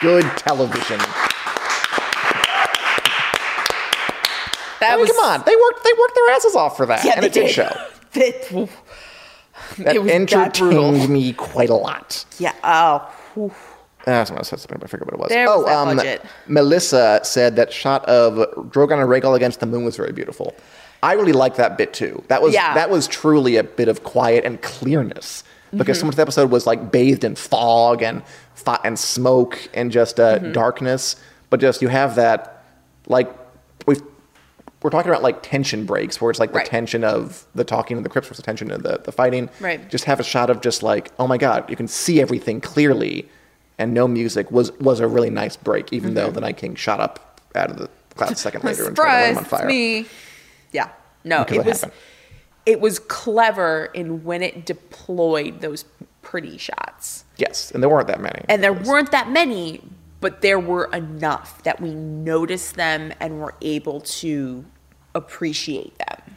good 0.00 0.24
television. 0.36 0.98
That 4.80 4.92
I 4.92 4.96
mean, 4.96 5.00
was 5.06 5.12
come 5.12 5.24
on, 5.24 5.42
they 5.46 5.56
worked. 5.56 5.84
They 5.84 5.92
worked 5.98 6.14
their 6.14 6.30
asses 6.34 6.54
off 6.54 6.76
for 6.76 6.86
that, 6.86 7.04
Yeah, 7.04 7.14
and 7.16 7.24
it 7.24 7.32
did 7.32 7.46
did. 7.46 7.52
show. 7.54 7.70
It, 8.16 8.68
That 9.78 9.96
entertained 9.96 11.08
me 11.08 11.32
quite 11.32 11.70
a 11.70 11.74
lot. 11.74 12.24
Yeah. 12.38 12.52
Oh. 12.62 13.12
whew. 13.34 13.52
Ah, 14.06 14.22
said 14.24 14.44
something, 14.44 14.78
but 14.78 14.84
I 14.84 14.86
forget 14.86 15.06
what 15.06 15.14
it 15.14 15.18
was. 15.18 15.28
There 15.30 15.48
oh, 15.48 15.62
was 15.62 15.70
um, 15.70 15.96
budget. 15.96 16.22
Melissa 16.46 17.20
said 17.24 17.56
that 17.56 17.72
shot 17.72 18.04
of 18.04 18.34
Drogon 18.70 19.00
and 19.00 19.08
Rhaegal 19.08 19.34
against 19.34 19.60
the 19.60 19.66
moon 19.66 19.84
was 19.84 19.96
very 19.96 20.12
beautiful. 20.12 20.54
I 21.02 21.14
really 21.14 21.32
liked 21.32 21.56
that 21.56 21.76
bit 21.78 21.92
too. 21.92 22.22
That 22.28 22.42
was 22.42 22.54
Yeah. 22.54 22.74
that 22.74 22.90
was 22.90 23.08
truly 23.08 23.56
a 23.56 23.64
bit 23.64 23.88
of 23.88 24.04
quiet 24.04 24.44
and 24.44 24.60
clearness 24.62 25.42
Mm-hmm. 25.74 25.78
because 25.78 25.98
so 26.00 26.06
much 26.06 26.12
of 26.14 26.16
the 26.16 26.22
episode 26.22 26.50
was 26.50 26.66
like 26.66 26.90
bathed 26.92 27.24
in 27.24 27.34
fog 27.34 28.02
and 28.02 28.22
and 28.84 28.98
smoke 28.98 29.58
and 29.74 29.90
just 29.92 30.18
uh, 30.20 30.38
Mm-hmm. 30.38 30.52
darkness. 30.52 31.16
But 31.50 31.60
just 31.60 31.82
you 31.82 31.88
have 31.88 32.14
that 32.16 32.64
like 33.06 33.28
we 33.86 33.96
we're 34.82 34.90
talking 34.90 35.10
about 35.10 35.22
like 35.22 35.42
tension 35.42 35.86
breaks 35.86 36.20
where 36.20 36.30
it's 36.30 36.40
like 36.40 36.52
the 36.52 36.60
tension 36.60 37.04
of 37.04 37.46
the 37.54 37.64
talking 37.64 37.96
and 37.96 38.04
the 38.04 38.10
crypts 38.10 38.28
versus 38.28 38.42
the 38.42 38.46
tension 38.46 38.70
of 38.70 38.82
the, 38.82 38.98
the 39.04 39.12
fighting. 39.12 39.48
Right. 39.60 39.88
Just 39.88 40.04
have 40.04 40.20
a 40.20 40.24
shot 40.24 40.50
of 40.50 40.60
just 40.60 40.82
like, 40.82 41.10
oh 41.18 41.26
my 41.26 41.38
god, 41.38 41.68
you 41.70 41.76
can 41.76 41.88
see 41.88 42.20
everything 42.20 42.60
clearly, 42.60 43.26
and 43.78 43.94
no 43.94 44.06
music 44.06 44.50
was 44.50 44.72
was 44.80 45.00
a 45.00 45.08
really 45.08 45.30
nice 45.30 45.56
break, 45.56 45.92
even 45.92 46.14
though 46.14 46.30
the 46.30 46.40
Night 46.40 46.56
King 46.58 46.74
shot 46.74 47.00
up 47.00 47.40
out 47.54 47.70
of 47.70 47.78
the 47.78 47.88
clouds 48.14 48.32
a 48.32 48.36
second 48.36 48.62
later 48.68 48.86
and 48.88 48.96
tried 48.96 49.06
to 49.06 49.12
light 49.12 49.30
him 49.30 49.38
on 49.38 49.44
Mm-hmm. 49.44 49.50
Fire. 49.56 49.66
me. 49.66 50.06
Yeah. 50.72 50.88
No, 51.24 51.44
Because 51.44 51.56
it 51.56 51.60
it 51.60 51.66
was 51.66 51.80
happened. 51.82 52.00
It 52.66 52.80
was 52.80 52.98
clever 52.98 53.86
in 53.94 54.24
when 54.24 54.42
it 54.42 54.64
deployed 54.66 55.60
those 55.60 55.84
pretty 56.22 56.58
shots. 56.58 57.24
Yes, 57.36 57.70
and 57.70 57.82
there 57.82 57.90
weren't 57.90 58.08
that 58.08 58.20
many. 58.20 58.44
And 58.48 58.62
there 58.62 58.72
weren't 58.72 59.10
that 59.10 59.30
many, 59.30 59.82
but 60.20 60.40
there 60.40 60.58
were 60.58 60.86
enough 60.92 61.62
that 61.64 61.80
we 61.80 61.94
noticed 61.94 62.76
them 62.76 63.12
and 63.20 63.40
were 63.40 63.54
able 63.60 64.00
to 64.00 64.64
appreciate 65.14 65.96
them. 65.98 66.36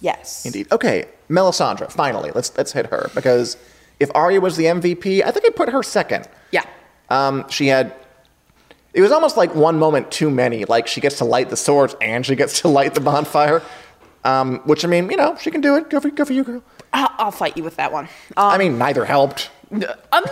Yes. 0.00 0.44
Indeed. 0.44 0.70
Okay, 0.72 1.06
Melisandre. 1.28 1.90
Finally, 1.90 2.30
let's 2.34 2.56
let's 2.56 2.72
hit 2.72 2.86
her 2.86 3.10
because 3.14 3.56
if 3.98 4.10
Arya 4.14 4.40
was 4.40 4.56
the 4.56 4.64
MVP, 4.64 5.22
I 5.24 5.30
think 5.30 5.46
I'd 5.46 5.56
put 5.56 5.70
her 5.70 5.82
second. 5.82 6.28
Yeah. 6.50 6.64
Um, 7.08 7.48
she 7.48 7.68
had. 7.68 7.94
It 8.92 9.02
was 9.02 9.12
almost 9.12 9.36
like 9.36 9.54
one 9.54 9.78
moment 9.78 10.10
too 10.10 10.30
many. 10.30 10.64
Like 10.64 10.86
she 10.86 11.00
gets 11.00 11.18
to 11.18 11.24
light 11.24 11.50
the 11.50 11.56
swords 11.56 11.94
and 12.00 12.24
she 12.24 12.34
gets 12.34 12.60
to 12.62 12.68
light 12.68 12.94
the 12.94 13.00
bonfire. 13.00 13.62
Um, 14.26 14.58
which 14.64 14.84
I 14.84 14.88
mean, 14.88 15.10
you 15.10 15.16
know, 15.16 15.36
she 15.40 15.50
can 15.50 15.60
do 15.60 15.76
it. 15.76 15.88
Go 15.90 16.00
for, 16.00 16.10
go 16.10 16.24
for 16.24 16.32
you, 16.32 16.42
girl. 16.44 16.62
I'll, 16.92 17.10
I'll 17.18 17.30
fight 17.30 17.56
you 17.56 17.62
with 17.64 17.76
that 17.76 17.92
one. 17.92 18.08
I 18.36 18.58
mean, 18.58 18.76
neither 18.78 19.04
helped. 19.04 19.50
Um, 19.70 20.24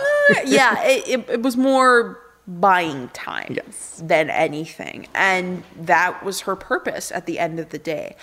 yeah, 0.45 0.81
it, 0.83 1.07
it, 1.07 1.29
it 1.29 1.41
was 1.41 1.55
more 1.57 2.19
buying 2.47 3.09
time 3.09 3.53
Yes. 3.55 4.01
than 4.03 4.29
anything. 4.29 5.07
And 5.15 5.63
that 5.81 6.23
was 6.23 6.41
her 6.41 6.55
purpose 6.55 7.11
at 7.11 7.25
the 7.25 7.39
end 7.39 7.59
of 7.59 7.69
the 7.69 7.77
day. 7.79 8.15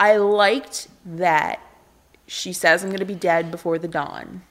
I 0.00 0.16
liked 0.16 0.88
that 1.06 1.60
she 2.26 2.52
says, 2.52 2.82
I'm 2.82 2.90
going 2.90 2.98
to 3.00 3.04
be 3.06 3.14
dead 3.14 3.50
before 3.50 3.78
the 3.78 3.88
dawn. 3.88 4.42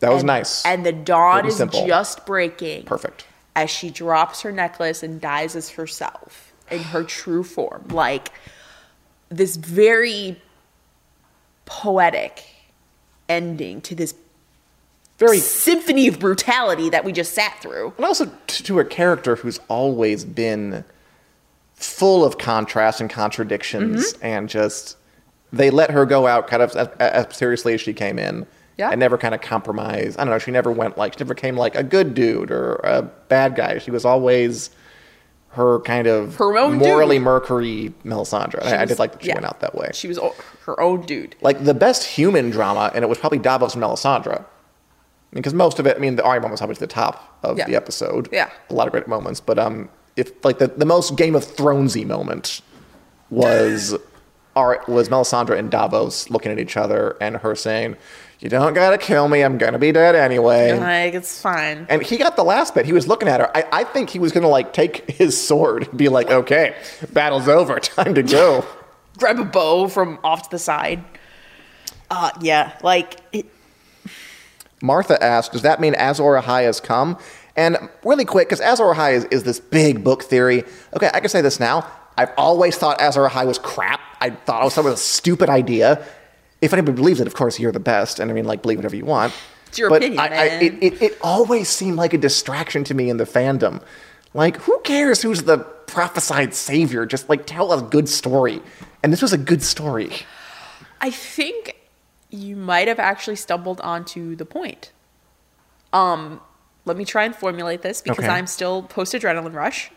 That 0.00 0.10
was 0.12 0.22
And- 0.22 0.26
nice. 0.28 0.64
And 0.64 0.84
the 0.86 0.92
dawn 0.92 1.46
is 1.46 1.56
simple. 1.56 1.86
just 1.86 2.24
breaking. 2.26 2.84
Perfect. 2.84 3.26
As 3.54 3.70
she 3.70 3.90
drops 3.90 4.42
her 4.42 4.52
necklace 4.52 5.02
and 5.02 5.20
dies 5.20 5.56
as 5.56 5.70
herself 5.70 6.52
in 6.70 6.78
her 6.80 7.02
true 7.02 7.42
form. 7.42 7.88
Like 7.88 8.30
this 9.28 9.56
very 9.56 10.40
poetic 11.64 12.44
ending 13.28 13.80
to 13.82 13.94
this 13.94 14.14
Very 15.18 15.38
symphony 15.38 16.06
of 16.08 16.18
brutality 16.20 16.90
that 16.90 17.04
we 17.04 17.12
just 17.12 17.32
sat 17.32 17.60
through. 17.60 17.92
and 17.96 18.04
also 18.04 18.30
to 18.46 18.78
a 18.78 18.84
character 18.84 19.36
who's 19.36 19.58
always 19.68 20.24
been 20.24 20.84
full 21.74 22.24
of 22.24 22.38
contrast 22.38 23.00
and 23.00 23.10
contradictions 23.10 24.12
Mm-hmm. 24.14 24.24
and 24.26 24.48
just 24.48 24.96
they 25.52 25.70
let 25.70 25.90
her 25.90 26.04
go 26.06 26.26
out 26.26 26.46
kind 26.48 26.62
of 26.62 26.74
as, 26.76 26.88
as 26.98 27.36
seriously 27.36 27.74
as 27.74 27.80
she 27.80 27.92
came 27.92 28.18
in 28.18 28.46
Yeah. 28.78 28.90
and 28.90 29.00
never 29.00 29.18
kind 29.18 29.34
of 29.34 29.40
compromised 29.40 30.18
i 30.18 30.24
don't 30.24 30.30
know 30.32 30.38
she 30.38 30.50
never 30.50 30.70
went 30.72 30.96
like 30.98 31.14
she 31.14 31.18
never 31.24 31.34
came 31.34 31.56
like 31.56 31.74
a 31.74 31.82
good 31.82 32.14
dude 32.14 32.50
or 32.50 32.76
a 32.84 33.02
bad 33.02 33.56
guy 33.56 33.78
she 33.78 33.90
was 33.90 34.04
always 34.04 34.70
her 35.56 35.80
kind 35.80 36.06
of 36.06 36.36
Her 36.36 36.56
own 36.56 36.76
morally 36.76 37.16
dude. 37.16 37.24
mercury 37.24 37.94
melisandre 38.04 38.62
I, 38.62 38.82
I 38.82 38.84
did 38.84 38.98
like 38.98 39.12
that 39.12 39.22
she 39.22 39.28
yeah. 39.28 39.34
went 39.34 39.46
out 39.46 39.60
that 39.60 39.74
way 39.74 39.90
She 39.92 40.06
was 40.08 40.18
her 40.66 40.78
own 40.80 41.02
dude. 41.06 41.34
like 41.40 41.64
the 41.64 41.74
best 41.74 42.04
human 42.04 42.50
drama, 42.50 42.90
and 42.94 43.04
it 43.04 43.08
was 43.08 43.18
probably 43.18 43.38
Davos 43.38 43.74
and 43.74 43.82
Melisandre. 43.82 44.44
Because 45.32 45.54
most 45.54 45.78
of 45.78 45.86
it, 45.86 45.96
I 45.96 46.00
mean, 46.00 46.16
the 46.16 46.24
Arya 46.24 46.40
moment 46.40 46.52
was 46.52 46.62
obviously 46.62 46.86
the 46.86 46.92
top 46.92 47.38
of 47.42 47.58
Yeah. 47.58 47.66
the 47.66 47.74
episode. 47.76 48.28
Yeah. 48.32 48.48
a 48.70 48.74
lot 48.74 48.86
of 48.86 48.92
great 48.92 49.06
moments. 49.08 49.40
But 49.40 49.58
um, 49.58 49.88
if 50.16 50.32
like 50.44 50.58
the, 50.58 50.68
the 50.68 50.86
most 50.86 51.16
Game 51.16 51.34
of 51.34 51.44
Thronesy 51.44 52.06
moment 52.06 52.62
was 53.30 53.94
Ar- 54.56 54.82
was 54.88 55.08
Melisandre 55.08 55.58
and 55.58 55.70
Davos 55.70 56.30
looking 56.30 56.50
at 56.52 56.58
each 56.58 56.76
other 56.76 57.16
and 57.20 57.36
her 57.38 57.54
saying, 57.54 57.96
"You 58.40 58.48
don't 58.48 58.74
gotta 58.74 58.98
kill 58.98 59.28
me. 59.28 59.42
I'm 59.42 59.58
gonna 59.58 59.78
be 59.78 59.92
dead 59.92 60.14
anyway." 60.14 60.78
Like, 60.78 61.14
it's 61.14 61.40
fine. 61.40 61.86
And 61.88 62.02
he 62.02 62.16
got 62.16 62.36
the 62.36 62.44
last 62.44 62.74
bit. 62.74 62.86
He 62.86 62.92
was 62.92 63.06
looking 63.06 63.28
at 63.28 63.40
her. 63.40 63.56
I, 63.56 63.64
I 63.72 63.84
think 63.84 64.10
he 64.10 64.18
was 64.18 64.32
gonna 64.32 64.48
like 64.48 64.72
take 64.72 65.10
his 65.10 65.40
sword 65.40 65.88
and 65.88 65.98
be 65.98 66.08
like, 66.08 66.30
"Okay, 66.30 66.74
battle's 67.12 67.48
over. 67.48 67.78
Time 67.80 68.14
to 68.14 68.22
go." 68.22 68.64
Grab 69.18 69.38
a 69.38 69.44
bow 69.44 69.88
from 69.88 70.18
off 70.22 70.42
to 70.42 70.50
the 70.50 70.58
side. 70.58 71.02
Uh, 72.10 72.30
yeah, 72.40 72.78
like, 72.82 73.18
it, 73.32 73.46
Martha 74.82 75.22
asked, 75.22 75.52
"Does 75.52 75.62
that 75.62 75.80
mean 75.80 75.94
Azor 75.94 76.22
Ahai 76.22 76.64
has 76.64 76.80
come?" 76.80 77.18
And 77.56 77.78
really 78.04 78.26
quick, 78.26 78.48
because 78.48 78.60
Azor 78.60 78.84
Ahai 78.84 79.14
is, 79.14 79.24
is 79.26 79.42
this 79.44 79.58
big 79.58 80.04
book 80.04 80.22
theory. 80.22 80.62
Okay, 80.94 81.10
I 81.12 81.20
can 81.20 81.30
say 81.30 81.40
this 81.40 81.58
now. 81.58 81.86
I've 82.18 82.32
always 82.36 82.76
thought 82.76 83.00
Azor 83.00 83.26
Ahai 83.28 83.46
was 83.46 83.58
crap. 83.58 84.00
I 84.20 84.30
thought 84.30 84.62
it 84.62 84.64
was, 84.64 84.78
it 84.78 84.84
was 84.84 84.94
a 84.94 84.96
stupid 84.96 85.48
idea. 85.48 86.06
If 86.66 86.72
anybody 86.72 86.96
believes 86.96 87.20
it, 87.20 87.26
of 87.28 87.34
course, 87.34 87.60
you're 87.60 87.72
the 87.72 87.80
best. 87.80 88.18
And 88.18 88.30
I 88.30 88.34
mean, 88.34 88.44
like, 88.44 88.60
believe 88.60 88.78
whatever 88.78 88.96
you 88.96 89.04
want. 89.04 89.32
It's 89.68 89.78
your 89.78 89.88
but 89.88 90.02
opinion, 90.02 90.18
I, 90.20 90.26
I, 90.26 90.44
it, 90.46 90.74
it, 90.82 91.02
it 91.02 91.18
always 91.22 91.68
seemed 91.68 91.96
like 91.96 92.12
a 92.12 92.18
distraction 92.18 92.82
to 92.84 92.94
me 92.94 93.08
in 93.08 93.16
the 93.18 93.24
fandom. 93.24 93.82
Like, 94.34 94.56
who 94.58 94.80
cares 94.80 95.22
who's 95.22 95.44
the 95.44 95.58
prophesied 95.58 96.54
savior? 96.54 97.06
Just 97.06 97.28
like 97.28 97.46
tell 97.46 97.72
a 97.72 97.80
good 97.80 98.08
story. 98.08 98.60
And 99.02 99.12
this 99.12 99.22
was 99.22 99.32
a 99.32 99.38
good 99.38 99.62
story. 99.62 100.10
I 101.00 101.10
think 101.10 101.76
you 102.30 102.56
might 102.56 102.88
have 102.88 102.98
actually 102.98 103.36
stumbled 103.36 103.80
onto 103.80 104.34
the 104.34 104.44
point. 104.44 104.90
Um, 105.92 106.40
let 106.84 106.96
me 106.96 107.04
try 107.04 107.24
and 107.24 107.34
formulate 107.34 107.82
this 107.82 108.02
because 108.02 108.24
Okay. 108.24 108.28
I'm 108.28 108.48
still 108.48 108.82
post 108.82 109.14
adrenaline 109.14 109.54
rush. 109.54 109.90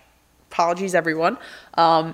Apologies, 0.51 0.93
everyone. 0.93 1.38
Um, 1.74 2.13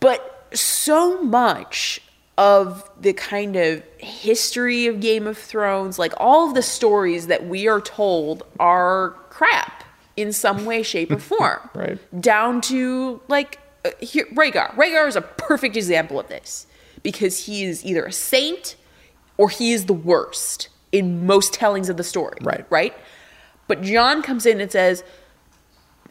but 0.00 0.48
so 0.52 1.22
much 1.22 2.00
of 2.36 2.90
the 3.00 3.12
kind 3.12 3.56
of 3.56 3.82
history 3.98 4.86
of 4.86 5.00
Game 5.00 5.26
of 5.26 5.38
Thrones, 5.38 5.98
like 5.98 6.12
all 6.16 6.48
of 6.48 6.54
the 6.54 6.62
stories 6.62 7.28
that 7.28 7.46
we 7.46 7.68
are 7.68 7.80
told 7.80 8.42
are 8.58 9.10
crap 9.30 9.84
in 10.16 10.32
some 10.32 10.64
way, 10.64 10.82
shape, 10.82 11.10
or 11.10 11.18
form. 11.20 11.70
Right. 11.74 12.20
Down 12.20 12.60
to 12.62 13.20
like 13.28 13.60
uh, 13.84 13.90
here, 14.00 14.26
Rhaegar. 14.34 14.74
Rhaegar 14.74 15.06
is 15.06 15.16
a 15.16 15.22
perfect 15.22 15.76
example 15.76 16.18
of 16.18 16.28
this 16.28 16.66
because 17.02 17.46
he 17.46 17.64
is 17.64 17.84
either 17.84 18.04
a 18.04 18.12
saint 18.12 18.76
or 19.36 19.48
he 19.48 19.72
is 19.72 19.86
the 19.86 19.92
worst 19.92 20.68
in 20.90 21.26
most 21.26 21.52
tellings 21.52 21.88
of 21.88 21.96
the 21.96 22.04
story. 22.04 22.38
Right. 22.40 22.66
Right. 22.68 22.94
But 23.66 23.82
Jon 23.82 24.22
comes 24.22 24.44
in 24.44 24.60
and 24.60 24.70
says, 24.70 25.04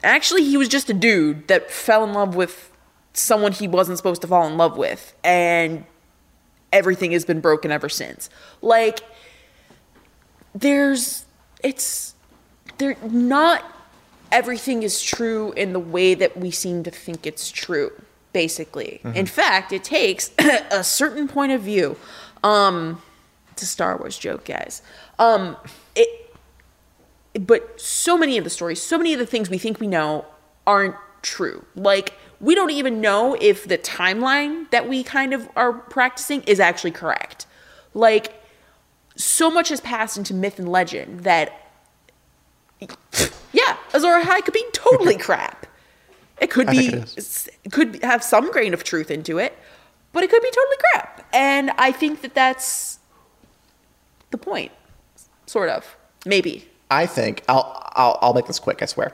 actually, 0.04 0.44
he 0.44 0.58
was 0.58 0.68
just 0.68 0.90
a 0.90 0.94
dude 0.94 1.48
that 1.48 1.70
fell 1.70 2.04
in 2.04 2.14
love 2.14 2.36
with 2.36 2.72
someone 3.14 3.52
he 3.52 3.68
wasn't 3.68 3.98
supposed 3.98 4.22
to 4.22 4.28
fall 4.28 4.48
in 4.48 4.58
love 4.58 4.76
with, 4.78 5.14
and 5.24 5.86
everything 6.74 7.12
has 7.12 7.24
been 7.24 7.40
broken 7.40 7.72
ever 7.72 7.88
since. 7.88 8.30
Like 8.62 9.00
there's 10.54 11.26
it's 11.64 12.16
there 12.80 12.98
not 13.10 13.64
everything 14.32 14.84
is 14.84 15.02
true 15.02 15.54
in 15.54 15.72
the 15.72 15.80
way 15.80 16.16
that 16.16 16.36
we 16.36 16.52
seem 16.52 16.84
to 16.84 16.92
think 16.92 17.26
it's 17.26 17.50
true 17.50 17.92
basically. 18.34 19.00
In 19.16 19.28
fact 19.28 19.72
it 19.72 19.84
takes 19.86 20.32
a 20.72 20.84
certain 20.84 21.30
point 21.30 21.54
of 21.54 21.62
view 21.62 21.96
um 22.44 23.02
it's 23.52 23.62
a 23.62 23.68
star 23.68 23.96
wars 23.96 24.18
joke 24.18 24.44
guys. 24.44 24.82
Um 25.20 25.56
it 25.96 26.10
but 27.40 27.80
so 27.80 28.18
many 28.18 28.38
of 28.38 28.44
the 28.44 28.50
stories 28.50 28.82
so 28.82 28.98
many 28.98 29.14
of 29.14 29.20
the 29.20 29.26
things 29.26 29.50
we 29.50 29.60
think 29.60 29.80
we 29.80 29.88
know 29.88 30.26
aren't 30.66 30.96
true. 31.22 31.66
Like 31.76 32.14
we 32.44 32.56
don't 32.56 32.72
even 32.72 33.00
know 33.00 33.38
if 33.40 33.68
the 33.68 33.78
timeline 33.78 34.70
that 34.72 34.90
we 34.90 35.04
kind 35.04 35.34
of 35.34 35.50
are 35.56 35.74
practicing 35.74 36.42
is 36.44 36.60
actually 36.60 36.92
correct 36.92 37.46
like 37.94 38.42
so 39.16 39.50
much 39.50 39.70
has 39.70 39.80
passed 39.82 40.18
into 40.18 40.34
myth 40.34 40.60
and 40.60 40.70
legend 40.70 41.22
that 41.22 41.64
yeah, 43.52 43.78
Azor 43.94 44.22
Ahai 44.22 44.44
could 44.44 44.54
be 44.54 44.66
totally 44.74 45.18
crap. 45.18 45.68
It 46.40 46.50
could 46.50 46.68
be 46.68 46.90
think 46.90 47.50
it 47.64 47.72
could 47.72 48.04
have 48.04 48.24
some 48.24 48.52
grain 48.52 48.74
of 48.74 48.84
truth 48.84 49.12
into 49.12 49.38
it, 49.38 49.58
but 50.12 50.24
it 50.24 50.30
could 50.30 50.42
be 50.42 50.50
totally 50.50 50.78
crap. 50.92 51.28
And 51.32 51.72
I 51.78 51.92
think 51.92 52.22
that 52.22 52.34
that's 52.34 53.00
the 54.32 54.38
point, 54.38 54.72
sort 55.46 55.70
of, 55.70 55.96
maybe. 56.26 56.68
I 56.94 57.06
think 57.06 57.44
I'll 57.48 57.80
I'll, 57.96 58.18
I'll 58.22 58.34
make 58.34 58.46
this 58.48 58.60
quick. 58.60 58.82
I 58.82 58.86
swear. 58.86 59.14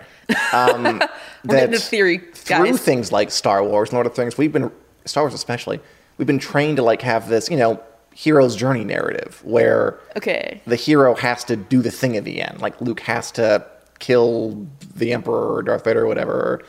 Um, 0.53 0.83
We're 1.45 1.55
getting 1.55 1.73
into 1.73 1.79
theory, 1.79 2.17
through 2.33 2.65
guys. 2.71 2.79
things 2.81 3.11
like 3.11 3.29
Star 3.31 3.63
Wars 3.63 3.89
and 3.89 3.99
other 3.99 4.09
things, 4.09 4.37
we've 4.37 4.53
been 4.53 4.71
Star 5.05 5.23
Wars 5.23 5.33
especially. 5.33 5.79
We've 6.17 6.27
been 6.27 6.39
trained 6.39 6.77
to 6.77 6.83
like 6.83 7.01
have 7.01 7.29
this, 7.29 7.49
you 7.49 7.57
know, 7.57 7.81
hero's 8.13 8.55
journey 8.55 8.83
narrative 8.83 9.41
where 9.43 9.99
Okay. 10.17 10.61
the 10.67 10.75
hero 10.75 11.15
has 11.15 11.43
to 11.45 11.55
do 11.55 11.81
the 11.81 11.91
thing 11.91 12.17
at 12.17 12.23
the 12.25 12.41
end. 12.41 12.61
Like 12.61 12.79
Luke 12.81 12.99
has 13.01 13.31
to 13.33 13.65
kill 13.99 14.67
the 14.95 15.13
Emperor 15.13 15.55
or 15.55 15.61
Darth 15.63 15.83
Vader 15.85 16.03
or 16.03 16.07
whatever. 16.07 16.61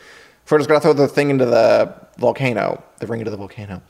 Frodo's 0.45 0.67
got 0.67 0.75
to 0.75 0.79
throw 0.81 0.93
the 0.93 1.07
thing 1.07 1.29
into 1.29 1.45
the 1.45 1.93
volcano, 2.17 2.83
the 2.99 3.07
ring 3.07 3.19
into 3.21 3.31
the 3.31 3.37
volcano. 3.37 3.81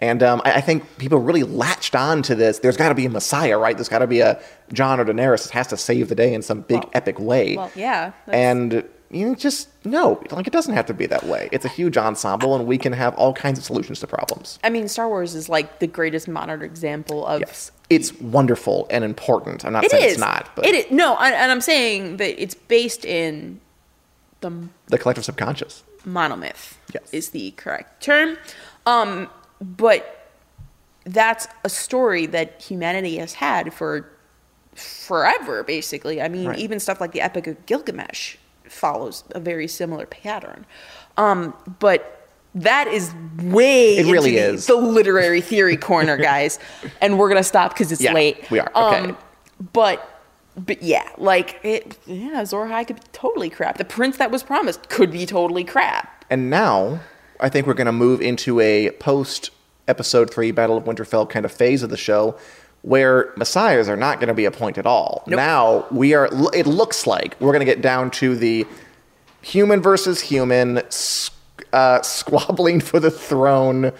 And 0.00 0.22
um, 0.22 0.40
I, 0.44 0.54
I 0.54 0.60
think 0.60 0.98
people 0.98 1.18
really 1.18 1.42
latched 1.42 1.94
on 1.96 2.22
to 2.22 2.34
this. 2.34 2.60
There's 2.60 2.76
got 2.76 2.90
to 2.90 2.94
be 2.94 3.06
a 3.06 3.10
Messiah, 3.10 3.58
right? 3.58 3.76
There's 3.76 3.88
got 3.88 3.98
to 4.00 4.06
be 4.06 4.20
a 4.20 4.40
Jon 4.72 5.00
or 5.00 5.04
Daenerys 5.04 5.44
that 5.44 5.52
has 5.52 5.66
to 5.68 5.76
save 5.76 6.08
the 6.08 6.14
day 6.14 6.32
in 6.34 6.42
some 6.42 6.60
big 6.62 6.80
Well- 6.80 6.90
epic 6.94 7.18
way. 7.18 7.56
well, 7.56 7.70
yeah, 7.74 8.12
And 8.28 8.84
you 9.10 9.34
just 9.34 9.68
no, 9.84 10.22
like 10.30 10.46
it 10.46 10.52
doesn't 10.52 10.74
have 10.74 10.84
to 10.86 10.94
be 10.94 11.06
that 11.06 11.24
way. 11.24 11.48
It's 11.50 11.64
a 11.64 11.68
huge 11.68 11.96
ensemble, 11.96 12.54
and 12.54 12.66
we 12.66 12.76
can 12.78 12.92
have 12.92 13.14
all 13.16 13.32
kinds 13.32 13.58
of 13.58 13.64
solutions 13.64 14.00
to 14.00 14.06
problems. 14.06 14.58
I 14.62 14.68
mean, 14.70 14.86
Star 14.86 15.08
Wars 15.08 15.34
is 15.34 15.48
like 15.48 15.78
the 15.78 15.86
greatest 15.86 16.28
modern 16.28 16.60
example 16.62 17.26
of. 17.26 17.40
Yes, 17.40 17.72
it's 17.88 18.12
wonderful 18.20 18.86
and 18.90 19.02
important. 19.04 19.64
I'm 19.64 19.72
not 19.72 19.84
It 19.84 19.90
saying 19.92 20.04
is. 20.04 20.12
it's 20.12 20.20
not, 20.20 20.50
but 20.54 20.66
It 20.66 20.74
is. 20.74 20.90
No, 20.92 21.16
and 21.16 21.34
and 21.34 21.50
I'm 21.50 21.62
saying 21.62 22.18
that 22.18 22.40
it's 22.40 22.54
based 22.54 23.04
in 23.06 23.60
the 24.42 24.52
the 24.88 24.98
collective 24.98 25.24
subconscious. 25.24 25.82
monomyth 26.06 26.74
Yes. 26.94 27.02
is 27.10 27.30
the 27.30 27.52
correct 27.52 28.02
term. 28.02 28.36
Um, 28.86 29.28
but 29.60 30.30
that's 31.04 31.48
a 31.64 31.68
story 31.68 32.26
that 32.26 32.60
humanity 32.62 33.16
has 33.16 33.34
had 33.34 33.72
for 33.72 34.10
forever, 34.74 35.62
basically. 35.62 36.20
I 36.22 36.28
mean, 36.28 36.48
Right. 36.48 36.58
even 36.58 36.78
stuff 36.80 37.00
like 37.00 37.12
the 37.12 37.20
Epic 37.20 37.46
of 37.46 37.66
Gilgamesh 37.66 38.36
follows 38.64 39.24
a 39.30 39.40
very 39.40 39.66
similar 39.66 40.06
pattern. 40.06 40.66
Um, 41.16 41.54
but 41.80 42.28
that 42.54 42.86
is 42.88 43.12
way 43.42 43.96
It 43.96 44.06
really 44.06 44.36
into 44.36 44.48
the- 44.50 44.54
is. 44.54 44.66
the 44.66 44.74
literary 44.76 45.40
theory 45.40 45.76
corner, 45.76 46.16
guys. 46.32 46.58
and 47.00 47.18
we're 47.18 47.28
gonna 47.28 47.42
stop 47.42 47.72
because 47.74 47.90
it's 47.92 48.00
Yeah, 48.00 48.12
late. 48.12 48.50
we 48.50 48.60
are. 48.60 48.70
Okay. 48.74 48.98
Um, 49.10 49.16
but 49.72 50.14
but 50.56 50.82
yeah, 50.82 51.08
like 51.18 51.60
it. 51.62 51.96
Yeah, 52.06 52.44
High 52.44 52.82
could 52.84 52.96
be 52.96 53.02
totally 53.12 53.48
crap. 53.48 53.78
The 53.78 53.84
prince 53.84 54.16
that 54.16 54.30
was 54.32 54.42
promised 54.42 54.88
could 54.88 55.10
be 55.12 55.24
totally 55.24 55.62
crap. 55.64 56.24
And 56.30 56.50
now 56.50 56.98
I 57.40 57.48
think 57.48 57.66
we're 57.66 57.74
going 57.74 57.86
to 57.86 57.92
move 57.92 58.20
into 58.20 58.60
a 58.60 58.90
post 58.92 59.50
episode 59.86 60.32
three 60.32 60.50
Battle 60.50 60.76
of 60.76 60.84
Winterfell 60.84 61.28
kind 61.28 61.44
of 61.44 61.52
phase 61.52 61.82
of 61.82 61.90
the 61.90 61.96
show 61.96 62.36
where 62.82 63.32
messiahs 63.36 63.88
are 63.88 63.96
not 63.96 64.20
going 64.20 64.28
to 64.28 64.34
be 64.34 64.44
a 64.44 64.50
point 64.50 64.78
at 64.78 64.86
all. 64.86 65.24
Now 65.26 65.86
we 65.90 66.14
are, 66.14 66.28
it 66.54 66.66
looks 66.66 67.06
like 67.06 67.40
we're 67.40 67.52
going 67.52 67.60
to 67.60 67.66
get 67.66 67.82
down 67.82 68.10
to 68.12 68.36
the 68.36 68.66
human 69.42 69.82
versus 69.82 70.20
human, 70.20 70.82
uh, 71.72 72.02
squabbling 72.02 72.80
for 72.80 73.00
the 73.00 73.10
throne, 73.10 73.92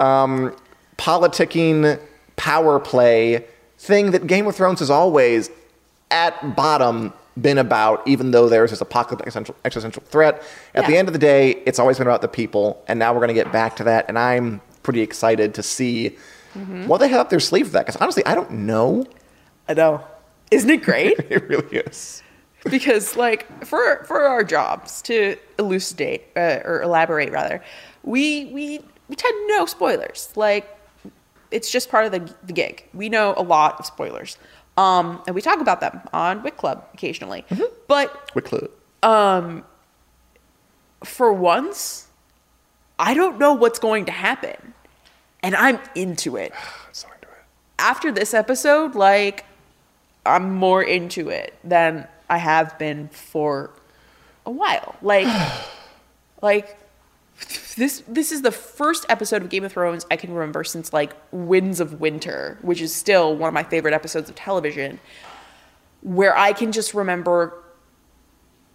um, 0.00 0.54
politicking, 0.96 2.00
power 2.36 2.80
play 2.80 3.44
thing 3.78 4.12
that 4.12 4.26
Game 4.26 4.46
of 4.46 4.56
Thrones 4.56 4.80
has 4.80 4.90
always, 4.90 5.50
at 6.10 6.56
bottom, 6.56 7.12
been 7.40 7.58
about, 7.58 8.06
even 8.06 8.30
though 8.30 8.48
there's 8.48 8.70
this 8.70 8.80
apocalyptic 8.80 9.26
existential, 9.26 9.56
existential 9.64 10.02
threat. 10.06 10.42
At 10.74 10.86
the 10.86 10.96
end 10.96 11.08
of 11.08 11.12
the 11.12 11.18
day, 11.18 11.52
it's 11.66 11.78
always 11.78 11.98
been 11.98 12.06
about 12.06 12.22
the 12.22 12.28
people, 12.28 12.82
and 12.86 12.98
now 12.98 13.12
we're 13.12 13.20
going 13.20 13.28
to 13.28 13.34
get 13.34 13.50
back 13.52 13.76
to 13.76 13.84
that, 13.84 14.06
and 14.08 14.18
I'm 14.18 14.60
pretty 14.82 15.00
excited 15.00 15.54
to 15.54 15.62
see 15.62 16.16
what 16.86 16.98
they 16.98 17.08
have 17.08 17.20
up 17.20 17.30
their 17.30 17.40
sleeve 17.40 17.66
for 17.66 17.72
that, 17.72 17.86
because 17.86 18.00
honestly, 18.00 18.24
I 18.24 18.34
don't 18.34 18.50
know. 18.50 19.04
I 19.68 19.74
know. 19.74 20.04
Isn't 20.50 20.70
it 20.70 20.82
great? 20.82 21.18
It 21.30 21.48
really 21.48 21.78
is. 21.78 22.22
because 22.70 23.16
like 23.16 23.64
for 23.66 24.04
for 24.04 24.22
our 24.28 24.44
jobs 24.44 25.02
to 25.02 25.36
elucidate 25.58 26.22
uh, 26.36 26.60
or 26.64 26.80
elaborate 26.82 27.32
rather, 27.32 27.62
we 28.04 28.46
we 28.46 28.80
we 29.08 29.16
tend 29.16 29.34
to 29.34 29.46
know 29.48 29.66
spoilers. 29.66 30.30
Like 30.36 30.68
it's 31.50 31.70
just 31.70 31.90
part 31.90 32.06
of 32.06 32.12
the 32.12 32.32
the 32.44 32.52
gig. 32.52 32.88
We 32.94 33.08
know 33.08 33.34
a 33.36 33.42
lot 33.42 33.80
of 33.80 33.86
spoilers. 33.86 34.38
Um, 34.76 35.22
and 35.26 35.34
we 35.34 35.40
talk 35.40 35.60
about 35.60 35.80
them 35.80 36.00
on 36.12 36.42
Wick 36.42 36.56
Club 36.56 36.84
occasionally. 36.94 37.44
But 37.86 38.30
Quick 38.32 38.46
clue. 38.46 38.68
for 41.04 41.32
once, 41.32 42.08
I 42.98 43.14
don't 43.14 43.38
know 43.38 43.52
what's 43.54 43.78
going 43.78 44.06
to 44.06 44.12
happen. 44.12 44.74
And 45.42 45.54
I'm 45.54 45.78
into 45.94 46.36
it. 46.36 46.52
So 46.92 47.08
into 47.08 47.26
it. 47.26 47.44
after 47.78 48.12
this 48.12 48.32
episode, 48.34 48.94
like 48.94 49.44
I'm 50.24 50.54
more 50.54 50.82
into 50.82 51.28
it 51.28 51.54
than 51.64 52.06
I 52.30 52.38
have 52.38 52.78
been 52.78 53.08
for 53.08 53.70
a 54.46 54.50
while. 54.50 54.94
Like 55.02 55.26
like 56.42 56.76
this 57.76 58.02
this 58.06 58.30
is 58.32 58.42
the 58.42 58.52
first 58.52 59.04
episode 59.08 59.42
of 59.42 59.48
Game 59.50 59.64
of 59.64 59.72
Thrones 59.72 60.06
I 60.10 60.16
can 60.16 60.32
remember 60.32 60.64
since 60.64 60.92
like 60.92 61.12
Winds 61.32 61.80
of 61.80 62.00
Winter, 62.00 62.58
which 62.62 62.80
is 62.80 62.94
still 62.94 63.34
one 63.36 63.48
of 63.48 63.54
my 63.54 63.64
favorite 63.64 63.94
episodes 63.94 64.28
of 64.30 64.36
television, 64.36 65.00
where 66.02 66.36
I 66.36 66.52
can 66.52 66.72
just 66.72 66.94
remember 66.94 67.60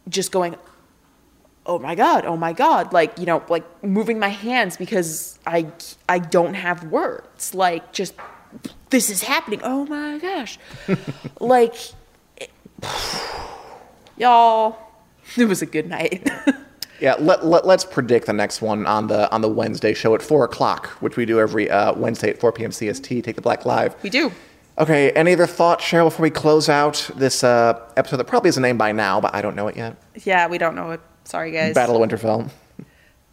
just 0.07 0.31
going 0.31 0.55
oh 1.65 1.77
my 1.77 1.93
god 1.93 2.25
oh 2.25 2.35
my 2.35 2.51
god 2.51 2.91
like 2.93 3.19
you 3.19 3.25
know 3.27 3.43
like 3.47 3.83
moving 3.83 4.17
my 4.17 4.29
hands 4.29 4.75
because 4.75 5.37
i 5.45 5.67
i 6.07 6.17
don't 6.17 6.55
have 6.55 6.83
words. 6.85 7.53
Like 7.53 7.91
just 7.93 8.13
this 8.89 9.09
is 9.09 9.21
happening. 9.23 9.61
Oh 9.63 9.85
my 9.85 10.17
gosh. 10.17 10.57
Like 11.39 11.75
it- 12.37 12.49
y'all 14.17 14.77
it 15.37 15.45
was 15.45 15.61
a 15.61 15.65
good 15.67 15.87
night 15.87 16.27
Yeah, 16.99 17.15
let, 17.19 17.45
let, 17.45 17.65
let's 17.65 17.85
predict 17.85 18.25
the 18.25 18.33
next 18.33 18.61
one 18.61 18.85
on 18.85 19.07
the 19.07 19.31
on 19.31 19.41
the 19.41 19.47
Wednesday 19.49 19.93
show 19.93 20.15
at 20.15 20.21
four 20.21 20.43
o'clock, 20.43 20.87
which 21.01 21.15
we 21.17 21.25
do 21.25 21.39
every 21.39 21.69
uh, 21.69 21.93
Wednesday 21.93 22.29
at 22.29 22.39
four 22.39 22.51
p.m. 22.51 22.71
CST. 22.71 23.23
Take 23.23 23.35
the 23.35 23.41
Black 23.41 23.65
Live. 23.65 23.95
we 24.03 24.09
do 24.09 24.31
Okay, 24.77 25.11
any 25.11 25.33
other 25.33 25.45
thoughts, 25.45 25.83
Cheryl, 25.83 26.05
before 26.05 26.23
we 26.23 26.29
close 26.29 26.69
out 26.69 27.09
this 27.17 27.43
uh, 27.43 27.77
episode 27.97 28.15
that 28.15 28.27
probably 28.27 28.47
has 28.47 28.55
a 28.55 28.61
name 28.61 28.77
by 28.77 28.93
now, 28.93 29.19
but 29.19 29.35
I 29.35 29.41
don't 29.41 29.55
know 29.55 29.67
it 29.67 29.75
yet? 29.75 29.97
yeah 30.23 30.47
we 30.47 30.57
don't 30.57 30.73
know 30.75 30.91
it 30.91 31.01
sorry 31.25 31.51
guys 31.51 31.75
Battle 31.75 32.01
of 32.01 32.09
Winterfell. 32.09 32.49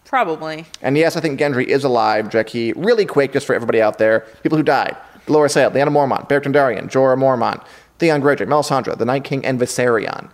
probably 0.04 0.66
And 0.82 0.96
yes, 0.96 1.16
I 1.16 1.20
think 1.20 1.38
Gendry 1.38 1.66
is 1.66 1.84
alive, 1.84 2.30
Jackie. 2.30 2.72
Really 2.72 3.06
quick, 3.06 3.32
just 3.32 3.46
for 3.46 3.54
everybody 3.54 3.80
out 3.80 3.98
there, 3.98 4.20
people 4.42 4.58
who 4.58 4.64
died. 4.64 4.96
Dolorous 5.26 5.56
Edd, 5.56 5.72
Lyanna 5.72 5.88
Mormont, 5.88 6.28
Beric 6.28 6.44
Dondarrion, 6.44 6.84
Jorah 6.88 7.18
Mormont, 7.18 7.64
Theon 7.98 8.20
Greyjoy, 8.22 8.46
Melisandre, 8.46 8.96
the 8.96 9.04
Night 9.04 9.24
King, 9.24 9.44
and 9.44 9.58
Viserion. 9.58 10.30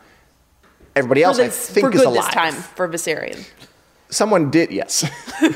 Everybody 0.94 1.22
else, 1.22 1.38
I 1.38 1.48
think, 1.48 1.86
for 1.90 1.94
is 1.94 2.02
alive. 2.02 2.24
this 2.26 2.34
time 2.34 2.52
for 2.54 2.86
Viserion 2.88 3.46
Someone 4.10 4.50
did, 4.50 4.70
yes. 4.70 5.08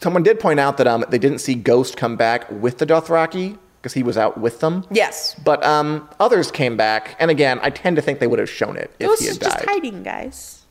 Someone 0.00 0.22
did 0.22 0.38
point 0.38 0.60
out 0.60 0.76
that 0.76 0.86
um, 0.86 1.04
they 1.08 1.18
didn't 1.18 1.38
see 1.38 1.54
Ghost 1.54 1.96
come 1.96 2.16
back 2.16 2.48
with 2.50 2.78
the 2.78 2.86
Dothraki 2.86 3.58
because 3.80 3.94
he 3.94 4.02
was 4.02 4.16
out 4.16 4.38
with 4.38 4.60
them. 4.60 4.84
yes 4.90 5.34
But 5.44 5.64
um, 5.64 6.08
others 6.20 6.50
came 6.50 6.76
back, 6.76 7.16
and 7.18 7.30
again, 7.30 7.58
I 7.62 7.70
tend 7.70 7.96
to 7.96 8.02
think 8.02 8.18
they 8.20 8.26
would 8.26 8.38
have 8.38 8.50
shown 8.50 8.76
it 8.76 8.90
if 8.98 9.06
Ghost 9.08 9.22
he 9.22 9.28
is 9.28 9.34
had 9.38 9.42
just 9.42 9.56
died. 9.58 9.66
hiding 9.68 10.02
guys 10.02 10.62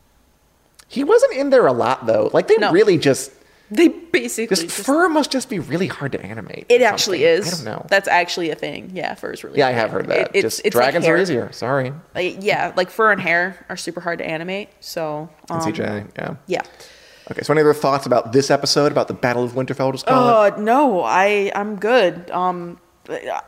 He 0.87 1.03
wasn't 1.03 1.33
in 1.33 1.49
there 1.49 1.65
a 1.67 1.73
lot 1.73 2.05
though. 2.05 2.29
Like 2.33 2.47
they 2.47 2.57
No. 2.57 2.71
really 2.71 2.97
just 2.97 3.31
they 3.69 3.89
basically 3.89 4.47
this 4.47 4.63
just, 4.63 4.85
fur 4.85 5.09
must 5.09 5.31
just 5.31 5.49
be 5.49 5.59
really 5.59 5.87
hard 5.87 6.13
to 6.13 6.21
animate. 6.25 6.65
It 6.69 6.81
actually 6.81 7.23
is. 7.25 7.47
I 7.47 7.55
don't 7.55 7.65
know. 7.65 7.85
That's 7.89 8.07
actually 8.07 8.49
a 8.49 8.55
thing. 8.55 8.91
Yeah, 8.93 9.13
fur 9.15 9.31
is 9.31 9.43
really. 9.43 9.59
yeah, 9.59 9.67
I 9.67 9.71
have 9.71 9.91
heard 9.91 10.07
that. 10.07 10.31
It- 10.35 10.41
just 10.41 10.61
it's 10.63 10.75
like 10.75 10.85
dragons 10.85 11.07
are 11.07 11.17
easier. 11.17 11.51
Sorry. 11.51 11.93
Like, 12.15 12.37
yeah, 12.39 12.73
like 12.75 12.89
fur 12.89 13.11
and 13.11 13.19
hair 13.21 13.65
are 13.69 13.77
super 13.77 13.99
hard 14.01 14.19
to 14.19 14.25
animate. 14.25 14.69
So 14.79 15.29
And 15.49 15.61
um, 15.61 15.73
CJ, 15.73 16.11
yeah. 16.17 16.35
Yeah. 16.47 16.61
Okay, 17.29 17.41
so 17.41 17.51
any 17.53 17.61
other 17.61 17.73
thoughts 17.73 18.05
about 18.05 18.31
this 18.31 18.49
episode, 18.49 18.91
about 18.91 19.09
the 19.09 19.13
Battle 19.13 19.43
of 19.43 19.51
Winterfell, 19.51 19.91
just? 19.91 20.07
Uh, 20.07 20.51
no, 20.57 21.01
I 21.03 21.51
I'm 21.53 21.75
good. 21.77 22.31
Um, 22.31 22.79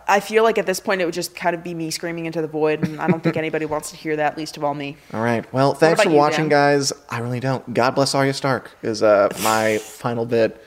I 0.08 0.20
feel 0.20 0.44
like 0.44 0.58
at 0.58 0.66
this 0.66 0.80
point 0.80 1.02
it 1.02 1.06
would 1.06 1.14
just 1.14 1.36
kind 1.36 1.54
of 1.54 1.64
be 1.64 1.74
me 1.74 1.92
screaming 1.92 2.26
into 2.26 2.42
the 2.42 2.48
void, 2.48 2.88
and 2.88 3.00
I 3.00 3.08
don't 3.08 3.22
think 3.22 3.36
anybody 3.36 3.66
wants 3.66 3.90
to 3.92 3.98
hear 3.98 4.16
that, 4.16 4.38
least 4.38 4.56
of 4.58 4.64
all 4.64 4.74
me. 4.74 4.98
All 5.14 5.22
right. 5.22 5.52
Well, 5.52 5.74
thanks 5.74 6.02
for 6.04 6.10
you, 6.10 6.16
watching, 6.16 6.46
Dan? 6.46 6.50
guys. 6.50 6.94
I 7.10 7.20
really 7.20 7.40
don't. 7.40 7.74
God 7.74 7.92
bless 7.92 8.16
Arya 8.16 8.34
Stark 8.34 8.72
is 8.82 9.04
uh, 9.04 9.30
my 9.44 9.78
final 9.84 10.26
bit. 10.26 10.64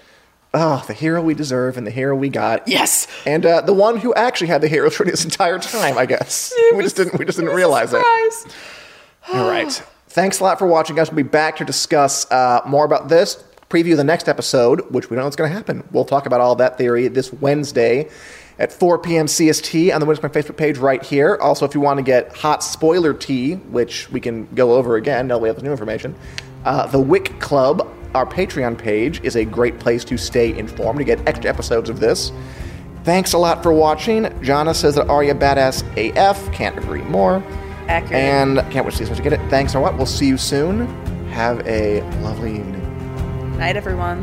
Oh, 0.55 0.85
the 0.87 0.93
hero 0.93 1.23
we 1.23 1.33
deserve 1.33 1.79
and 1.79 1.87
the 1.87 1.91
hero 1.91 2.15
we 2.15 2.29
got. 2.29 2.69
Yes. 2.69 3.07
And 3.25 3.47
uh, 3.47 3.63
the 3.63 3.73
one 3.73 3.97
who 3.97 4.13
actually 4.15 4.49
had 4.49 4.61
the 4.61 4.69
hero 4.69 4.91
trait 4.91 5.11
this 5.11 5.25
entire 5.25 5.59
time, 5.59 5.97
I 5.97 6.05
guess. 6.05 6.53
we 6.75 6.83
just 6.83 6.97
didn't. 6.97 7.19
We 7.19 7.25
just 7.25 7.39
didn't 7.39 7.55
realize 7.55 7.95
it. 7.95 8.05
All 9.33 9.49
right. 9.49 9.73
Thanks 10.09 10.41
a 10.41 10.45
lot 10.45 10.59
for 10.59 10.67
watching, 10.67 10.95
guys. 10.97 11.11
We'll 11.11 11.25
be 11.25 11.31
back 11.31 11.57
to 11.57 11.65
discuss 11.65 12.31
uh, 12.31 12.61
more 12.67 12.85
about 12.85 13.09
this, 13.09 13.43
preview 13.71 13.97
the 13.97 14.05
next 14.05 14.29
episode, 14.29 14.83
which 14.91 15.09
we 15.09 15.15
don't 15.15 15.23
know 15.23 15.27
what's 15.27 15.37
going 15.37 15.49
to 15.49 15.57
happen. 15.57 15.89
We'll 15.91 16.05
talk 16.05 16.27
about 16.27 16.43
all 16.43 16.55
that 16.57 16.77
theory 16.77 17.09
this 17.09 17.33
Wednesday 17.33 18.11
at 18.59 18.73
4 18.73 18.99
p.m. 18.99 19.27
CST 19.27 19.95
on 19.95 20.01
the 20.01 20.07
Winspan 20.07 20.33
Facebook 20.33 20.57
page 20.57 20.79
right 20.79 21.03
here. 21.03 21.39
Also, 21.41 21.65
if 21.65 21.75
you 21.75 21.81
want 21.81 21.99
to 21.99 22.03
get 22.03 22.35
hot 22.37 22.63
spoiler 22.63 23.15
tea, 23.15 23.55
which 23.55 24.11
we 24.11 24.21
can 24.21 24.47
go 24.55 24.75
over 24.75 24.97
again 24.97 25.27
now 25.27 25.39
we 25.39 25.49
have 25.49 25.57
the 25.57 25.63
new 25.63 25.71
information, 25.71 26.15
uh, 26.65 26.87
the 26.87 27.01
Wick 27.01 27.39
Club, 27.41 27.89
our 28.15 28.27
Patreon 28.27 28.79
page, 28.79 29.21
is 29.23 29.37
a 29.37 29.45
great 29.45 29.79
place 29.79 30.05
to 30.05 30.17
stay 30.17 30.57
informed 30.57 30.99
to 30.99 31.05
get 31.05 31.27
extra 31.27 31.51
episodes 31.51 31.91
of 31.91 32.01
this. 32.01 32.33
Thanks 33.05 33.33
a 33.33 33.39
lot 33.39 33.63
for 33.63 33.73
watching. 33.73 34.33
Jana 34.43 34.75
says 34.75 34.95
that 34.95 35.09
Arya 35.09 35.35
Badass 35.35 35.83
AF. 35.97 36.53
Can't 36.53 36.79
agree 36.79 37.03
more. 37.03 37.43
Accurate. 37.89 38.13
And 38.13 38.59
can't 38.71 38.87
wait 38.87 38.93
to 38.93 39.05
see 39.05 39.11
as 39.11 39.17
to 39.17 39.23
get 39.23 39.33
it. 39.33 39.41
Thanks 39.51 39.75
a 39.75 39.81
lot. 39.81 39.97
We'll 39.97 40.07
see 40.07 40.27
you 40.27 40.39
soon. 40.39 40.87
Have 41.31 41.67
a 41.67 42.03
lovely 42.21 42.57
evening. 42.57 43.59
Night, 43.59 43.77
everyone. 43.77 44.23